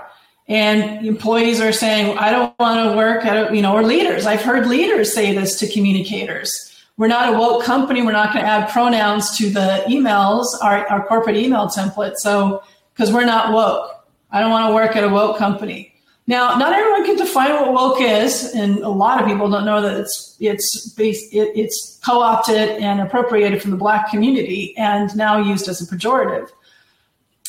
And 0.47 1.07
employees 1.07 1.59
are 1.59 1.73
saying 1.73 2.19
i 2.19 2.31
don't 2.31 2.55
want 2.59 2.91
to 2.91 2.97
work 2.99 3.25
at 3.25 3.55
you 3.55 3.63
know 3.63 3.75
or 3.75 3.83
leaders. 3.83 4.27
I've 4.27 4.43
heard 4.43 4.67
leaders 4.67 5.13
say 5.13 5.35
this 5.35 5.59
to 5.61 5.73
communicators. 5.73 6.53
We're 6.99 7.09
not 7.09 7.35
a 7.35 7.39
woke 7.39 7.65
company. 7.65 8.03
We're 8.03 8.13
not 8.13 8.33
going 8.33 8.45
to 8.45 8.51
add 8.51 8.71
pronouns 8.71 9.37
to 9.39 9.51
the 9.51 9.83
emails 9.89 10.47
our, 10.63 10.87
our 10.89 11.07
corporate 11.07 11.37
email 11.37 11.67
template. 11.67 12.17
So 12.17 12.63
because 12.93 13.13
we're 13.13 13.25
not 13.25 13.53
woke. 13.53 13.91
I 14.31 14.41
don't 14.41 14.51
want 14.51 14.69
to 14.69 14.75
work 14.75 14.95
at 14.97 15.03
a 15.03 15.09
woke 15.09 15.39
company 15.39 15.94
now 16.27 16.57
not 16.57 16.73
everyone 16.73 17.05
can 17.05 17.17
define 17.17 17.53
what 17.53 17.73
woke 17.73 18.01
is 18.01 18.55
and 18.55 18.79
a 18.79 18.89
lot 18.89 19.21
of 19.21 19.27
people 19.27 19.49
don't 19.51 19.65
know 19.65 19.81
that 19.81 19.99
it's 20.01 20.37
it's 20.41 20.89
based, 20.91 21.33
it, 21.33 21.53
it's 21.55 22.01
co-opted 22.05 22.71
and 22.71 23.01
appropriated 23.01 23.61
from 23.61 23.71
the 23.71 23.77
black 23.77 24.11
community 24.11 24.75
and 24.77 25.15
now 25.17 25.39
used 25.39 25.69
as 25.69 25.81
a 25.81 25.95
pejorative 25.95 26.51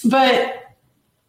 but 0.05 0.61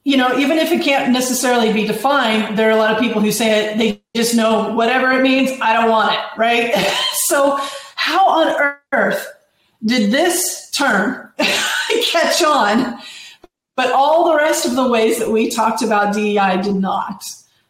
you 0.07 0.17
know, 0.17 0.39
even 0.39 0.59
if 0.59 0.71
it 0.71 0.83
can't 0.83 1.13
necessarily 1.13 1.73
be 1.73 1.85
defined, 1.85 2.57
there 2.57 2.69
are 2.69 2.73
a 2.73 2.77
lot 2.77 2.95
of 2.95 3.01
people 3.01 3.21
who 3.21 3.33
say 3.33 3.73
it, 3.73 3.77
they 3.77 4.01
just 4.15 4.37
know 4.37 4.73
whatever 4.73 5.11
it 5.11 5.21
means, 5.21 5.51
I 5.61 5.73
don't 5.73 5.91
want 5.91 6.15
it, 6.15 6.21
right? 6.39 6.73
so, 7.25 7.59
how 7.97 8.29
on 8.29 8.77
earth 8.93 9.27
did 9.85 10.13
this 10.13 10.71
term 10.71 11.33
catch 12.13 12.41
on, 12.45 13.01
but 13.77 13.93
all 13.93 14.29
the 14.31 14.37
rest 14.37 14.67
of 14.67 14.75
the 14.75 14.89
ways 14.89 15.19
that 15.19 15.31
we 15.31 15.51
talked 15.51 15.83
about 15.83 16.15
DEI 16.15 16.61
did 16.63 16.75
not? 16.75 17.23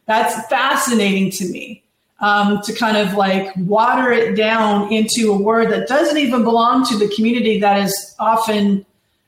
That's 0.06 0.46
fascinating 0.48 1.30
to 1.32 1.48
me. 1.50 1.82
Um, 2.18 2.62
to 2.62 2.72
kind 2.72 2.96
of 2.96 3.12
like 3.12 3.54
water 3.58 4.10
it 4.10 4.36
down 4.36 4.90
into 4.90 5.30
a 5.34 5.36
word 5.36 5.70
that 5.70 5.86
doesn't 5.86 6.16
even 6.16 6.44
belong 6.44 6.86
to 6.86 6.96
the 6.96 7.08
community 7.14 7.60
that 7.60 7.78
is 7.78 8.14
often 8.18 8.86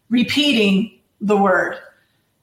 repeating 0.09 0.99
the 1.21 1.37
word. 1.37 1.77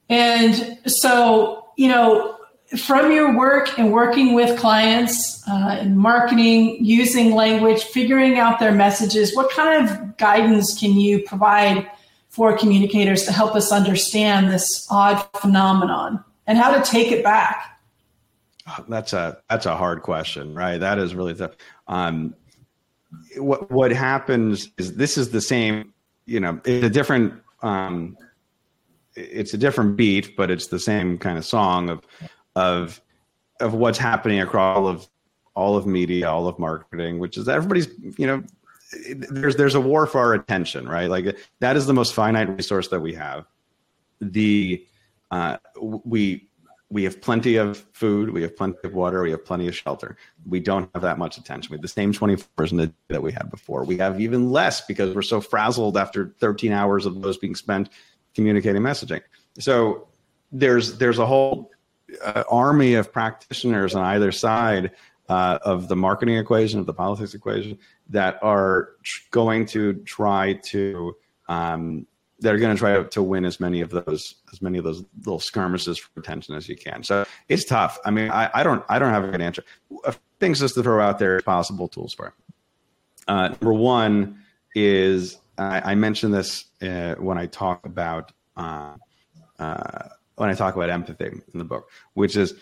And 0.07 0.77
so, 0.85 1.65
you 1.77 1.87
know, 1.87 2.37
from 2.77 3.11
your 3.11 3.35
work 3.35 3.77
and 3.79 3.91
working 3.91 4.33
with 4.33 4.59
clients 4.59 5.41
uh, 5.47 5.79
in 5.81 5.97
marketing, 5.97 6.83
using 6.83 7.33
language, 7.33 7.83
figuring 7.83 8.37
out 8.37 8.59
their 8.59 8.71
messages, 8.71 9.35
what 9.35 9.51
kind 9.51 9.87
of 9.87 10.17
guidance 10.17 10.77
can 10.79 10.91
you 10.91 11.21
provide 11.23 11.89
for 12.35 12.57
communicators 12.57 13.23
to 13.23 13.31
help 13.31 13.55
us 13.55 13.71
understand 13.71 14.51
this 14.51 14.85
odd 14.91 15.25
phenomenon 15.37 16.21
and 16.45 16.57
how 16.57 16.75
to 16.75 16.83
take 16.89 17.11
it 17.11 17.23
back? 17.23 17.79
That's 18.89 19.13
a 19.13 19.37
that's 19.49 19.65
a 19.65 19.75
hard 19.77 20.01
question, 20.01 20.53
right? 20.53 20.77
That 20.77 20.97
is 20.99 21.15
really 21.15 21.33
tough. 21.33 21.55
Um, 21.87 22.35
what 23.37 23.71
what 23.71 23.91
happens 23.91 24.69
is 24.77 24.95
this 24.95 25.17
is 25.17 25.29
the 25.29 25.39
same. 25.39 25.93
You 26.25 26.39
know, 26.39 26.59
it's 26.65 26.85
a 26.85 26.89
different. 26.89 27.33
Um, 27.61 28.17
it's 29.15 29.53
a 29.53 29.57
different 29.57 29.95
beat, 29.95 30.35
but 30.35 30.51
it's 30.51 30.67
the 30.67 30.79
same 30.79 31.17
kind 31.17 31.37
of 31.37 31.45
song 31.45 31.89
of 31.89 32.05
of 32.55 32.99
of 33.61 33.73
what's 33.73 33.97
happening 33.97 34.41
across 34.41 34.77
all 34.77 34.87
of 34.87 35.07
all 35.55 35.77
of 35.77 35.85
media, 35.85 36.29
all 36.29 36.47
of 36.47 36.59
marketing, 36.59 37.19
which 37.19 37.37
is 37.37 37.47
everybody's 37.47 37.87
you 38.17 38.27
know 38.27 38.43
there's 39.15 39.55
there's 39.55 39.75
a 39.75 39.81
war 39.81 40.07
for 40.07 40.19
our 40.19 40.33
attention, 40.33 40.87
right? 40.87 41.09
Like 41.09 41.37
that 41.59 41.75
is 41.75 41.85
the 41.85 41.93
most 41.93 42.13
finite 42.13 42.49
resource 42.49 42.87
that 42.89 42.99
we 42.99 43.13
have. 43.13 43.45
The 44.21 44.85
uh, 45.31 45.57
we 45.81 46.47
we 46.89 47.03
have 47.03 47.19
plenty 47.19 47.55
of 47.57 47.85
food, 47.93 48.29
we 48.29 48.41
have 48.43 48.55
plenty 48.55 48.77
of 48.83 48.93
water, 48.93 49.21
we 49.23 49.31
have 49.31 49.43
plenty 49.43 49.67
of 49.67 49.75
shelter. 49.75 50.17
We 50.47 50.59
don't 50.59 50.89
have 50.93 51.01
that 51.01 51.17
much 51.17 51.37
attention. 51.37 51.71
We 51.71 51.77
have 51.77 51.81
the 51.81 51.87
same 51.87 52.13
24 52.13 52.47
hours 52.59 52.71
that 53.09 53.21
we 53.21 53.31
had 53.31 53.49
before. 53.49 53.83
We 53.83 53.97
have 53.97 54.21
even 54.21 54.51
less 54.51 54.81
because 54.81 55.15
we're 55.15 55.23
so 55.23 55.41
frazzled 55.41 55.97
after 55.97 56.35
13 56.39 56.71
hours 56.71 57.05
of 57.05 57.21
those 57.21 57.37
being 57.37 57.55
spent 57.55 57.89
communicating 58.35 58.81
messaging. 58.81 59.21
So 59.59 60.07
there's 60.51 60.97
there's 60.97 61.19
a 61.19 61.25
whole 61.25 61.71
uh, 62.23 62.43
army 62.49 62.93
of 62.93 63.11
practitioners 63.11 63.95
on 63.95 64.03
either 64.05 64.31
side 64.31 64.91
uh, 65.29 65.59
of 65.63 65.87
the 65.87 65.95
marketing 65.95 66.37
equation, 66.37 66.79
of 66.79 66.85
the 66.85 66.93
politics 66.93 67.33
equation, 67.33 67.77
that 68.09 68.37
are 68.41 68.89
tr- 69.03 69.21
going 69.31 69.65
to 69.65 69.93
try 70.03 70.53
to 70.53 71.15
um, 71.47 72.05
that 72.39 72.53
are 72.53 72.57
going 72.57 72.75
to 72.75 72.79
try 72.79 73.01
to, 73.01 73.23
win 73.23 73.45
as 73.45 73.59
many 73.59 73.81
of 73.81 73.89
those 73.89 74.35
as 74.51 74.61
many 74.61 74.77
of 74.77 74.83
those 74.83 75.03
little 75.19 75.39
skirmishes 75.39 75.97
for 75.97 76.19
attention 76.19 76.53
as 76.53 76.67
you 76.67 76.75
can. 76.75 77.03
So 77.03 77.25
it's 77.47 77.65
tough. 77.65 77.97
I 78.05 78.11
mean, 78.11 78.29
I, 78.29 78.49
I 78.53 78.63
don't 78.63 78.83
I 78.89 78.99
don't 78.99 79.11
have 79.11 79.23
a 79.23 79.31
good 79.31 79.41
answer. 79.41 79.63
Things 80.39 80.59
just 80.59 80.75
to 80.75 80.83
throw 80.83 81.01
out 81.01 81.17
there 81.17 81.39
possible 81.41 81.87
tools 81.87 82.13
for. 82.13 82.33
Uh, 83.27 83.49
number 83.49 83.73
one 83.73 84.39
is 84.75 85.37
I, 85.57 85.91
I 85.91 85.95
mentioned 85.95 86.33
this 86.33 86.65
uh, 86.81 87.15
when 87.15 87.37
I 87.37 87.47
talk 87.47 87.85
about 87.85 88.31
uh, 88.57 88.95
uh 89.57 90.09
when 90.35 90.49
I 90.49 90.53
talk 90.53 90.75
about 90.75 90.89
empathy 90.89 91.25
in 91.53 91.59
the 91.59 91.63
book, 91.63 91.89
which 92.13 92.35
is 92.35 92.53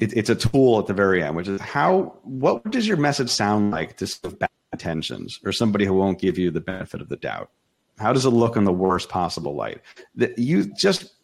it, 0.00 0.16
it's 0.16 0.30
a 0.30 0.34
tool 0.34 0.78
at 0.78 0.86
the 0.86 0.94
very 0.94 1.22
end, 1.22 1.36
which 1.36 1.48
is 1.48 1.60
how 1.60 2.16
what 2.22 2.68
does 2.70 2.88
your 2.88 2.96
message 2.96 3.30
sound 3.30 3.70
like 3.70 3.96
to 3.98 4.06
some 4.06 4.32
bad 4.32 4.50
intentions 4.72 5.38
or 5.44 5.52
somebody 5.52 5.84
who 5.84 5.94
won't 5.94 6.18
give 6.18 6.38
you 6.38 6.50
the 6.50 6.60
benefit 6.60 7.00
of 7.00 7.08
the 7.08 7.16
doubt? 7.16 7.50
How 7.98 8.12
does 8.12 8.24
it 8.24 8.30
look 8.30 8.56
in 8.56 8.64
the 8.64 8.72
worst 8.72 9.10
possible 9.10 9.54
light? 9.54 9.82
That 10.14 10.38
you 10.38 10.72
just 10.74 11.14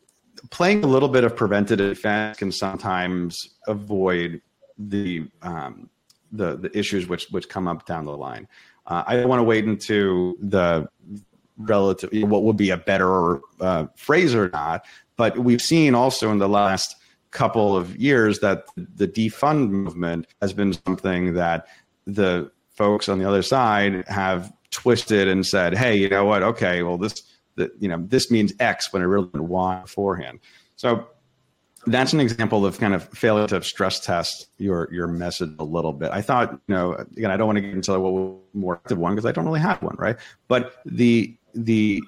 playing 0.50 0.84
a 0.84 0.86
little 0.86 1.08
bit 1.08 1.24
of 1.24 1.34
preventative 1.34 1.96
defense 1.96 2.36
can 2.38 2.52
sometimes 2.52 3.56
avoid 3.66 4.42
the 4.78 5.26
um, 5.40 5.88
the 6.30 6.56
the 6.56 6.78
issues 6.78 7.08
which 7.08 7.26
which 7.30 7.48
come 7.48 7.66
up 7.66 7.86
down 7.86 8.04
the 8.04 8.16
line. 8.16 8.46
Uh, 8.86 9.02
I 9.06 9.16
don't 9.16 9.28
want 9.28 9.40
to 9.40 9.44
wait 9.44 9.64
into 9.64 10.36
the 10.40 10.88
relative 11.56 12.10
what 12.28 12.42
would 12.42 12.58
be 12.58 12.70
a 12.70 12.76
better 12.76 13.40
uh, 13.60 13.86
phrase 13.96 14.34
or 14.34 14.50
not, 14.50 14.84
but 15.16 15.38
we've 15.38 15.62
seen 15.62 15.94
also 15.94 16.30
in 16.30 16.38
the 16.38 16.48
last 16.48 16.94
couple 17.36 17.76
of 17.76 17.94
years 17.96 18.40
that 18.40 18.64
the 18.76 19.06
defund 19.06 19.68
movement 19.68 20.26
has 20.40 20.54
been 20.54 20.72
something 20.72 21.34
that 21.34 21.66
the 22.06 22.50
folks 22.70 23.10
on 23.10 23.18
the 23.18 23.28
other 23.28 23.42
side 23.42 24.04
have 24.08 24.50
twisted 24.70 25.28
and 25.28 25.46
said, 25.46 25.76
"Hey, 25.76 25.96
you 25.96 26.08
know 26.08 26.24
what? 26.24 26.42
Okay, 26.42 26.82
well 26.82 26.96
this, 26.96 27.22
the, 27.56 27.70
you 27.78 27.88
know, 27.88 28.02
this 28.08 28.30
means 28.30 28.54
X 28.58 28.90
when 28.90 29.02
it 29.02 29.04
really 29.04 29.28
meant 29.34 29.44
Y 29.44 29.80
beforehand." 29.82 30.40
So 30.76 31.06
that's 31.86 32.14
an 32.14 32.20
example 32.20 32.64
of 32.64 32.78
kind 32.80 32.94
of 32.94 33.06
failure 33.10 33.46
to 33.48 33.62
stress 33.62 34.00
test 34.00 34.48
your 34.56 34.88
your 34.90 35.06
message 35.06 35.54
a 35.58 35.64
little 35.64 35.92
bit. 35.92 36.10
I 36.12 36.22
thought, 36.22 36.52
you 36.52 36.74
know, 36.74 36.94
again, 36.94 37.30
I 37.30 37.36
don't 37.36 37.46
want 37.46 37.58
to 37.58 37.62
get 37.62 37.74
into 37.74 38.00
what 38.00 38.40
more 38.54 38.76
active 38.76 38.98
one 38.98 39.14
because 39.14 39.26
I 39.26 39.32
don't 39.32 39.44
really 39.44 39.60
have 39.60 39.82
one, 39.82 39.96
right? 39.98 40.16
But 40.48 40.76
the 40.86 41.36
the 41.54 42.02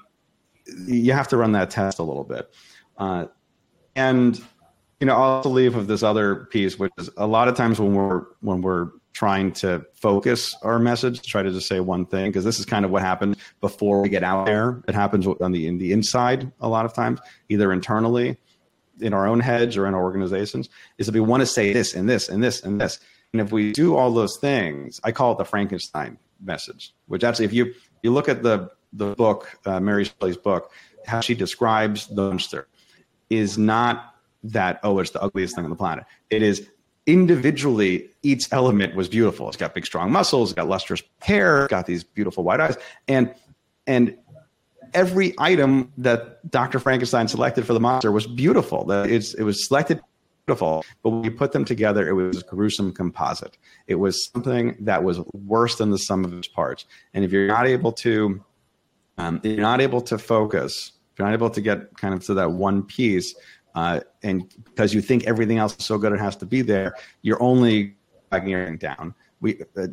you 0.86 1.12
have 1.12 1.28
to 1.28 1.36
run 1.36 1.52
that 1.52 1.70
test 1.70 1.98
a 1.98 2.02
little 2.02 2.24
bit, 2.24 2.50
uh, 2.96 3.26
and 3.94 4.42
you 5.00 5.06
know, 5.06 5.14
also 5.14 5.48
leave 5.48 5.76
with 5.76 5.86
this 5.86 6.02
other 6.02 6.46
piece, 6.46 6.78
which 6.78 6.92
is 6.98 7.10
a 7.16 7.26
lot 7.26 7.48
of 7.48 7.56
times 7.56 7.80
when 7.80 7.94
we're 7.94 8.24
when 8.40 8.62
we're 8.62 8.90
trying 9.12 9.50
to 9.50 9.84
focus 9.94 10.54
our 10.62 10.78
message, 10.78 11.22
try 11.22 11.42
to 11.42 11.50
just 11.50 11.66
say 11.66 11.80
one 11.80 12.06
thing, 12.06 12.30
because 12.30 12.44
this 12.44 12.58
is 12.58 12.64
kind 12.64 12.84
of 12.84 12.90
what 12.90 13.02
happens 13.02 13.36
before 13.60 14.00
we 14.00 14.08
get 14.08 14.22
out 14.22 14.46
there. 14.46 14.82
It 14.86 14.94
happens 14.94 15.26
on 15.26 15.52
the 15.52 15.66
in 15.66 15.78
the 15.78 15.92
inside 15.92 16.50
a 16.60 16.68
lot 16.68 16.84
of 16.84 16.94
times, 16.94 17.20
either 17.48 17.72
internally 17.72 18.36
in 19.00 19.12
our 19.12 19.26
own 19.26 19.40
heads 19.40 19.76
or 19.76 19.86
in 19.86 19.94
our 19.94 20.02
organizations, 20.02 20.68
is 20.98 21.06
that 21.06 21.14
we 21.14 21.20
want 21.20 21.40
to 21.40 21.46
say 21.46 21.72
this 21.72 21.94
and 21.94 22.08
this 22.08 22.28
and 22.28 22.42
this 22.42 22.62
and 22.62 22.80
this. 22.80 22.98
And 23.32 23.40
if 23.40 23.52
we 23.52 23.72
do 23.72 23.96
all 23.96 24.10
those 24.10 24.36
things, 24.38 25.00
I 25.04 25.12
call 25.12 25.32
it 25.32 25.38
the 25.38 25.44
Frankenstein 25.44 26.18
message, 26.42 26.94
which 27.06 27.22
actually, 27.22 27.44
if 27.44 27.52
you 27.52 27.74
you 28.02 28.12
look 28.12 28.28
at 28.28 28.42
the 28.42 28.70
the 28.92 29.14
book, 29.14 29.58
uh, 29.66 29.78
Mary 29.78 30.04
Shelley's 30.04 30.36
book, 30.36 30.72
how 31.06 31.20
she 31.20 31.34
describes 31.34 32.06
the 32.08 32.22
monster 32.30 32.66
is 33.30 33.58
not 33.58 34.14
that 34.42 34.80
oh 34.82 34.98
it's 34.98 35.10
the 35.10 35.20
ugliest 35.20 35.54
thing 35.54 35.64
on 35.64 35.70
the 35.70 35.76
planet. 35.76 36.04
It 36.30 36.42
is 36.42 36.68
individually 37.06 38.10
each 38.22 38.46
element 38.52 38.94
was 38.94 39.08
beautiful. 39.08 39.48
It's 39.48 39.56
got 39.56 39.74
big 39.74 39.86
strong 39.86 40.12
muscles 40.12 40.50
it's 40.50 40.56
got 40.56 40.68
lustrous 40.68 41.02
hair 41.20 41.64
it's 41.64 41.70
got 41.70 41.86
these 41.86 42.04
beautiful 42.04 42.44
white 42.44 42.60
eyes. 42.60 42.76
And 43.08 43.34
and 43.86 44.16
every 44.94 45.34
item 45.38 45.92
that 45.98 46.50
dr 46.50 46.78
frankenstein 46.78 47.28
selected 47.28 47.66
for 47.66 47.72
the 47.72 47.80
monster 47.80 48.12
was 48.12 48.26
beautiful. 48.26 48.90
It's, 48.90 49.34
it 49.34 49.42
was 49.42 49.66
selected 49.66 50.00
beautiful 50.46 50.84
but 51.02 51.10
when 51.10 51.24
you 51.24 51.30
put 51.30 51.52
them 51.52 51.64
together 51.64 52.06
it 52.06 52.12
was 52.12 52.42
a 52.42 52.44
gruesome 52.44 52.92
composite. 52.92 53.56
It 53.86 53.96
was 53.96 54.30
something 54.30 54.76
that 54.80 55.02
was 55.02 55.20
worse 55.32 55.76
than 55.76 55.90
the 55.90 55.98
sum 55.98 56.24
of 56.26 56.32
its 56.34 56.48
parts. 56.48 56.84
And 57.14 57.24
if 57.24 57.32
you're 57.32 57.48
not 57.48 57.66
able 57.66 57.92
to 57.92 58.44
um, 59.16 59.40
you're 59.42 59.56
not 59.56 59.80
able 59.80 60.02
to 60.02 60.18
focus 60.18 60.92
you're 61.18 61.26
not 61.26 61.34
able 61.34 61.50
to 61.50 61.60
get 61.60 61.96
kind 61.96 62.14
of 62.14 62.24
to 62.26 62.34
that 62.34 62.52
one 62.52 62.82
piece 62.82 63.34
uh, 63.74 64.00
and 64.22 64.52
because 64.64 64.94
you 64.94 65.00
think 65.00 65.24
everything 65.26 65.58
else 65.58 65.76
is 65.78 65.84
so 65.84 65.98
good 65.98 66.12
it 66.12 66.20
has 66.20 66.36
to 66.36 66.46
be 66.46 66.62
there, 66.62 66.94
you're 67.22 67.42
only 67.42 67.96
dragging 68.30 68.54
everything 68.54 68.78
down. 68.78 69.14
We 69.40 69.62
uh, 69.76 69.88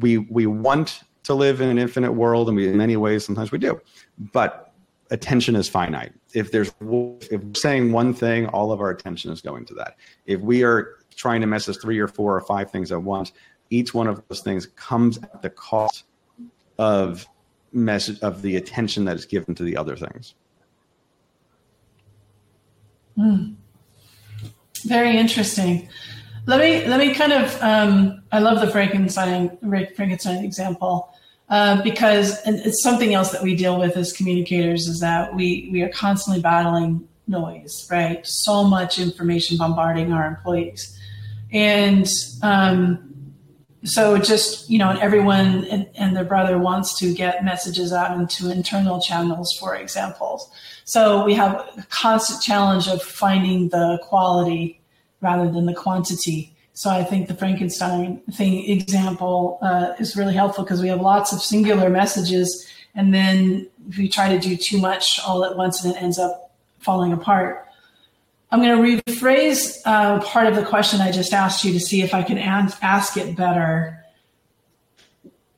we 0.00 0.18
we 0.18 0.46
want 0.46 1.02
to 1.24 1.34
live 1.34 1.60
in 1.60 1.68
an 1.68 1.78
infinite 1.78 2.12
world, 2.12 2.48
and 2.48 2.56
we 2.56 2.68
in 2.68 2.76
many 2.76 2.96
ways 2.96 3.24
sometimes 3.24 3.52
we 3.52 3.58
do, 3.58 3.80
but 4.32 4.72
attention 5.10 5.56
is 5.56 5.68
finite. 5.68 6.12
If 6.34 6.50
there's 6.50 6.68
if 6.68 6.80
we're 6.80 7.54
saying 7.54 7.92
one 7.92 8.14
thing, 8.14 8.46
all 8.48 8.72
of 8.72 8.80
our 8.80 8.90
attention 8.90 9.30
is 9.32 9.40
going 9.40 9.64
to 9.66 9.74
that. 9.74 9.96
If 10.26 10.40
we 10.40 10.62
are 10.62 10.96
trying 11.14 11.40
to 11.40 11.46
message 11.46 11.78
three 11.80 11.98
or 11.98 12.08
four 12.08 12.36
or 12.36 12.40
five 12.42 12.70
things 12.70 12.92
at 12.92 13.02
once, 13.02 13.32
each 13.70 13.94
one 13.94 14.06
of 14.06 14.22
those 14.28 14.40
things 14.40 14.66
comes 14.76 15.18
at 15.18 15.42
the 15.42 15.50
cost 15.50 16.04
of 16.78 17.26
message 17.72 18.20
of 18.20 18.42
the 18.42 18.56
attention 18.56 19.04
that 19.04 19.16
is 19.16 19.26
given 19.26 19.54
to 19.54 19.62
the 19.62 19.76
other 19.76 19.96
things. 19.96 20.34
Mm. 23.18 23.54
Very 24.84 25.16
interesting. 25.16 25.88
Let 26.46 26.60
me 26.60 26.86
let 26.86 27.00
me 27.00 27.12
kind 27.12 27.32
of. 27.32 27.60
Um, 27.60 28.22
I 28.30 28.38
love 28.38 28.60
the 28.60 28.68
Frankenstein 28.68 29.58
Frankenstein 29.58 30.44
example 30.44 31.12
uh, 31.48 31.82
because 31.82 32.40
it's 32.46 32.82
something 32.82 33.14
else 33.14 33.32
that 33.32 33.42
we 33.42 33.56
deal 33.56 33.78
with 33.80 33.96
as 33.96 34.12
communicators 34.12 34.86
is 34.86 35.00
that 35.00 35.34
we 35.34 35.68
we 35.72 35.82
are 35.82 35.88
constantly 35.88 36.40
battling 36.40 37.08
noise, 37.26 37.88
right? 37.90 38.20
So 38.24 38.62
much 38.62 39.00
information 39.00 39.56
bombarding 39.56 40.12
our 40.12 40.26
employees, 40.26 40.96
and 41.52 42.06
um, 42.42 43.15
so 43.86 44.18
just 44.18 44.68
you 44.68 44.78
know 44.78 44.90
everyone 45.00 45.64
and, 45.66 45.88
and, 45.94 46.16
their 46.16 46.24
brother 46.24 46.58
wants 46.58 46.98
to 46.98 47.14
get 47.14 47.44
messages 47.44 47.92
out 47.92 48.16
into 48.16 48.50
internal 48.50 49.00
channels 49.00 49.56
for 49.58 49.76
example. 49.76 50.50
So 50.84 51.24
we 51.24 51.34
have 51.34 51.54
a 51.54 51.86
constant 51.88 52.42
challenge 52.42 52.88
of 52.88 53.02
finding 53.02 53.68
the 53.68 53.98
quality 54.02 54.80
rather 55.20 55.50
than 55.50 55.66
the 55.66 55.74
quantity. 55.74 56.52
So 56.74 56.90
i 56.90 57.02
think 57.02 57.28
the 57.28 57.34
frankenstein 57.34 58.20
thing 58.32 58.68
example 58.68 59.58
uh, 59.62 59.94
is 59.98 60.16
really 60.16 60.34
helpful 60.34 60.64
because 60.64 60.82
we 60.82 60.88
have 60.88 61.00
lots 61.00 61.32
of 61.32 61.40
singular 61.40 61.88
messages 61.88 62.48
and 62.94 63.14
then 63.14 63.66
if 63.88 63.96
we 63.96 64.08
try 64.08 64.28
to 64.28 64.38
do 64.38 64.56
too 64.56 64.78
much 64.78 65.18
all 65.26 65.44
at 65.44 65.56
once 65.56 65.84
and 65.84 65.94
it 65.94 66.02
ends 66.02 66.18
up 66.18 66.50
falling 66.80 67.12
apart 67.12 67.65
I'm 68.50 68.62
going 68.62 68.96
to 68.96 69.02
rephrase 69.02 69.78
uh, 69.84 70.20
part 70.20 70.46
of 70.46 70.54
the 70.54 70.64
question 70.64 71.00
I 71.00 71.10
just 71.10 71.32
asked 71.32 71.64
you 71.64 71.72
to 71.72 71.80
see 71.80 72.02
if 72.02 72.14
I 72.14 72.22
can 72.22 72.38
ask 72.38 73.16
it 73.16 73.36
better. 73.36 74.04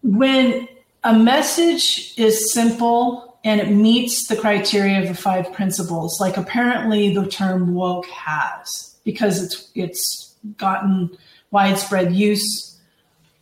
When 0.02 0.66
a 1.04 1.18
message 1.18 2.14
is 2.16 2.52
simple 2.52 3.38
and 3.44 3.60
it 3.60 3.70
meets 3.70 4.26
the 4.28 4.36
criteria 4.36 5.02
of 5.02 5.08
the 5.08 5.14
five 5.14 5.52
principles, 5.52 6.18
like 6.20 6.36
apparently 6.36 7.14
the 7.14 7.26
term 7.26 7.74
woke 7.74 8.06
has, 8.06 8.96
because 9.04 9.42
it's 9.42 9.70
it's 9.74 10.36
gotten 10.56 11.16
widespread 11.50 12.14
use, 12.14 12.80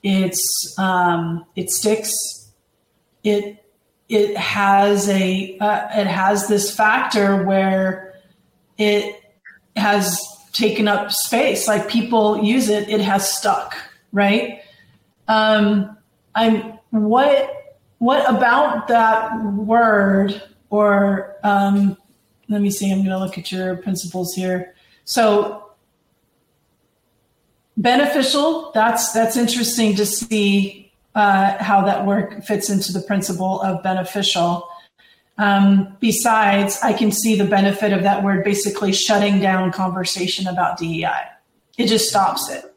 it's 0.03 0.75
um, 0.79 1.47
it 1.55 1.71
sticks, 1.71 2.13
it 3.23 3.65
it 4.09 4.37
has 4.37 5.09
a 5.09 5.57
uh, 5.59 5.89
it 5.95 6.07
has 6.07 6.49
this 6.49 6.75
factor 6.75 7.45
where 7.45 8.21
it 8.77 9.23
has 9.77 10.21
taken 10.53 10.89
up 10.89 11.13
space. 11.13 11.69
Like 11.69 11.89
people 11.89 12.43
use 12.43 12.69
it, 12.69 12.89
it 12.89 13.01
has 13.01 13.31
stuck, 13.31 13.77
right? 14.13 14.61
Um, 15.29 15.97
I'm 16.35 16.79
what 16.91 17.53
what 17.99 18.29
about 18.29 18.89
that 18.89 19.43
word 19.43 20.43
or 20.71 21.37
um, 21.43 21.97
let 22.49 22.61
me 22.61 22.71
see 22.71 22.91
i'm 22.91 22.99
going 22.99 23.11
to 23.11 23.19
look 23.19 23.39
at 23.39 23.51
your 23.51 23.77
principles 23.77 24.35
here 24.35 24.75
so 25.05 25.71
beneficial 27.77 28.71
that's 28.73 29.13
that's 29.13 29.37
interesting 29.37 29.95
to 29.97 30.07
see 30.07 30.93
uh, 31.15 31.57
how 31.63 31.83
that 31.83 32.05
work 32.07 32.45
fits 32.45 32.69
into 32.69 32.93
the 32.93 33.01
principle 33.01 33.61
of 33.63 33.83
beneficial 33.83 34.69
um, 35.39 35.97
besides 36.01 36.79
i 36.83 36.93
can 36.93 37.13
see 37.13 37.37
the 37.37 37.45
benefit 37.45 37.93
of 37.93 38.03
that 38.03 38.23
word 38.23 38.45
basically 38.45 38.93
shutting 38.93 39.41
down 39.41 39.73
conversation 39.73 40.47
about 40.47 40.79
dei 40.79 41.07
it 41.79 41.89
just 41.89 42.09
stops 42.09 42.49
it. 42.49 42.73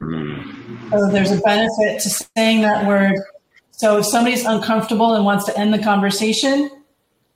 So 0.92 1.10
there's 1.10 1.32
a 1.32 1.38
benefit 1.38 2.02
to 2.02 2.10
saying 2.10 2.64
that 2.64 2.86
word. 2.86 3.16
So 3.72 4.00
if 4.00 4.06
somebody's 4.06 4.44
uncomfortable 4.44 5.14
and 5.14 5.24
wants 5.24 5.46
to 5.46 5.58
end 5.58 5.74
the 5.74 5.80
conversation 5.80 6.70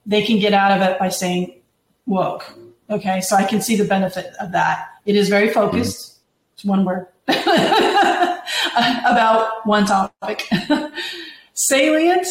they 0.06 0.22
can 0.22 0.40
get 0.40 0.54
out 0.54 0.72
of 0.72 0.82
it 0.88 1.00
by 1.00 1.10
saying 1.10 1.60
woke. 2.06 2.54
Okay? 2.90 3.22
So 3.22 3.36
i 3.36 3.44
can 3.44 3.62
see 3.62 3.76
the 3.76 3.86
benefit 3.86 4.34
of 4.40 4.52
that. 4.52 4.90
It 5.06 5.16
is 5.16 5.30
very 5.30 5.50
focused. 5.50 6.20
It's 6.54 6.66
one 6.66 6.86
word. 6.86 7.08
About 7.28 8.42
one 9.66 9.86
topic. 9.86 10.48
Salient. 11.54 12.28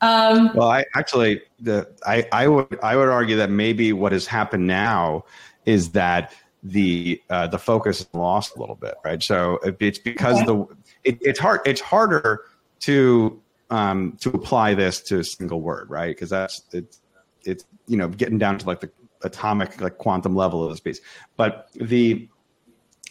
Um, 0.00 0.50
well, 0.54 0.70
I 0.70 0.84
actually, 0.94 1.42
the 1.58 1.88
I, 2.06 2.26
I 2.32 2.48
would 2.48 2.78
I 2.82 2.96
would 2.96 3.08
argue 3.08 3.36
that 3.36 3.50
maybe 3.50 3.92
what 3.92 4.12
has 4.12 4.26
happened 4.26 4.66
now 4.66 5.24
is 5.64 5.90
that 5.92 6.32
the 6.62 7.20
uh, 7.30 7.46
the 7.46 7.58
focus 7.58 8.00
is 8.00 8.08
lost 8.12 8.56
a 8.56 8.60
little 8.60 8.74
bit, 8.74 8.94
right? 9.04 9.22
So 9.22 9.58
it's 9.80 9.98
because 9.98 10.36
okay. 10.36 10.46
the 10.46 10.66
it, 11.04 11.18
it's 11.20 11.38
hard 11.38 11.60
it's 11.64 11.80
harder 11.80 12.42
to 12.80 13.40
um, 13.70 14.16
to 14.20 14.30
apply 14.30 14.74
this 14.74 15.00
to 15.02 15.20
a 15.20 15.24
single 15.24 15.60
word, 15.60 15.88
right? 15.88 16.14
Because 16.14 16.30
that's 16.30 16.62
it's 16.72 17.00
it's 17.44 17.64
you 17.86 17.96
know 17.96 18.08
getting 18.08 18.38
down 18.38 18.58
to 18.58 18.66
like 18.66 18.80
the 18.80 18.90
atomic 19.22 19.80
like 19.80 19.98
quantum 19.98 20.36
level 20.36 20.64
of 20.64 20.70
the 20.70 20.76
space, 20.76 21.00
but 21.36 21.68
the 21.74 22.28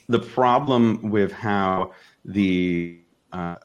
the 0.08 0.20
problem 0.20 1.10
with 1.10 1.32
how 1.32 1.92
the 2.26 3.00
uh, 3.32 3.56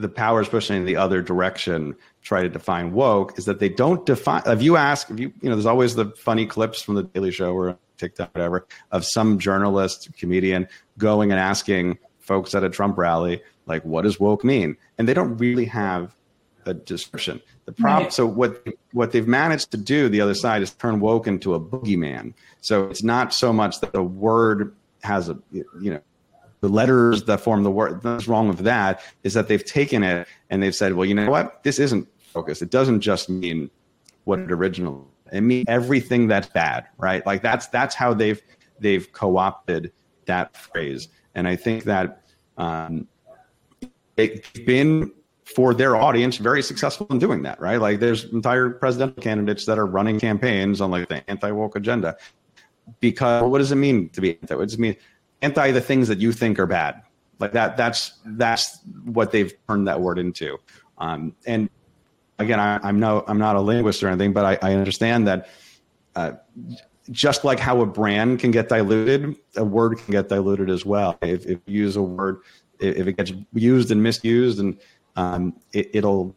the 0.00 0.08
powers 0.08 0.48
pushing 0.48 0.76
in 0.76 0.84
the 0.84 0.96
other 0.96 1.22
direction 1.22 1.94
try 2.22 2.42
to 2.42 2.48
define 2.48 2.92
woke 2.92 3.38
is 3.38 3.44
that 3.46 3.58
they 3.60 3.68
don't 3.68 4.04
define. 4.06 4.42
If 4.46 4.62
you 4.62 4.76
ask, 4.76 5.10
if 5.10 5.18
you 5.18 5.32
you 5.40 5.48
know, 5.48 5.56
there's 5.56 5.66
always 5.66 5.94
the 5.94 6.06
funny 6.10 6.46
clips 6.46 6.82
from 6.82 6.94
the 6.94 7.04
Daily 7.04 7.30
Show 7.30 7.52
or 7.52 7.78
TikTok, 7.96 8.34
whatever, 8.34 8.66
of 8.92 9.04
some 9.04 9.38
journalist, 9.38 10.08
comedian 10.18 10.68
going 10.96 11.30
and 11.30 11.40
asking 11.40 11.98
folks 12.18 12.54
at 12.54 12.62
a 12.62 12.70
Trump 12.70 12.98
rally, 12.98 13.42
like, 13.66 13.84
what 13.84 14.02
does 14.02 14.20
woke 14.20 14.44
mean? 14.44 14.76
And 14.98 15.08
they 15.08 15.14
don't 15.14 15.36
really 15.36 15.64
have 15.66 16.14
a 16.66 16.74
description. 16.74 17.40
The 17.64 17.72
problem. 17.72 18.04
Right. 18.04 18.12
So 18.12 18.26
what 18.26 18.66
what 18.92 19.12
they've 19.12 19.26
managed 19.26 19.70
to 19.72 19.76
do, 19.76 20.08
the 20.08 20.20
other 20.20 20.34
side, 20.34 20.62
is 20.62 20.70
turn 20.72 21.00
woke 21.00 21.26
into 21.26 21.54
a 21.54 21.60
boogeyman. 21.60 22.34
So 22.60 22.88
it's 22.88 23.02
not 23.02 23.34
so 23.34 23.52
much 23.52 23.80
that 23.80 23.92
the 23.92 24.02
word 24.02 24.74
has 25.02 25.28
a 25.28 25.38
you 25.52 25.64
know 25.90 26.00
the 26.60 26.68
letters 26.68 27.24
that 27.24 27.40
form 27.40 27.62
the 27.62 27.70
word. 27.70 28.02
What's 28.02 28.28
wrong 28.28 28.48
with 28.48 28.58
that 28.60 29.00
is 29.22 29.34
that 29.34 29.48
they've 29.48 29.64
taken 29.64 30.02
it 30.02 30.26
and 30.50 30.62
they've 30.62 30.74
said, 30.74 30.94
well, 30.94 31.06
you 31.06 31.14
know 31.14 31.30
what? 31.30 31.62
This 31.62 31.78
isn't 31.78 32.08
focused. 32.18 32.62
It 32.62 32.70
doesn't 32.70 33.00
just 33.00 33.28
mean 33.28 33.70
what 34.24 34.38
it 34.40 34.52
originally. 34.52 35.04
It 35.32 35.42
means 35.42 35.66
everything 35.68 36.26
that's 36.26 36.48
bad, 36.48 36.86
right? 36.96 37.24
Like 37.26 37.42
that's 37.42 37.68
that's 37.68 37.94
how 37.94 38.14
they've 38.14 38.40
they've 38.80 39.10
co-opted 39.12 39.92
that 40.26 40.56
phrase, 40.56 41.08
and 41.34 41.46
I 41.46 41.56
think 41.56 41.84
that 41.84 42.22
um, 42.56 43.08
they've 44.16 44.42
been 44.66 45.12
for 45.44 45.74
their 45.74 45.96
audience 45.96 46.36
very 46.36 46.62
successful 46.62 47.06
in 47.10 47.18
doing 47.18 47.42
that, 47.42 47.60
right? 47.60 47.80
Like 47.80 48.00
there's 48.00 48.24
entire 48.24 48.70
presidential 48.70 49.22
candidates 49.22 49.64
that 49.66 49.78
are 49.78 49.86
running 49.86 50.20
campaigns 50.20 50.80
on 50.80 50.90
like 50.90 51.08
the 51.08 51.28
anti 51.28 51.50
woke 51.50 51.76
agenda 51.76 52.16
because 53.00 53.42
what 53.42 53.58
does 53.58 53.72
it 53.72 53.76
mean 53.76 54.08
to 54.10 54.20
be 54.20 54.38
anti? 54.40 54.54
What 54.54 54.64
does 54.64 54.74
it 54.74 54.80
mean? 54.80 54.96
Anti 55.42 55.70
the 55.72 55.80
things 55.80 56.08
that 56.08 56.18
you 56.18 56.32
think 56.32 56.58
are 56.58 56.66
bad. 56.66 57.02
Like 57.38 57.52
that. 57.52 57.76
That's 57.76 58.18
that's 58.24 58.80
what 59.04 59.30
they've 59.30 59.52
turned 59.68 59.86
that 59.86 60.00
word 60.00 60.18
into. 60.18 60.58
Um, 60.98 61.34
and 61.46 61.70
again, 62.38 62.58
I, 62.58 62.88
am 62.88 62.98
no 62.98 63.24
I'm 63.28 63.38
not 63.38 63.56
a 63.56 63.60
linguist 63.60 64.02
or 64.02 64.08
anything, 64.08 64.32
but 64.32 64.44
I, 64.44 64.70
I 64.70 64.74
understand 64.74 65.26
that. 65.28 65.48
Uh, 66.16 66.32
just 67.10 67.44
like 67.44 67.58
how 67.58 67.80
a 67.80 67.86
brand 67.86 68.38
can 68.38 68.50
get 68.50 68.68
diluted, 68.68 69.34
a 69.56 69.64
word 69.64 69.98
can 69.98 70.12
get 70.12 70.28
diluted 70.28 70.68
as 70.68 70.84
well. 70.84 71.16
If, 71.22 71.46
if 71.46 71.58
you 71.66 71.82
use 71.82 71.96
a 71.96 72.02
word, 72.02 72.40
if 72.80 73.06
it 73.06 73.16
gets 73.16 73.32
used 73.54 73.90
and 73.90 74.02
misused, 74.02 74.58
and 74.58 74.78
um, 75.16 75.54
it, 75.72 76.04
will 76.04 76.34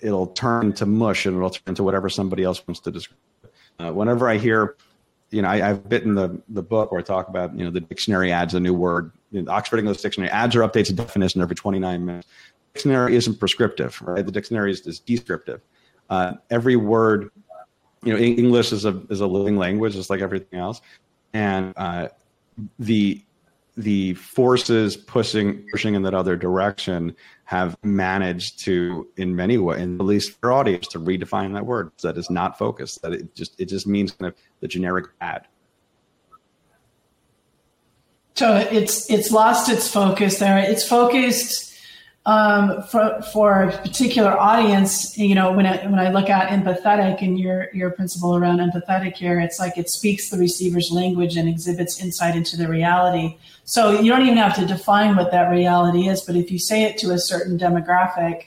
it'll 0.00 0.28
turn 0.28 0.72
to 0.74 0.86
mush 0.86 1.26
and 1.26 1.36
it'll 1.36 1.50
turn 1.50 1.74
to 1.74 1.82
whatever 1.82 2.08
somebody 2.08 2.44
else 2.44 2.66
wants 2.66 2.80
to 2.80 2.90
describe. 2.90 3.18
Uh, 3.78 3.90
whenever 3.90 4.28
I 4.28 4.38
hear 4.38 4.76
you 5.32 5.42
know, 5.42 5.48
I, 5.48 5.58
have 5.58 5.88
bitten 5.88 6.14
the, 6.14 6.40
the 6.50 6.62
book 6.62 6.92
where 6.92 7.00
I 7.00 7.02
talk 7.02 7.28
about, 7.28 7.56
you 7.58 7.64
know, 7.64 7.70
the 7.70 7.80
dictionary 7.80 8.30
adds 8.30 8.54
a 8.54 8.60
new 8.60 8.74
word. 8.74 9.10
You 9.30 9.42
know, 9.42 9.50
Oxford 9.50 9.78
English 9.78 10.02
Dictionary 10.02 10.30
adds 10.30 10.54
or 10.54 10.60
updates 10.60 10.90
a 10.90 10.92
definition 10.92 11.40
every 11.40 11.56
29 11.56 12.04
minutes. 12.04 12.28
Dictionary 12.74 13.16
isn't 13.16 13.38
prescriptive, 13.38 14.00
right? 14.02 14.24
The 14.24 14.32
dictionary 14.32 14.70
is, 14.70 14.86
is 14.86 15.00
descriptive. 15.00 15.62
Uh, 16.10 16.34
every 16.50 16.76
word, 16.76 17.30
you 18.04 18.12
know, 18.12 18.18
English 18.18 18.72
is 18.72 18.84
a, 18.84 19.00
is 19.08 19.20
a 19.20 19.26
living 19.26 19.56
language, 19.56 19.94
just 19.94 20.10
like 20.10 20.20
everything 20.20 20.58
else. 20.58 20.82
And 21.32 21.72
uh, 21.76 22.08
the 22.78 23.22
the 23.76 24.14
forces 24.14 24.96
pushing 24.96 25.64
pushing 25.70 25.94
in 25.94 26.02
that 26.02 26.14
other 26.14 26.36
direction 26.36 27.14
have 27.44 27.76
managed 27.82 28.58
to 28.60 29.08
in 29.16 29.34
many 29.34 29.58
ways 29.58 29.80
at 29.80 30.04
least 30.04 30.38
for 30.40 30.52
audience 30.52 30.86
to 30.88 30.98
redefine 30.98 31.54
that 31.54 31.64
word. 31.64 31.90
That 32.02 32.18
is 32.18 32.28
not 32.30 32.58
focused. 32.58 33.02
That 33.02 33.12
it 33.12 33.34
just 33.34 33.58
it 33.60 33.66
just 33.66 33.86
means 33.86 34.12
kind 34.12 34.32
of 34.32 34.38
the 34.60 34.68
generic 34.68 35.06
bad 35.18 35.46
so 38.34 38.56
it's 38.56 39.10
it's 39.10 39.30
lost 39.30 39.68
its 39.68 39.88
focus 39.88 40.38
there. 40.38 40.58
It's 40.58 40.86
focused 40.86 41.71
um, 42.24 42.82
for 42.84 43.20
for 43.32 43.64
a 43.64 43.78
particular 43.78 44.38
audience, 44.38 45.18
you 45.18 45.34
know, 45.34 45.52
when 45.52 45.66
I 45.66 45.84
when 45.86 45.98
I 45.98 46.10
look 46.10 46.30
at 46.30 46.50
empathetic 46.50 47.20
and 47.20 47.38
your 47.38 47.68
your 47.72 47.90
principle 47.90 48.36
around 48.36 48.58
empathetic 48.58 49.14
here, 49.14 49.40
it's 49.40 49.58
like 49.58 49.76
it 49.76 49.88
speaks 49.88 50.30
the 50.30 50.38
receiver's 50.38 50.90
language 50.92 51.36
and 51.36 51.48
exhibits 51.48 52.00
insight 52.00 52.36
into 52.36 52.56
the 52.56 52.68
reality. 52.68 53.36
So 53.64 54.00
you 54.00 54.10
don't 54.10 54.22
even 54.22 54.36
have 54.36 54.54
to 54.56 54.66
define 54.66 55.16
what 55.16 55.32
that 55.32 55.50
reality 55.50 56.08
is, 56.08 56.22
but 56.22 56.36
if 56.36 56.50
you 56.52 56.60
say 56.60 56.84
it 56.84 56.96
to 56.98 57.10
a 57.10 57.18
certain 57.18 57.58
demographic, 57.58 58.44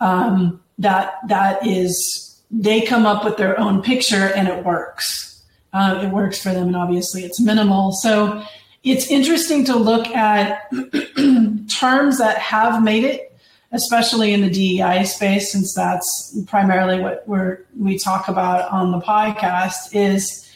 um, 0.00 0.60
that 0.78 1.14
that 1.28 1.64
is 1.64 2.42
they 2.50 2.80
come 2.80 3.06
up 3.06 3.24
with 3.24 3.36
their 3.36 3.58
own 3.60 3.82
picture 3.82 4.32
and 4.34 4.48
it 4.48 4.64
works. 4.64 5.44
Uh, 5.72 6.00
it 6.02 6.08
works 6.08 6.42
for 6.42 6.52
them, 6.52 6.66
and 6.66 6.76
obviously 6.76 7.22
it's 7.22 7.40
minimal. 7.40 7.92
So 7.92 8.42
it's 8.82 9.10
interesting 9.10 9.64
to 9.66 9.76
look 9.76 10.06
at 10.08 10.70
terms 11.68 12.18
that 12.18 12.38
have 12.38 12.82
made 12.82 13.04
it, 13.04 13.38
especially 13.72 14.32
in 14.32 14.40
the 14.40 14.50
DEI 14.50 15.04
space, 15.04 15.52
since 15.52 15.74
that's 15.74 16.38
primarily 16.46 17.00
what 17.00 17.22
we're, 17.26 17.64
we 17.78 17.98
talk 17.98 18.28
about 18.28 18.70
on 18.70 18.90
the 18.90 19.00
podcast, 19.00 19.94
is 19.94 20.50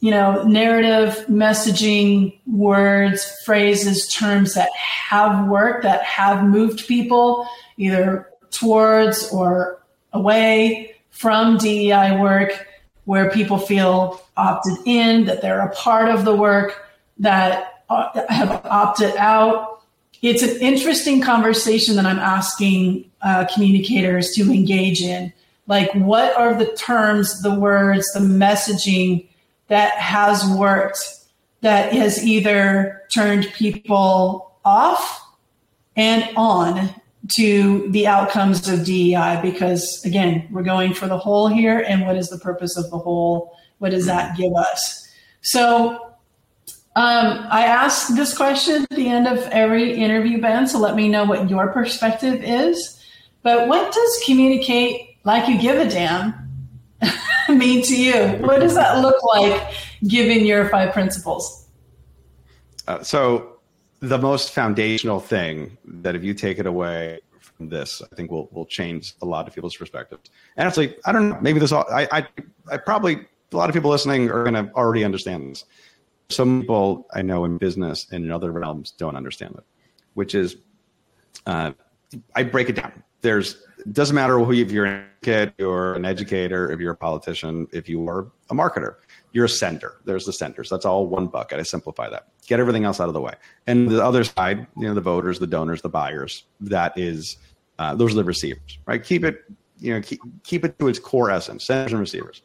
you 0.00 0.10
know 0.10 0.42
narrative 0.42 1.24
messaging 1.28 2.38
words 2.46 3.24
phrases 3.46 4.06
terms 4.08 4.52
that 4.52 4.70
have 4.76 5.48
worked 5.48 5.82
that 5.82 6.02
have 6.02 6.44
moved 6.44 6.86
people 6.86 7.48
either 7.78 8.28
towards 8.50 9.30
or 9.32 9.82
away 10.12 10.94
from 11.08 11.56
dei 11.56 12.20
work 12.20 12.66
where 13.06 13.30
people 13.30 13.56
feel 13.56 14.20
opted 14.36 14.76
in 14.84 15.24
that 15.24 15.40
they're 15.40 15.62
a 15.62 15.72
part 15.74 16.10
of 16.10 16.26
the 16.26 16.36
work 16.36 16.84
that 17.18 17.84
uh, 17.88 18.26
have 18.28 18.64
opted 18.64 19.14
out. 19.16 19.82
It's 20.22 20.42
an 20.42 20.56
interesting 20.60 21.20
conversation 21.20 21.96
that 21.96 22.06
I'm 22.06 22.18
asking 22.18 23.10
uh, 23.22 23.46
communicators 23.52 24.30
to 24.32 24.50
engage 24.50 25.02
in. 25.02 25.32
Like, 25.66 25.92
what 25.92 26.36
are 26.36 26.54
the 26.54 26.72
terms, 26.76 27.42
the 27.42 27.54
words, 27.54 28.10
the 28.12 28.20
messaging 28.20 29.28
that 29.68 29.92
has 29.94 30.44
worked 30.46 30.98
that 31.60 31.92
has 31.92 32.24
either 32.24 33.02
turned 33.12 33.46
people 33.54 34.52
off 34.64 35.22
and 35.96 36.28
on 36.36 36.90
to 37.28 37.90
the 37.90 38.06
outcomes 38.06 38.68
of 38.68 38.84
DEI? 38.84 39.40
Because 39.42 40.04
again, 40.04 40.46
we're 40.50 40.62
going 40.62 40.92
for 40.92 41.06
the 41.06 41.18
hole 41.18 41.48
here. 41.48 41.78
And 41.78 42.06
what 42.06 42.16
is 42.16 42.28
the 42.28 42.38
purpose 42.38 42.76
of 42.76 42.90
the 42.90 42.98
hole? 42.98 43.56
What 43.78 43.90
does 43.90 44.06
that 44.06 44.36
give 44.36 44.52
us? 44.54 45.08
So 45.40 46.13
um, 46.96 47.46
I 47.50 47.64
ask 47.64 48.14
this 48.14 48.36
question 48.36 48.84
at 48.84 48.90
the 48.90 49.08
end 49.08 49.26
of 49.26 49.38
every 49.48 49.94
interview, 49.94 50.40
Ben, 50.40 50.68
so 50.68 50.78
let 50.78 50.94
me 50.94 51.08
know 51.08 51.24
what 51.24 51.50
your 51.50 51.72
perspective 51.72 52.42
is. 52.44 53.04
But 53.42 53.66
what 53.66 53.92
does 53.92 54.22
communicate 54.24 55.18
like 55.24 55.48
you 55.48 55.58
give 55.58 55.76
a 55.76 55.90
damn 55.90 56.34
mean 57.48 57.82
to 57.82 57.96
you? 57.96 58.46
What 58.46 58.60
does 58.60 58.74
that 58.74 59.02
look 59.02 59.20
like 59.24 59.74
given 60.06 60.46
your 60.46 60.68
five 60.68 60.92
principles? 60.92 61.66
Uh, 62.86 63.02
so, 63.02 63.50
the 64.00 64.18
most 64.18 64.52
foundational 64.52 65.18
thing 65.18 65.76
that 65.84 66.14
if 66.14 66.22
you 66.22 66.34
take 66.34 66.58
it 66.58 66.66
away 66.66 67.18
from 67.40 67.70
this, 67.70 68.02
I 68.02 68.14
think 68.14 68.30
will 68.30 68.48
will 68.52 68.66
change 68.66 69.14
a 69.20 69.26
lot 69.26 69.48
of 69.48 69.54
people's 69.54 69.76
perspectives. 69.76 70.30
And 70.56 70.68
actually, 70.68 70.94
I 71.06 71.12
don't 71.12 71.30
know. 71.30 71.38
Maybe 71.40 71.58
this 71.58 71.72
all. 71.72 71.86
I 71.90 72.06
I, 72.12 72.26
I 72.70 72.76
probably 72.76 73.26
a 73.52 73.56
lot 73.56 73.68
of 73.68 73.74
people 73.74 73.90
listening 73.90 74.30
are 74.30 74.42
going 74.42 74.54
to 74.54 74.72
already 74.74 75.04
understand 75.04 75.50
this. 75.50 75.64
Some 76.30 76.62
people 76.62 77.06
I 77.12 77.22
know 77.22 77.44
in 77.44 77.58
business 77.58 78.06
and 78.10 78.24
in 78.24 78.30
other 78.30 78.50
realms 78.50 78.92
don't 78.92 79.16
understand 79.16 79.54
it, 79.56 79.64
which 80.14 80.34
is, 80.34 80.56
uh, 81.46 81.72
I 82.34 82.42
break 82.44 82.68
it 82.68 82.76
down. 82.76 83.02
There's 83.20 83.56
doesn't 83.92 84.14
matter 84.14 84.38
who 84.38 84.52
if 84.52 84.70
you're 84.70 84.86
an 84.86 85.04
kid, 85.22 85.52
you're 85.58 85.94
an 85.94 86.04
educator, 86.04 86.70
if 86.70 86.80
you're 86.80 86.92
a 86.92 86.96
politician, 86.96 87.66
if 87.72 87.88
you 87.88 88.06
are 88.08 88.30
a 88.50 88.54
marketer, 88.54 88.96
you're 89.32 89.46
a 89.46 89.48
sender. 89.48 89.96
There's 90.04 90.24
the 90.24 90.32
senders. 90.32 90.68
That's 90.68 90.84
all 90.84 91.06
one 91.06 91.26
bucket. 91.26 91.58
I 91.58 91.62
simplify 91.62 92.08
that. 92.10 92.28
Get 92.46 92.60
everything 92.60 92.84
else 92.84 93.00
out 93.00 93.08
of 93.08 93.14
the 93.14 93.20
way. 93.20 93.34
And 93.66 93.88
the 93.88 94.04
other 94.04 94.22
side, 94.22 94.66
you 94.76 94.86
know, 94.86 94.94
the 94.94 95.00
voters, 95.00 95.38
the 95.38 95.46
donors, 95.46 95.82
the 95.82 95.88
buyers. 95.88 96.44
That 96.60 96.96
is, 96.96 97.38
uh, 97.78 97.94
those 97.94 98.12
are 98.12 98.16
the 98.16 98.24
receivers, 98.24 98.78
right? 98.86 99.02
Keep 99.02 99.24
it, 99.24 99.44
you 99.80 99.94
know, 99.94 100.00
keep 100.00 100.20
keep 100.44 100.64
it 100.64 100.78
to 100.78 100.88
its 100.88 100.98
core 100.98 101.30
essence. 101.30 101.64
Senders 101.64 101.92
and 101.92 102.00
receivers. 102.00 102.42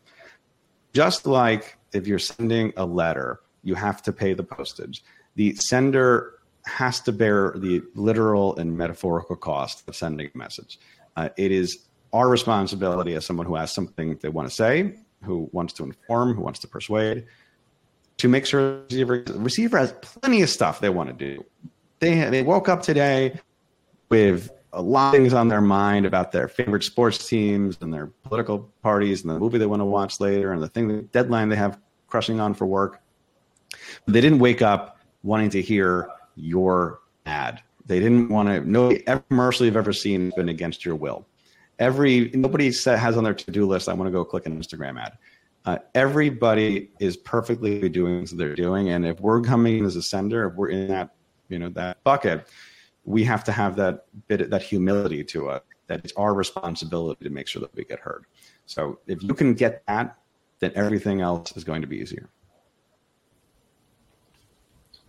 Just 0.94 1.28
like 1.28 1.78
if 1.94 2.08
you're 2.08 2.20
sending 2.20 2.74
a 2.76 2.86
letter, 2.86 3.42
you 3.70 3.76
have 3.76 4.02
to 4.02 4.12
pay 4.12 4.34
the 4.34 4.44
postage. 4.44 5.04
The 5.36 5.56
sender 5.56 6.40
has 6.66 7.00
to 7.02 7.12
bear 7.12 7.54
the 7.56 7.82
literal 7.94 8.56
and 8.58 8.76
metaphorical 8.76 9.36
cost 9.36 9.88
of 9.88 9.96
sending 9.96 10.30
a 10.34 10.38
message. 10.38 10.80
Uh, 11.16 11.30
it 11.38 11.52
is 11.52 11.86
our 12.12 12.28
responsibility 12.28 13.14
as 13.14 13.26
someone 13.26 13.46
who 13.46 13.56
has 13.56 13.72
something 13.72 14.18
they 14.22 14.30
want 14.30 14.50
to 14.50 14.54
say, 14.54 14.96
who 15.24 15.50
wants 15.52 15.74
to 15.74 15.84
inform, 15.84 16.34
who 16.34 16.42
wants 16.42 16.60
to 16.60 16.68
persuade, 16.68 17.26
to 18.18 18.28
make 18.28 18.46
sure 18.46 18.82
the 18.90 19.04
receiver, 19.04 19.24
the 19.24 19.40
receiver 19.40 19.78
has 19.78 19.94
plenty 20.02 20.42
of 20.42 20.50
stuff 20.50 20.82
they 20.82 20.90
want 20.90 21.10
to 21.10 21.16
do. 21.16 21.46
They, 22.00 22.16
they 22.30 22.44
woke 22.44 22.68
up 22.68 22.82
today 22.82 23.40
with 24.10 24.52
a 24.74 24.82
lot 24.82 25.14
of 25.14 25.20
things 25.20 25.34
on 25.34 25.48
their 25.48 25.62
mind 25.62 26.06
about 26.06 26.32
their 26.32 26.48
favorite 26.48 26.84
sports 26.84 27.28
teams 27.28 27.78
and 27.82 27.94
their 27.94 28.08
political 28.24 28.70
parties 28.82 29.22
and 29.22 29.30
the 29.30 29.40
movie 29.40 29.58
they 29.60 29.66
want 29.66 29.82
to 29.82 29.86
watch 29.86 30.20
later 30.20 30.52
and 30.54 30.62
the 30.62 30.68
thing, 30.68 30.88
the 30.88 31.02
deadline 31.04 31.50
they 31.50 31.56
have 31.56 31.80
crushing 32.08 32.40
on 32.40 32.54
for 32.54 32.66
work. 32.66 33.02
They 34.08 34.22
didn't 34.22 34.40
wake 34.40 34.62
up 34.62 34.98
wanting 35.24 35.50
to 35.52 35.62
hear 35.62 36.10
your 36.36 37.00
ad. 37.26 37.62
They 37.86 38.00
didn't 38.00 38.30
want 38.30 38.50
to. 38.50 38.70
No 38.70 38.96
every 39.08 39.24
commercial 39.30 39.66
you've 39.66 39.78
ever 39.78 39.94
seen 39.94 40.26
has 40.26 40.34
been 40.36 40.50
against 40.50 40.86
your 40.86 40.96
will. 40.96 41.26
Every 41.80 42.30
nobody 42.34 42.66
has 42.68 43.18
on 43.18 43.24
their 43.24 43.34
to 43.34 43.52
do 43.52 43.66
list. 43.66 43.90
I 43.90 43.94
want 43.94 44.08
to 44.08 44.12
go 44.12 44.24
click 44.24 44.46
an 44.46 44.60
Instagram 44.60 45.00
ad. 45.02 45.18
Uh, 45.66 45.78
everybody 45.94 46.90
is 47.00 47.18
perfectly 47.18 47.90
doing 47.90 48.22
what 48.22 48.38
they're 48.38 48.56
doing, 48.56 48.90
and 48.90 49.06
if 49.06 49.20
we're 49.20 49.42
coming 49.42 49.86
as 49.86 49.96
a 49.96 50.02
sender, 50.02 50.48
if 50.48 50.56
we're 50.56 50.70
in 50.70 50.88
that 50.88 51.10
you 51.50 51.60
know 51.60 51.70
that 51.70 52.04
bucket, 52.04 52.48
we 53.06 53.24
have 53.24 53.44
to 53.44 53.52
have 53.52 53.76
that 53.76 54.06
bit 54.28 54.50
that 54.50 54.62
humility 54.62 55.24
to 55.24 55.50
us 55.50 55.62
that 55.90 56.02
it's 56.04 56.14
our 56.16 56.34
responsibility 56.34 57.26
to 57.26 57.30
make 57.32 57.48
sure 57.48 57.60
that 57.60 57.76
we 57.76 57.84
get 57.84 58.00
heard. 58.00 58.26
So 58.68 59.00
if 59.08 59.22
you 59.22 59.34
can 59.34 59.54
get 59.56 59.84
that, 59.88 60.18
then 60.60 60.72
everything 60.76 61.20
else 61.20 61.58
is 61.58 61.64
going 61.64 61.82
to 61.82 61.88
be 61.88 61.98
easier. 61.98 62.30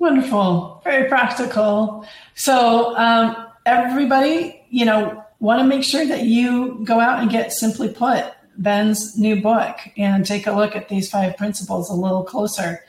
Wonderful, 0.00 0.80
very 0.82 1.10
practical. 1.10 2.06
So 2.34 2.96
um, 2.96 3.36
everybody, 3.66 4.64
you 4.70 4.86
know, 4.86 5.22
want 5.40 5.60
to 5.60 5.66
make 5.66 5.84
sure 5.84 6.06
that 6.06 6.22
you 6.22 6.80
go 6.84 6.98
out 6.98 7.20
and 7.20 7.30
get 7.30 7.52
Simply 7.52 7.90
Put, 7.90 8.32
Ben's 8.56 9.18
new 9.18 9.42
book, 9.42 9.76
and 9.98 10.24
take 10.24 10.46
a 10.46 10.52
look 10.52 10.74
at 10.74 10.88
these 10.88 11.10
five 11.10 11.36
principles 11.36 11.90
a 11.90 11.92
little 11.92 12.24
closer. 12.24 12.82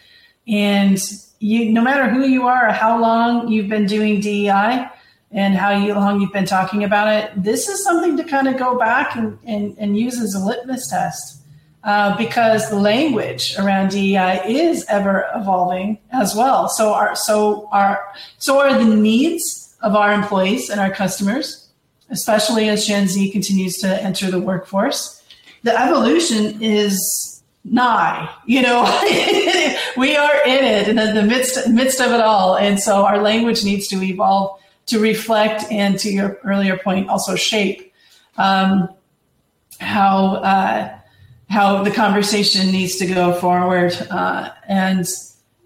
And 0.47 0.97
you, 1.39 1.73
no 1.73 1.81
matter 1.81 2.09
who 2.09 2.25
you 2.25 2.47
are 2.47 2.69
or 2.69 2.71
how 2.71 2.97
long 3.01 3.49
you've 3.49 3.67
been 3.67 3.87
doing 3.87 4.21
DEI 4.21 4.87
and 5.31 5.55
how 5.55 5.77
long 5.89 6.21
you've 6.21 6.31
been 6.31 6.45
talking 6.45 6.85
about 6.85 7.09
it, 7.09 7.43
this 7.43 7.67
is 7.67 7.83
something 7.83 8.15
to 8.15 8.23
kind 8.23 8.47
of 8.47 8.57
go 8.57 8.79
back 8.79 9.17
and, 9.17 9.37
and, 9.43 9.77
and 9.77 9.97
use 9.97 10.17
as 10.17 10.33
a 10.33 10.39
litmus 10.39 10.89
test 10.89 11.40
uh, 11.83 12.15
because 12.17 12.69
the 12.69 12.77
language 12.77 13.55
around 13.57 13.89
DEI 13.89 14.41
is 14.45 14.85
ever 14.87 15.27
evolving 15.35 15.97
as 16.11 16.35
well. 16.35 16.69
So 16.69 16.93
our 16.93 17.15
so 17.15 17.67
our 17.71 17.99
so 18.37 18.59
are 18.59 18.77
the 18.77 18.95
needs 18.95 19.75
of 19.81 19.95
our 19.95 20.13
employees 20.13 20.69
and 20.69 20.79
our 20.79 20.91
customers, 20.91 21.69
especially 22.09 22.69
as 22.69 22.85
Gen 22.85 23.07
Z 23.07 23.31
continues 23.31 23.77
to 23.77 23.87
enter 24.03 24.29
the 24.29 24.39
workforce. 24.39 25.23
The 25.63 25.79
evolution 25.79 26.61
is 26.61 27.41
nigh. 27.63 28.29
You 28.45 28.61
know, 28.61 28.83
we 29.97 30.15
are 30.15 30.43
in 30.45 30.63
it 30.63 30.87
in 30.87 30.95
the 30.95 31.23
midst 31.23 31.67
midst 31.67 31.99
of 31.99 32.11
it 32.11 32.21
all, 32.21 32.57
and 32.57 32.79
so 32.79 33.05
our 33.05 33.19
language 33.19 33.63
needs 33.63 33.87
to 33.87 34.01
evolve 34.03 34.59
to 34.87 34.99
reflect 34.99 35.63
and 35.71 35.97
to 35.99 36.11
your 36.11 36.39
earlier 36.43 36.77
point, 36.77 37.09
also 37.09 37.35
shape 37.35 37.91
um, 38.37 38.87
how. 39.79 40.35
Uh, 40.35 40.97
how 41.51 41.83
the 41.83 41.91
conversation 41.91 42.71
needs 42.71 42.95
to 42.95 43.05
go 43.05 43.33
forward 43.33 43.93
uh, 44.09 44.49
and 44.69 45.05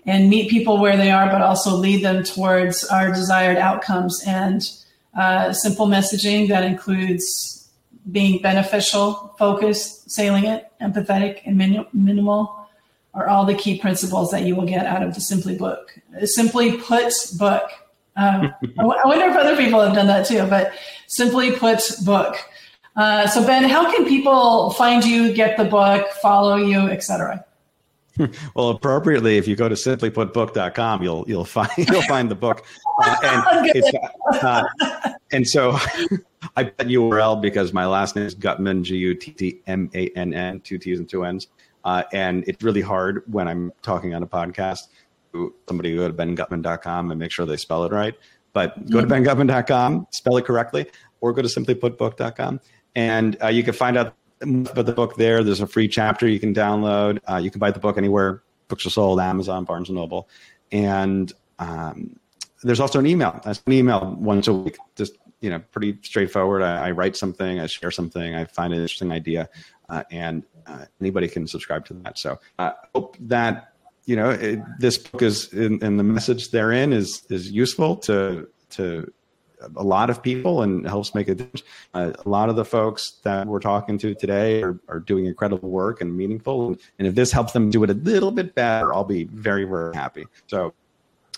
and 0.07 0.29
meet 0.29 0.49
people 0.49 0.79
where 0.79 0.97
they 0.97 1.11
are, 1.11 1.27
but 1.29 1.41
also 1.41 1.75
lead 1.75 2.03
them 2.03 2.23
towards 2.23 2.83
our 2.85 3.11
desired 3.11 3.57
outcomes 3.57 4.23
and 4.27 4.69
uh, 5.15 5.51
simple 5.51 5.87
messaging 5.87 6.47
that 6.47 6.63
includes 6.63 7.69
being 8.11 8.39
beneficial, 8.41 9.33
focused, 9.39 10.09
salient, 10.11 10.63
empathetic, 10.81 11.41
and 11.45 11.57
min- 11.57 11.87
minimal 11.93 12.67
are 13.15 13.27
all 13.27 13.45
the 13.45 13.55
key 13.55 13.79
principles 13.79 14.29
that 14.29 14.43
you 14.43 14.55
will 14.55 14.67
get 14.67 14.85
out 14.85 15.01
of 15.01 15.15
the 15.15 15.21
Simply 15.21 15.57
book. 15.57 15.97
Simply 16.23 16.77
Put 16.77 17.13
book. 17.37 17.69
Um, 18.15 18.53
I 18.77 18.83
wonder 18.83 19.25
if 19.25 19.35
other 19.35 19.55
people 19.55 19.81
have 19.81 19.95
done 19.95 20.07
that 20.07 20.25
too, 20.27 20.45
but 20.47 20.73
Simply 21.07 21.51
Put 21.51 21.81
book. 22.03 22.37
Uh, 22.95 23.27
so 23.27 23.45
Ben, 23.45 23.63
how 23.65 23.93
can 23.93 24.05
people 24.05 24.69
find 24.71 25.03
you, 25.03 25.33
get 25.33 25.57
the 25.57 25.65
book, 25.65 26.09
follow 26.21 26.55
you, 26.55 26.87
etc.? 26.87 27.43
Well, 28.55 28.69
appropriately, 28.69 29.37
if 29.37 29.45
you 29.45 29.57
go 29.57 29.67
to 29.67 29.75
simplyputbook.com, 29.75 31.03
you'll 31.03 31.25
you'll 31.27 31.43
find 31.43 31.69
you'll 31.77 32.01
find 32.03 32.31
the 32.31 32.35
book, 32.35 32.65
uh, 33.03 33.67
and 33.73 33.83
uh, 34.41 34.63
and 35.33 35.45
so 35.45 35.77
I 36.55 36.63
bet 36.63 36.87
URL 36.87 37.41
because 37.41 37.73
my 37.73 37.85
last 37.85 38.15
name 38.15 38.25
is 38.25 38.33
Guttmann, 38.33 38.83
G 38.83 38.95
U 38.95 39.15
T 39.15 39.31
T 39.31 39.61
M 39.67 39.89
A 39.93 40.07
N 40.15 40.33
N, 40.33 40.61
two 40.61 40.77
T's 40.77 40.99
and 40.99 41.09
two 41.09 41.25
N's, 41.25 41.47
uh, 41.83 42.03
and 42.13 42.45
it's 42.47 42.63
really 42.63 42.79
hard 42.79 43.23
when 43.27 43.49
I'm 43.49 43.73
talking 43.81 44.15
on 44.15 44.23
a 44.23 44.27
podcast. 44.27 44.87
Somebody 45.67 45.93
go 45.97 46.07
to 46.07 46.13
benguttmann.com 46.13 47.11
and 47.11 47.19
make 47.19 47.31
sure 47.31 47.45
they 47.45 47.57
spell 47.57 47.83
it 47.83 47.91
right. 47.91 48.15
But 48.53 48.89
go 48.89 49.01
to 49.01 49.07
mm-hmm. 49.07 49.25
benguttmann.com, 49.27 50.07
spell 50.11 50.37
it 50.37 50.45
correctly, 50.45 50.85
or 51.19 51.33
go 51.33 51.41
to 51.41 51.49
simplyputbook.com 51.49 52.61
and 52.95 53.37
uh, 53.43 53.47
you 53.47 53.63
can 53.63 53.73
find 53.73 53.97
out 53.97 54.15
about 54.41 54.85
the 54.85 54.93
book 54.93 55.15
there. 55.15 55.43
There's 55.43 55.61
a 55.61 55.67
free 55.67 55.87
chapter 55.87 56.27
you 56.27 56.39
can 56.39 56.53
download. 56.53 57.19
Uh, 57.29 57.37
you 57.37 57.51
can 57.51 57.59
buy 57.59 57.71
the 57.71 57.79
book 57.79 57.97
anywhere 57.97 58.41
books 58.67 58.85
are 58.85 58.89
sold, 58.89 59.19
Amazon, 59.19 59.65
Barnes 59.65 59.89
and 59.89 59.97
Noble, 59.97 60.27
and 60.71 61.31
um, 61.59 62.19
there's 62.63 62.79
also 62.79 62.99
an 62.99 63.07
email. 63.07 63.39
That's 63.43 63.61
an 63.65 63.73
email 63.73 64.15
once 64.19 64.47
a 64.47 64.53
week. 64.53 64.77
Just 64.95 65.13
you 65.41 65.49
know, 65.49 65.59
pretty 65.71 65.97
straightforward. 66.01 66.61
I, 66.61 66.87
I 66.87 66.91
write 66.91 67.15
something, 67.15 67.59
I 67.59 67.67
share 67.67 67.91
something, 67.91 68.33
I 68.33 68.45
find 68.45 68.73
an 68.73 68.79
interesting 68.79 69.11
idea, 69.11 69.49
uh, 69.89 70.03
and 70.11 70.43
uh, 70.65 70.85
anybody 70.99 71.27
can 71.27 71.47
subscribe 71.47 71.85
to 71.87 71.93
that. 71.95 72.17
So 72.17 72.39
I 72.57 72.73
hope 72.93 73.17
that 73.21 73.73
you 74.05 74.15
know 74.15 74.31
it, 74.31 74.59
this 74.79 74.97
book 74.97 75.21
is 75.21 75.51
and 75.53 75.99
the 75.99 76.03
message 76.03 76.51
therein 76.51 76.93
is 76.93 77.23
is 77.29 77.51
useful 77.51 77.97
to 77.97 78.47
to 78.71 79.11
a 79.75 79.83
lot 79.83 80.09
of 80.09 80.21
people 80.21 80.61
and 80.61 80.87
helps 80.87 81.15
make 81.15 81.27
a 81.27 81.35
difference. 81.35 81.63
Uh, 81.93 82.11
a 82.25 82.29
lot 82.29 82.49
of 82.49 82.55
the 82.55 82.65
folks 82.65 83.13
that 83.23 83.47
we're 83.47 83.59
talking 83.59 83.97
to 83.99 84.13
today 84.13 84.61
are, 84.63 84.79
are 84.87 84.99
doing 84.99 85.25
incredible 85.25 85.69
work 85.69 86.01
and 86.01 86.15
meaningful. 86.15 86.67
And, 86.67 86.79
and 86.99 87.07
if 87.07 87.15
this 87.15 87.31
helps 87.31 87.53
them 87.53 87.69
do 87.69 87.83
it 87.83 87.89
a 87.89 87.93
little 87.93 88.31
bit 88.31 88.55
better, 88.55 88.93
I'll 88.93 89.03
be 89.03 89.25
very, 89.25 89.65
very 89.65 89.95
happy. 89.95 90.25
So, 90.47 90.73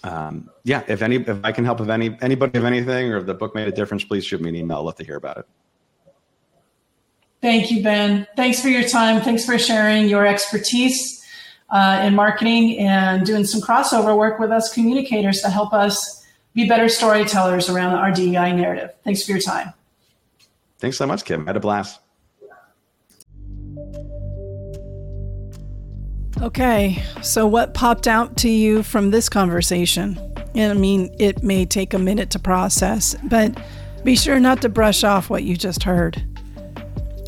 um, 0.04 0.50
yeah, 0.64 0.84
if 0.88 1.02
any, 1.02 1.18
if 1.18 1.40
I 1.44 1.52
can 1.52 1.66
help, 1.66 1.82
if 1.82 1.90
any, 1.90 2.18
anybody, 2.22 2.58
of 2.58 2.66
anything, 2.66 3.12
or 3.12 3.18
if 3.18 3.26
the 3.26 3.34
book 3.34 3.56
made 3.56 3.68
a 3.68 3.72
difference, 3.72 4.04
please 4.04 4.26
shoot 4.26 4.42
me 4.42 4.50
an 4.50 4.56
email. 4.56 4.78
I'd 4.78 4.82
love 4.82 4.96
to 4.96 5.06
hear 5.06 5.18
about 5.18 5.38
it. 5.38 5.46
Thank 7.42 7.72
you, 7.72 7.84
Ben. 7.84 8.28
Thanks 8.36 8.62
for 8.62 8.70
your 8.70 8.88
time. 8.88 9.22
Thanks 9.22 9.46
for 9.46 9.60
sharing 9.60 10.08
your 10.08 10.26
expertise 10.26 11.24
uh, 11.70 12.02
in 12.04 12.16
marketing 12.16 12.80
and 12.80 13.26
doing 13.26 13.46
some 13.46 13.62
crossover 13.62 14.18
work 14.18 14.40
with 14.40 14.52
us 14.52 14.74
communicators 14.74 15.42
to 15.42 15.50
help 15.50 15.74
us 15.74 16.17
be 16.58 16.68
better 16.68 16.90
storytellers 16.90 17.70
around 17.70 17.94
our 17.94 18.12
DEI 18.12 18.52
narrative. 18.52 18.92
Thanks 19.04 19.24
for 19.24 19.32
your 19.32 19.40
time. 19.40 19.74
Thanks 20.80 20.98
so 20.98 21.06
much, 21.06 21.24
Kim. 21.24 21.44
I 21.44 21.50
had 21.50 21.56
a 21.56 21.60
blast. 21.60 22.00
Okay, 26.42 27.04
so 27.22 27.46
what 27.46 27.76
popped 27.76 28.08
out 28.08 28.38
to 28.38 28.50
you 28.50 28.82
from 28.82 29.12
this 29.12 29.30
conversation? 29.30 30.20
And 30.56 30.72
I 30.72 30.76
mean, 30.76 31.16
it 31.20 31.44
may 31.44 31.64
take 31.64 31.94
a 31.94 32.00
minute 32.00 32.32
to 32.32 32.40
process, 32.40 33.16
but 33.24 33.60
be 34.04 34.16
sure 34.16 34.40
not 34.40 34.62
to 34.64 34.70
brush 34.70 35.04
off 35.04 35.30
what 35.30 35.44
you 35.44 35.56
just 35.56 35.84
heard. 35.84 36.24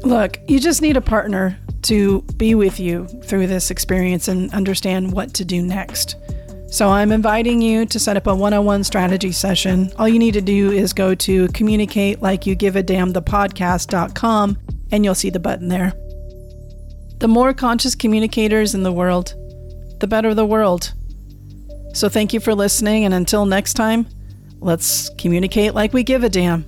Look, 0.04 0.40
you 0.48 0.60
just 0.60 0.82
need 0.82 0.98
a 0.98 1.02
partner 1.02 1.56
to 1.84 2.24
be 2.38 2.56
with 2.56 2.80
you 2.80 3.06
through 3.26 3.46
this 3.46 3.70
experience 3.70 4.28
and 4.28 4.52
understand 4.54 5.12
what 5.12 5.36
to 5.36 5.46
do 5.46 5.62
next. 5.62 6.16
So 6.72 6.90
I'm 6.90 7.12
inviting 7.12 7.62
you 7.62 7.86
to 7.88 8.00
set 8.00 8.16
up 8.16 8.28
a 8.28 8.36
one 8.36 8.54
on 8.54 8.64
one 8.64 8.84
strategy 8.84 9.32
session. 9.32 9.92
All 9.98 10.08
you 10.08 10.20
need 10.20 10.36
to 10.36 10.42
do 10.42 10.72
is 10.72 10.94
go 10.94 11.16
to 11.16 11.48
communicate 11.50 12.22
like 12.22 12.46
you 12.46 12.54
give 12.54 12.76
a 12.76 12.84
damn 12.84 13.12
the 13.12 13.24
podcast.com 13.24 14.58
and 14.92 15.04
you'll 15.04 15.16
see 15.16 15.32
the 15.32 15.40
button 15.40 15.68
there. 15.68 15.94
The 17.18 17.28
more 17.28 17.54
conscious 17.54 17.96
communicators 17.96 18.76
in 18.76 18.84
the 18.84 18.94
world, 18.94 19.34
the 20.00 20.08
better 20.08 20.34
the 20.34 20.46
world. 20.46 20.94
So 21.94 22.08
thank 22.08 22.34
you 22.34 22.40
for 22.40 22.54
listening, 22.54 23.04
and 23.04 23.14
until 23.14 23.46
next 23.46 23.74
time, 23.74 24.08
let's 24.60 25.10
communicate 25.18 25.74
like 25.74 25.92
we 25.92 26.04
give 26.04 26.24
a 26.24 26.30
damn. 26.30 26.66